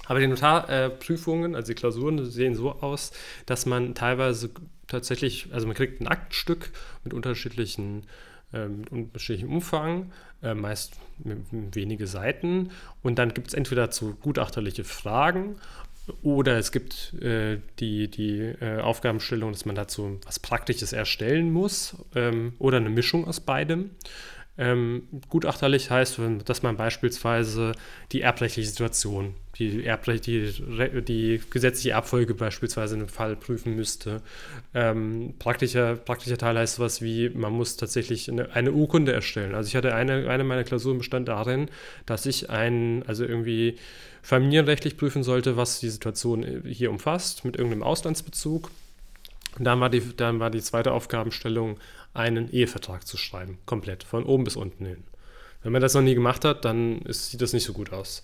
Aber 0.09 0.19
die 0.19 0.27
Notarprüfungen, 0.27 1.53
äh, 1.53 1.57
also 1.57 1.71
die 1.71 1.75
Klausuren, 1.75 2.25
sehen 2.25 2.55
so 2.55 2.71
aus, 2.71 3.11
dass 3.45 3.67
man 3.67 3.93
teilweise 3.93 4.49
tatsächlich, 4.87 5.47
also 5.51 5.67
man 5.67 5.75
kriegt 5.75 6.01
ein 6.01 6.07
Aktstück 6.07 6.71
mit 7.03 7.13
unterschiedlichen, 7.13 8.07
äh, 8.51 8.67
mit 8.67 8.91
unterschiedlichem 8.91 9.53
Umfang, 9.53 10.11
äh, 10.41 10.55
meist 10.55 10.95
wenige 11.51 12.07
Seiten. 12.07 12.71
Und 13.03 13.19
dann 13.19 13.35
gibt 13.35 13.49
es 13.49 13.53
entweder 13.53 13.91
zu 13.91 14.15
gutachterliche 14.15 14.83
Fragen 14.83 15.57
oder 16.23 16.57
es 16.57 16.71
gibt 16.71 17.13
äh, 17.21 17.59
die, 17.79 18.09
die 18.09 18.39
äh, 18.39 18.79
Aufgabenstellung, 18.79 19.51
dass 19.51 19.65
man 19.65 19.75
dazu 19.75 20.19
was 20.25 20.39
Praktisches 20.39 20.91
erstellen 20.91 21.51
muss 21.51 21.95
ähm, 22.15 22.53
oder 22.57 22.77
eine 22.77 22.89
Mischung 22.89 23.27
aus 23.27 23.39
beidem. 23.41 23.91
Ähm, 24.61 25.03
gutachterlich 25.29 25.89
heißt, 25.89 26.19
dass 26.43 26.63
man 26.63 26.75
beispielsweise 26.75 27.71
die 28.11 28.21
erbrechtliche 28.21 28.67
Situation, 28.67 29.33
die, 29.55 29.85
Erbrech 29.85 30.19
die, 30.19 30.51
die 31.07 31.39
gesetzliche 31.49 31.95
Abfolge 31.95 32.33
beispielsweise 32.33 32.95
in 32.95 32.99
einem 32.99 33.09
Fall 33.09 33.37
prüfen 33.37 33.77
müsste. 33.77 34.21
Ähm, 34.73 35.33
praktischer, 35.39 35.95
praktischer 35.95 36.37
Teil 36.37 36.57
heißt 36.57 36.75
sowas 36.75 37.01
wie, 37.01 37.29
man 37.29 37.53
muss 37.53 37.77
tatsächlich 37.77 38.29
eine, 38.29 38.51
eine 38.51 38.73
Urkunde 38.73 39.13
erstellen. 39.13 39.55
Also 39.55 39.69
ich 39.69 39.77
hatte 39.77 39.95
eine, 39.95 40.29
eine 40.29 40.43
meiner 40.43 40.65
Klausuren 40.65 40.97
bestand 40.97 41.29
darin, 41.29 41.69
dass 42.05 42.25
ich 42.25 42.49
ein, 42.49 43.03
also 43.07 43.23
irgendwie 43.23 43.77
familienrechtlich 44.21 44.97
prüfen 44.97 45.23
sollte, 45.23 45.55
was 45.55 45.79
die 45.79 45.89
Situation 45.89 46.63
hier 46.65 46.91
umfasst, 46.91 47.45
mit 47.45 47.55
irgendeinem 47.55 47.83
Auslandsbezug. 47.83 48.71
Und 49.57 49.63
dann 49.63 49.79
war 49.79 49.89
die, 49.89 50.01
dann 50.17 50.41
war 50.41 50.49
die 50.49 50.61
zweite 50.61 50.91
Aufgabenstellung, 50.91 51.77
einen 52.13 52.51
Ehevertrag 52.51 53.05
zu 53.05 53.17
schreiben, 53.17 53.59
komplett, 53.65 54.03
von 54.03 54.23
oben 54.23 54.43
bis 54.43 54.55
unten 54.55 54.85
hin. 54.85 55.03
Wenn 55.63 55.71
man 55.71 55.81
das 55.81 55.93
noch 55.93 56.01
nie 56.01 56.15
gemacht 56.15 56.45
hat, 56.45 56.65
dann 56.65 56.99
ist, 57.01 57.31
sieht 57.31 57.41
das 57.41 57.53
nicht 57.53 57.65
so 57.65 57.73
gut 57.73 57.91
aus. 57.91 58.23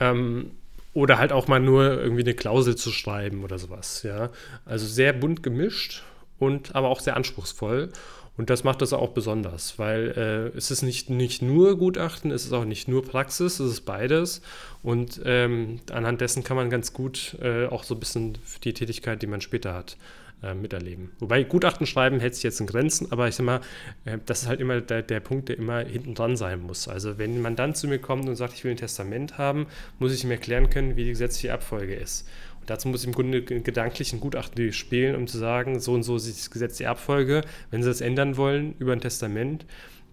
Ähm, 0.00 0.52
oder 0.94 1.18
halt 1.18 1.32
auch 1.32 1.48
mal 1.48 1.60
nur 1.60 1.84
irgendwie 2.00 2.22
eine 2.22 2.34
Klausel 2.34 2.76
zu 2.76 2.90
schreiben 2.90 3.44
oder 3.44 3.58
sowas, 3.58 4.02
ja. 4.02 4.30
Also 4.64 4.86
sehr 4.86 5.12
bunt 5.12 5.42
gemischt 5.42 6.02
und 6.38 6.74
aber 6.74 6.88
auch 6.88 7.00
sehr 7.00 7.16
anspruchsvoll. 7.16 7.90
Und 8.36 8.48
das 8.48 8.64
macht 8.64 8.80
das 8.80 8.94
auch 8.94 9.10
besonders, 9.10 9.78
weil 9.78 10.50
äh, 10.54 10.56
es 10.56 10.70
ist 10.70 10.82
nicht, 10.82 11.10
nicht 11.10 11.42
nur 11.42 11.76
Gutachten, 11.76 12.30
es 12.30 12.46
ist 12.46 12.52
auch 12.52 12.64
nicht 12.64 12.88
nur 12.88 13.04
Praxis, 13.04 13.60
es 13.60 13.72
ist 13.72 13.80
beides. 13.82 14.40
Und 14.82 15.20
ähm, 15.24 15.80
anhand 15.92 16.22
dessen 16.22 16.42
kann 16.42 16.56
man 16.56 16.70
ganz 16.70 16.94
gut 16.94 17.36
äh, 17.42 17.66
auch 17.66 17.84
so 17.84 17.94
ein 17.94 18.00
bisschen 18.00 18.38
die 18.64 18.72
Tätigkeit, 18.72 19.20
die 19.20 19.26
man 19.26 19.42
später 19.42 19.74
hat, 19.74 19.98
äh, 20.42 20.54
miterleben. 20.54 21.10
Wobei 21.18 21.42
Gutachten 21.44 21.86
schreiben 21.86 22.20
hält 22.20 22.34
sich 22.34 22.44
jetzt 22.44 22.60
in 22.60 22.66
Grenzen, 22.66 23.10
aber 23.10 23.28
ich 23.28 23.34
sag 23.34 23.46
mal, 23.46 23.60
äh, 24.04 24.18
das 24.26 24.42
ist 24.42 24.48
halt 24.48 24.60
immer 24.60 24.80
der, 24.80 25.02
der 25.02 25.20
Punkt, 25.20 25.48
der 25.48 25.58
immer 25.58 25.80
hinten 25.80 26.14
dran 26.14 26.36
sein 26.36 26.60
muss. 26.60 26.88
Also 26.88 27.18
wenn 27.18 27.40
man 27.40 27.56
dann 27.56 27.74
zu 27.74 27.88
mir 27.88 27.98
kommt 27.98 28.28
und 28.28 28.36
sagt, 28.36 28.54
ich 28.54 28.64
will 28.64 28.72
ein 28.72 28.76
Testament 28.76 29.38
haben, 29.38 29.66
muss 29.98 30.12
ich 30.12 30.24
ihm 30.24 30.30
erklären 30.30 30.70
können, 30.70 30.96
wie 30.96 31.04
die 31.04 31.10
gesetzliche 31.10 31.52
Abfolge 31.52 31.94
ist. 31.94 32.28
Und 32.60 32.70
dazu 32.70 32.88
muss 32.88 33.02
ich 33.02 33.08
im 33.08 33.12
Grunde 33.12 33.42
gedanklich 33.42 34.12
ein 34.12 34.20
Gutachten 34.20 34.72
spielen, 34.72 35.16
um 35.16 35.26
zu 35.26 35.38
sagen, 35.38 35.80
so 35.80 35.94
und 35.94 36.04
so 36.04 36.16
ist 36.16 36.46
die 36.46 36.50
gesetzliche 36.50 36.90
Abfolge. 36.90 37.42
Wenn 37.70 37.82
Sie 37.82 37.88
das 37.88 38.00
ändern 38.00 38.36
wollen 38.36 38.74
über 38.78 38.92
ein 38.92 39.00
Testament, 39.00 39.66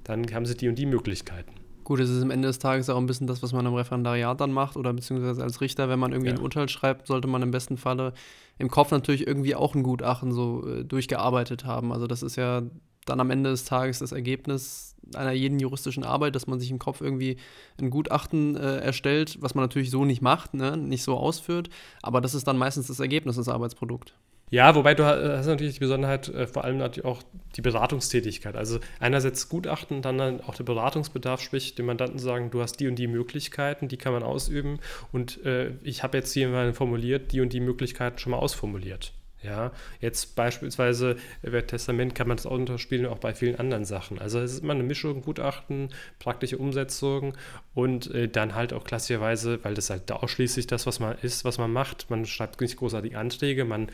dann 0.04 0.34
haben 0.34 0.46
Sie 0.46 0.58
die 0.58 0.68
und 0.68 0.76
die 0.76 0.88
Möglichkeiten. 0.88 1.54
Gut, 1.90 2.02
es 2.02 2.12
ist 2.12 2.22
am 2.22 2.30
Ende 2.30 2.48
des 2.48 2.60
Tages 2.60 2.88
auch 2.92 2.98
ein 2.98 3.08
bisschen 3.08 3.26
das, 3.26 3.42
was 3.42 3.52
man 3.52 3.66
im 3.66 3.74
Referendariat 3.74 4.40
dann 4.40 4.52
macht 4.52 4.78
oder 4.78 4.94
beziehungsweise 4.94 5.42
als 5.42 5.60
Richter, 5.60 5.90
wenn 5.90 5.98
man 5.98 6.12
irgendwie 6.12 6.30
ja. 6.30 6.36
ein 6.36 6.42
Urteil 6.42 6.70
schreibt, 6.70 7.08
sollte 7.08 7.28
man 7.28 7.42
im 7.42 7.50
besten 7.50 7.78
Falle 7.78 8.14
im 8.60 8.70
Kopf 8.70 8.92
natürlich 8.92 9.26
irgendwie 9.26 9.56
auch 9.56 9.74
ein 9.74 9.82
Gutachten 9.82 10.32
so 10.32 10.68
äh, 10.68 10.86
durchgearbeitet 10.86 11.66
haben. 11.66 11.92
Also 11.92 12.06
das 12.06 12.22
ist 12.22 12.36
ja 12.36 12.62
dann 13.06 13.20
am 13.20 13.32
Ende 13.32 13.50
des 13.50 13.66
Tages 13.66 13.98
das 13.98 14.12
Ergebnis 14.12 14.98
einer 15.16 15.32
jeden 15.32 15.58
juristischen 15.58 16.04
Arbeit, 16.04 16.36
dass 16.36 16.46
man 16.46 16.60
sich 16.60 16.70
im 16.70 16.78
Kopf 16.78 17.02
irgendwie 17.02 17.38
ein 17.82 17.90
Gutachten 17.90 18.56
äh, 18.56 18.78
erstellt, 18.82 19.40
was 19.42 19.56
man 19.56 19.64
natürlich 19.64 19.90
so 19.90 20.06
nicht 20.06 20.22
macht, 20.22 20.54
ne? 20.54 20.78
nicht 20.78 21.02
so 21.02 21.18
ausführt, 21.18 21.72
aber 22.04 22.22
das 22.22 22.36
ist 22.36 22.48
dann 22.48 22.60
meistens 22.60 22.86
das 22.86 23.00
Ergebnis, 23.00 23.38
das 23.38 23.50
Arbeitsprodukt. 23.50 24.14
Ja, 24.52 24.74
wobei 24.74 24.96
du 24.96 25.06
hast 25.06 25.46
natürlich 25.46 25.76
die 25.76 25.80
Besonderheit, 25.80 26.28
äh, 26.30 26.48
vor 26.48 26.64
allem 26.64 26.78
natürlich 26.78 27.06
auch 27.06 27.22
die 27.56 27.62
Beratungstätigkeit. 27.62 28.56
Also 28.56 28.80
einerseits 29.00 29.48
Gutachten, 29.50 30.02
dann 30.02 30.42
auch 30.42 30.56
der 30.56 30.64
Beratungsbedarf, 30.64 31.42
sprich 31.42 31.76
dem 31.76 31.86
Mandanten 31.86 32.20
sagen, 32.20 32.50
du 32.50 32.62
hast 32.62 32.78
die 32.80 32.88
und 32.88 32.96
die 32.96 33.08
Möglichkeiten, 33.08 33.88
die 33.88 33.98
kann 33.98 34.14
man 34.14 34.24
ausüben 34.24 34.80
und 35.12 35.44
äh, 35.46 35.72
ich 35.84 36.04
habe 36.04 36.18
jetzt 36.18 36.34
hier 36.34 36.50
mal 36.50 36.74
formuliert, 36.74 37.32
die 37.32 37.42
und 37.42 37.54
die 37.54 37.60
Möglichkeiten 37.60 38.18
schon 38.18 38.32
mal 38.32 38.38
ausformuliert. 38.38 39.14
Ja, 39.42 39.72
jetzt 40.02 40.36
beispielsweise 40.36 41.16
bei 41.42 41.62
Testament 41.62 42.14
kann 42.14 42.28
man 42.28 42.36
das 42.36 42.46
auch 42.46 42.52
unterspielen, 42.52 43.06
auch 43.06 43.20
bei 43.20 43.34
vielen 43.34 43.56
anderen 43.58 43.86
Sachen. 43.86 44.20
Also 44.20 44.40
es 44.40 44.52
ist 44.52 44.64
immer 44.64 44.74
eine 44.74 44.84
Mischung, 44.84 45.22
Gutachten, 45.22 45.94
praktische 46.20 46.58
Umsetzung 46.58 47.38
und 47.74 48.14
äh, 48.14 48.28
dann 48.28 48.54
halt 48.54 48.74
auch 48.74 48.84
klassischerweise, 48.84 49.64
weil 49.64 49.76
das 49.76 49.90
halt 49.90 50.12
ausschließlich 50.12 50.68
das, 50.68 50.86
was 50.86 51.00
man 51.00 51.18
ist, 51.22 51.46
was 51.46 51.58
man 51.58 51.72
macht. 51.72 52.10
Man 52.10 52.26
schreibt 52.26 52.60
nicht 52.60 52.76
großartig 52.76 53.16
Anträge, 53.16 53.64
man 53.64 53.88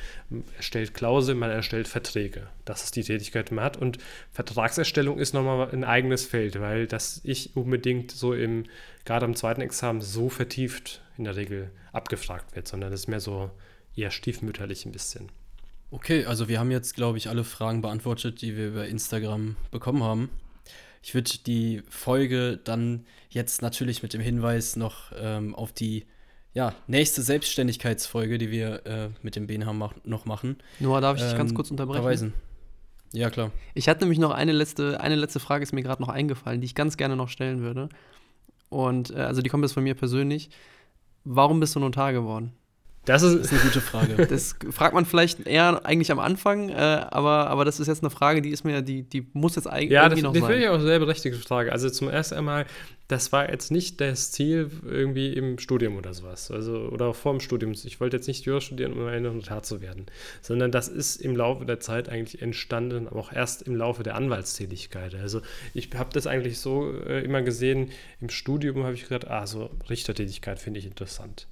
erstellt 0.58 0.96
Klauseln, 0.96 1.38
man 1.38 1.52
erstellt 1.52 1.88
Verträge. 1.88 2.48
Das 2.66 2.84
ist 2.84 2.96
die 2.96 3.04
Tätigkeit, 3.04 3.52
die 3.52 3.54
man 3.54 3.66
hat. 3.66 3.78
Und 3.78 4.00
Vertragserstellung 4.32 5.20
ist 5.20 5.36
nochmal 5.36 5.70
ein 5.72 5.84
eigenes 5.84 6.26
Feld, 6.26 6.60
weil 6.60 6.88
das 6.88 7.22
ich 7.24 7.56
unbedingt 7.56 8.10
so 8.10 8.34
im, 8.34 8.64
gerade 9.06 9.26
am 9.26 9.36
zweiten 9.36 9.62
Examen 9.62 10.02
so 10.02 10.30
vertieft 10.30 11.02
in 11.20 11.26
der 11.26 11.36
Regel 11.36 11.70
abgefragt 11.92 12.56
wird, 12.56 12.68
sondern 12.68 12.90
das 12.90 13.02
ist 13.02 13.08
mehr 13.08 13.20
so 13.20 13.52
eher 13.96 14.12
stiefmütterlich 14.12 14.86
ein 14.86 14.92
bisschen. 14.92 15.30
Okay, 15.92 16.26
also 16.26 16.48
wir 16.48 16.60
haben 16.60 16.72
jetzt, 16.72 16.96
glaube 16.96 17.18
ich, 17.18 17.30
alle 17.30 17.44
Fragen 17.44 17.82
beantwortet, 17.82 18.42
die 18.42 18.58
wir 18.58 18.68
über 18.68 18.88
Instagram 18.88 19.56
bekommen 19.72 20.04
haben. 20.04 20.30
Ich 21.02 21.14
würde 21.14 21.32
die 21.46 21.84
Folge 21.90 22.60
dann 22.64 23.06
jetzt 23.30 23.62
natürlich 23.62 24.02
mit 24.02 24.14
dem 24.14 24.22
Hinweis 24.22 24.76
noch 24.76 25.12
ähm, 25.16 25.54
auf 25.54 25.72
die 25.72 26.06
ja, 26.54 26.74
nächste 26.88 27.22
Selbstständigkeitsfolge, 27.22 28.38
die 28.38 28.50
wir 28.50 28.86
äh, 28.86 29.10
mit 29.22 29.36
dem 29.36 29.46
BNH 29.46 29.74
mach 29.74 29.94
noch 30.04 30.26
machen. 30.26 30.58
Noah, 30.80 31.02
darf 31.02 31.18
ich 31.18 31.24
dich 31.24 31.34
ähm, 31.34 31.38
ganz 31.38 31.54
kurz 31.54 31.70
unterbrechen? 31.70 32.02
Verweisen. 32.02 32.34
Ja, 33.12 33.30
klar. 33.30 33.52
Ich 33.74 33.88
hatte 33.88 34.02
nämlich 34.02 34.20
noch 34.20 34.32
eine 34.32 34.52
letzte, 34.52 35.00
eine 35.00 35.16
letzte 35.16 35.40
Frage, 35.40 35.64
ist 35.64 35.74
mir 35.74 35.84
gerade 35.84 36.02
noch 36.02 36.10
eingefallen, 36.10 36.62
die 36.62 36.66
ich 36.66 36.76
ganz 36.76 36.98
gerne 36.98 37.16
noch 37.16 37.30
stellen 37.30 37.62
würde. 37.62 37.90
Und 38.70 39.12
äh, 39.12 39.16
also 39.16 39.42
die 39.42 39.50
kommt 39.50 39.64
jetzt 39.64 39.74
von 39.74 39.84
mir 39.84 39.96
persönlich. 39.96 40.50
Warum 41.24 41.60
bist 41.60 41.76
du 41.76 41.80
Notar 41.80 42.14
geworden? 42.14 42.54
Das 43.06 43.22
ist, 43.22 43.34
ist, 43.36 43.52
eine 43.54 43.62
gute 43.62 43.82
Frage. 43.82 44.28
Das 44.36 44.56
fragt 44.72 44.94
man 44.94 45.06
vielleicht 45.06 45.46
eher 45.48 45.86
eigentlich 45.86 46.12
am 46.12 46.20
Anfang, 46.20 46.70
äh, 46.70 46.74
aber, 46.74 47.48
aber 47.48 47.64
das 47.64 47.80
ist 47.80 47.88
jetzt 47.88 48.04
eine 48.04 48.10
Frage, 48.10 48.42
die 48.42 48.50
ist 48.50 48.64
mir, 48.64 48.82
die, 48.82 49.04
die 49.04 49.28
muss 49.34 49.56
jetzt 49.56 49.68
eigentlich 49.68 49.92
ja, 49.92 50.04
irgendwie 50.04 50.24
das, 50.24 50.34
noch 50.34 50.34
sein. 50.34 50.42
Ja, 50.42 50.48
das 50.48 50.52
finde 50.52 50.64
ich 50.64 50.70
auch 50.70 50.74
eine 50.76 50.84
sehr 50.84 51.00
berechtigte 51.00 51.40
Frage. 51.40 51.72
Also 51.72 51.90
zum 51.90 52.10
ersten 52.10 52.36
einmal, 52.36 52.66
das 53.08 53.32
war 53.32 53.50
jetzt 53.50 53.72
nicht 53.72 54.02
das 54.02 54.32
Ziel 54.32 54.72
irgendwie 54.84 55.34
im 55.34 55.60
Studium 55.60 55.96
oder 55.98 56.14
sowas, 56.14 56.50
also 56.50 56.90
oder 56.90 57.14
vor 57.14 57.34
dem 57.34 57.40
Studium. 57.40 57.74
Ich 57.74 58.00
wollte 58.00 58.18
jetzt 58.18 58.28
nicht 58.28 58.46
Jura 58.46 58.62
studieren, 58.62 58.94
um 58.94 59.06
ein 59.06 59.22
Notar 59.22 59.62
zu 59.62 59.82
werden, 59.82 60.08
sondern 60.42 60.72
das 60.72 60.88
ist 60.88 61.22
im 61.22 61.36
Laufe 61.36 61.66
der 61.66 61.80
Zeit 61.80 62.10
eigentlich 62.10 62.42
entstanden, 62.42 63.08
aber 63.08 63.20
auch 63.20 63.32
erst 63.32 63.62
im 63.62 63.76
Laufe 63.76 64.02
der 64.02 64.16
Anwaltstätigkeit. 64.16 65.14
Also 65.16 65.42
ich 65.76 65.90
habe 65.94 66.10
das 66.14 66.26
eigentlich 66.26 66.60
so 66.60 66.92
äh, 67.06 67.24
immer 67.24 67.44
gesehen, 67.44 67.92
im 68.20 68.30
Studium 68.30 68.84
habe 68.84 68.96
ich 68.96 69.04
gedacht, 69.04 69.30
ah, 69.30 69.46
so 69.46 69.70
Richtertätigkeit 69.90 70.60
finde 70.60 70.80
ich 70.80 70.88
interessant 70.88 71.48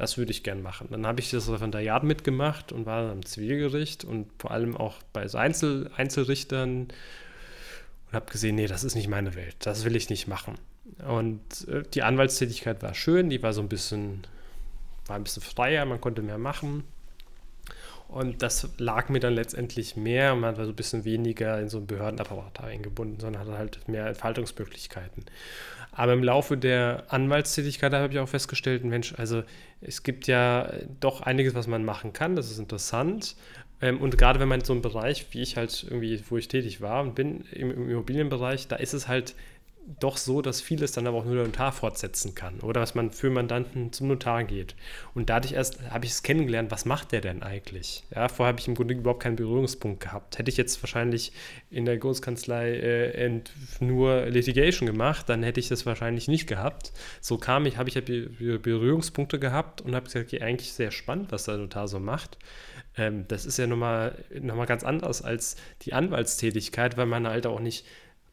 das 0.00 0.16
würde 0.16 0.30
ich 0.30 0.42
gern 0.42 0.62
machen. 0.62 0.88
Dann 0.90 1.06
habe 1.06 1.20
ich 1.20 1.30
das 1.30 1.50
Referendariat 1.50 2.04
mitgemacht 2.04 2.72
und 2.72 2.86
war 2.86 3.10
am 3.10 3.22
Zivilgericht 3.22 4.02
und 4.02 4.30
vor 4.38 4.50
allem 4.50 4.74
auch 4.74 4.94
bei 5.12 5.26
Einzel 5.34 5.90
Einzelrichtern 5.94 6.88
und 8.06 8.14
habe 8.14 8.32
gesehen, 8.32 8.54
nee, 8.54 8.66
das 8.66 8.82
ist 8.82 8.94
nicht 8.94 9.08
meine 9.08 9.34
Welt, 9.34 9.56
das 9.60 9.84
will 9.84 9.94
ich 9.94 10.08
nicht 10.08 10.26
machen. 10.26 10.54
Und 11.06 11.68
äh, 11.68 11.82
die 11.92 12.02
Anwaltstätigkeit 12.02 12.82
war 12.82 12.94
schön, 12.94 13.28
die 13.28 13.42
war 13.42 13.52
so 13.52 13.60
ein 13.60 13.68
bisschen, 13.68 14.26
war 15.04 15.16
ein 15.16 15.24
bisschen 15.24 15.42
freier, 15.42 15.84
man 15.84 16.00
konnte 16.00 16.22
mehr 16.22 16.38
machen. 16.38 16.84
Und 18.08 18.42
das 18.42 18.68
lag 18.78 19.08
mir 19.08 19.20
dann 19.20 19.34
letztendlich 19.34 19.96
mehr. 19.96 20.34
Man 20.34 20.56
war 20.56 20.64
so 20.64 20.72
ein 20.72 20.76
bisschen 20.76 21.04
weniger 21.04 21.60
in 21.60 21.68
so 21.68 21.78
einen 21.78 21.86
Behördenapparat 21.86 22.60
eingebunden, 22.60 23.20
sondern 23.20 23.42
hatte 23.42 23.56
halt 23.56 23.88
mehr 23.88 24.06
Entfaltungsmöglichkeiten. 24.06 25.24
Aber 25.92 26.12
im 26.12 26.24
Laufe 26.24 26.56
der 26.56 27.04
Anwaltstätigkeit 27.08 27.92
habe 27.92 28.12
ich 28.12 28.18
auch 28.18 28.28
festgestellt, 28.28 28.84
Mensch, 28.84 29.14
also 29.16 29.42
es 29.80 30.02
gibt 30.02 30.26
ja 30.26 30.72
doch 31.00 31.20
einiges, 31.20 31.54
was 31.54 31.66
man 31.66 31.84
machen 31.84 32.12
kann. 32.12 32.36
Das 32.36 32.50
ist 32.50 32.58
interessant. 32.58 33.36
Ähm, 33.80 34.00
und 34.00 34.18
gerade 34.18 34.40
wenn 34.40 34.48
man 34.48 34.60
in 34.60 34.66
so 34.66 34.72
einem 34.72 34.82
Bereich, 34.82 35.26
wie 35.30 35.42
ich 35.42 35.56
halt 35.56 35.84
irgendwie, 35.88 36.22
wo 36.28 36.36
ich 36.36 36.48
tätig 36.48 36.80
war 36.80 37.02
und 37.02 37.14
bin, 37.14 37.44
im, 37.52 37.70
im 37.70 37.90
Immobilienbereich, 37.90 38.68
da 38.68 38.76
ist 38.76 38.92
es 38.92 39.08
halt 39.08 39.34
doch 39.98 40.16
so, 40.16 40.42
dass 40.42 40.60
vieles 40.60 40.92
dann 40.92 41.06
aber 41.06 41.18
auch 41.18 41.24
nur 41.24 41.34
der 41.36 41.44
Notar 41.44 41.72
fortsetzen 41.72 42.34
kann 42.34 42.60
oder 42.60 42.80
dass 42.80 42.94
man 42.94 43.10
für 43.10 43.30
Mandanten 43.30 43.92
zum 43.92 44.08
Notar 44.08 44.44
geht. 44.44 44.74
Und 45.14 45.30
dadurch 45.30 45.54
erst 45.54 45.80
habe 45.90 46.04
ich 46.04 46.12
es 46.12 46.22
kennengelernt, 46.22 46.70
was 46.70 46.84
macht 46.84 47.12
der 47.12 47.20
denn 47.20 47.42
eigentlich? 47.42 48.04
Ja, 48.14 48.28
vorher 48.28 48.52
habe 48.52 48.60
ich 48.60 48.68
im 48.68 48.74
Grunde 48.74 48.94
überhaupt 48.94 49.22
keinen 49.22 49.36
Berührungspunkt 49.36 50.00
gehabt. 50.00 50.38
Hätte 50.38 50.50
ich 50.50 50.56
jetzt 50.56 50.82
wahrscheinlich 50.82 51.32
in 51.70 51.84
der 51.84 51.98
Großkanzlei 51.98 52.72
äh, 52.74 53.40
nur 53.80 54.26
Litigation 54.26 54.86
gemacht, 54.86 55.28
dann 55.28 55.42
hätte 55.42 55.60
ich 55.60 55.68
das 55.68 55.86
wahrscheinlich 55.86 56.28
nicht 56.28 56.46
gehabt. 56.46 56.92
So 57.20 57.38
kam 57.38 57.66
ich, 57.66 57.76
habe 57.76 57.88
ich 57.88 57.94
ja 57.94 58.00
Berührungspunkte 58.00 59.38
gehabt 59.38 59.80
und 59.80 59.94
habe 59.94 60.06
gesagt, 60.06 60.26
okay, 60.26 60.42
eigentlich 60.42 60.72
sehr 60.72 60.90
spannend, 60.90 61.32
was 61.32 61.44
der 61.44 61.56
Notar 61.56 61.88
so 61.88 61.98
macht. 61.98 62.38
Ähm, 62.96 63.24
das 63.28 63.46
ist 63.46 63.58
ja 63.58 63.66
nochmal 63.66 64.24
noch 64.40 64.56
mal 64.56 64.66
ganz 64.66 64.84
anders 64.84 65.22
als 65.22 65.56
die 65.82 65.92
Anwaltstätigkeit, 65.92 66.96
weil 66.96 67.06
man 67.06 67.26
halt 67.26 67.46
auch 67.46 67.60
nicht 67.60 67.86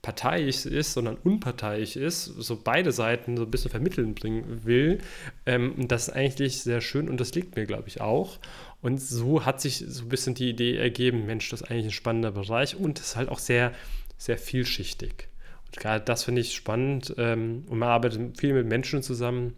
parteiisch 0.08 0.66
ist, 0.66 0.94
sondern 0.94 1.18
unparteiisch 1.18 1.98
ist, 1.98 2.24
so 2.24 2.58
beide 2.64 2.94
Seiten 2.94 3.36
so 3.36 3.44
ein 3.44 3.52
bisschen 3.52 3.72
vermitteln 3.72 4.16
bringen 4.16 4.64
will. 4.64 5.00
Ähm, 5.46 5.74
das 5.90 6.08
ist 6.08 6.14
eigentlich 6.14 6.62
sehr 6.62 6.80
schön 6.80 7.10
und 7.10 7.20
das 7.20 7.36
liegt 7.36 7.58
mir, 7.58 7.66
glaube 7.66 7.90
ich, 7.90 8.00
auch. 8.00 8.40
Und 8.82 9.02
so 9.02 9.44
hat 9.44 9.60
sich 9.60 9.84
so 9.86 10.04
ein 10.04 10.08
bisschen 10.08 10.34
die 10.34 10.50
Idee 10.50 10.78
ergeben, 10.78 11.26
Mensch, 11.26 11.50
das 11.50 11.60
ist 11.60 11.70
eigentlich 11.70 11.88
ein 11.88 11.92
spannender 11.92 12.32
Bereich 12.32 12.78
und 12.78 13.00
ist 13.00 13.18
halt 13.18 13.28
auch 13.28 13.40
sehr, 13.40 13.74
sehr 14.18 14.38
vielschichtig. 14.38 15.28
Und 15.66 15.76
gerade 15.76 16.06
das 16.06 16.24
finde 16.24 16.40
ich 16.40 16.56
spannend 16.56 17.14
ähm, 17.18 17.66
und 17.68 17.78
man 17.78 17.90
arbeitet 17.90 18.40
viel 18.40 18.54
mit 18.54 18.66
Menschen 18.66 19.04
zusammen, 19.04 19.58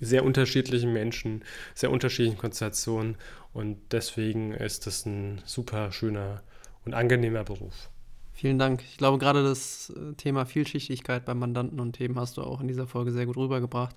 sehr 0.00 0.24
unterschiedlichen 0.24 0.92
Menschen, 0.92 1.44
sehr 1.72 1.92
unterschiedlichen 1.92 2.38
Konstellationen 2.38 3.14
und 3.52 3.78
deswegen 3.92 4.54
ist 4.54 4.88
das 4.88 5.06
ein 5.06 5.40
super 5.44 5.92
schöner 5.92 6.42
und 6.84 6.94
angenehmer 6.94 7.44
Beruf. 7.44 7.90
Vielen 8.36 8.58
Dank. 8.58 8.82
Ich 8.86 8.98
glaube, 8.98 9.16
gerade 9.16 9.42
das 9.42 9.90
äh, 9.96 10.12
Thema 10.12 10.44
Vielschichtigkeit 10.44 11.24
beim 11.24 11.38
Mandanten 11.38 11.80
und 11.80 11.94
Themen 11.94 12.20
hast 12.20 12.36
du 12.36 12.42
auch 12.42 12.60
in 12.60 12.68
dieser 12.68 12.86
Folge 12.86 13.10
sehr 13.10 13.24
gut 13.24 13.38
rübergebracht. 13.38 13.96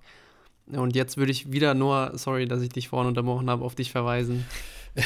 Und 0.68 0.96
jetzt 0.96 1.18
würde 1.18 1.34
ich 1.34 1.52
wieder 1.52 1.74
nur, 1.74 2.14
sorry, 2.16 2.48
dass 2.48 2.62
ich 2.62 2.70
dich 2.70 2.88
vorhin 2.88 3.10
unterbrochen 3.10 3.50
habe, 3.50 3.66
auf 3.66 3.76
dich 3.76 3.92
verweisen. 3.92 4.46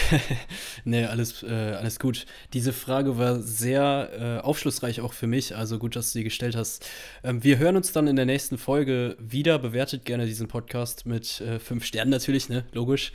nee, 0.85 1.03
alles, 1.05 1.41
äh, 1.41 1.47
alles 1.47 1.97
gut. 1.97 2.27
Diese 2.53 2.73
Frage 2.73 3.17
war 3.17 3.41
sehr 3.41 4.11
äh, 4.13 4.45
aufschlussreich 4.45 5.01
auch 5.01 5.13
für 5.13 5.25
mich. 5.25 5.55
Also 5.55 5.79
gut, 5.79 5.95
dass 5.95 6.13
du 6.13 6.19
sie 6.19 6.23
gestellt 6.23 6.55
hast. 6.55 6.87
Ähm, 7.23 7.43
wir 7.43 7.57
hören 7.57 7.75
uns 7.75 7.91
dann 7.91 8.05
in 8.05 8.15
der 8.15 8.27
nächsten 8.27 8.59
Folge 8.59 9.17
wieder. 9.19 9.57
Bewertet 9.57 10.05
gerne 10.05 10.27
diesen 10.27 10.47
Podcast 10.47 11.07
mit 11.07 11.41
äh, 11.41 11.57
fünf 11.57 11.85
Sternen 11.85 12.11
natürlich, 12.11 12.49
ne? 12.49 12.65
Logisch. 12.71 13.13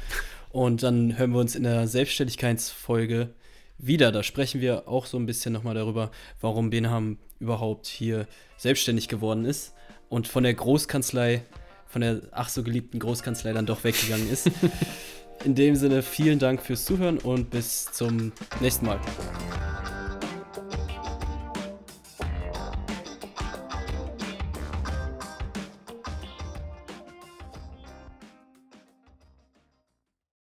Und 0.50 0.82
dann 0.82 1.16
hören 1.16 1.30
wir 1.30 1.38
uns 1.38 1.54
in 1.54 1.62
der 1.62 1.86
Selbstständigkeitsfolge 1.86 3.34
wieder. 3.78 4.12
Da 4.12 4.22
sprechen 4.22 4.60
wir 4.60 4.88
auch 4.88 5.06
so 5.06 5.16
ein 5.16 5.26
bisschen 5.26 5.52
nochmal 5.52 5.74
darüber, 5.74 6.10
warum 6.40 6.70
Benham 6.70 7.18
überhaupt 7.40 7.86
hier 7.86 8.26
selbstständig 8.56 9.08
geworden 9.08 9.44
ist 9.44 9.74
und 10.08 10.28
von 10.28 10.42
der 10.42 10.54
Großkanzlei, 10.54 11.42
von 11.86 12.02
der 12.02 12.22
ach 12.32 12.48
so 12.48 12.62
geliebten 12.62 12.98
Großkanzlei 12.98 13.52
dann 13.52 13.66
doch 13.66 13.84
weggegangen 13.84 14.30
ist. 14.30 14.50
In 15.44 15.54
dem 15.54 15.76
Sinne, 15.76 16.02
vielen 16.02 16.40
Dank 16.40 16.60
fürs 16.60 16.84
Zuhören 16.84 17.18
und 17.18 17.50
bis 17.50 17.84
zum 17.92 18.32
nächsten 18.60 18.86
Mal. 18.86 18.98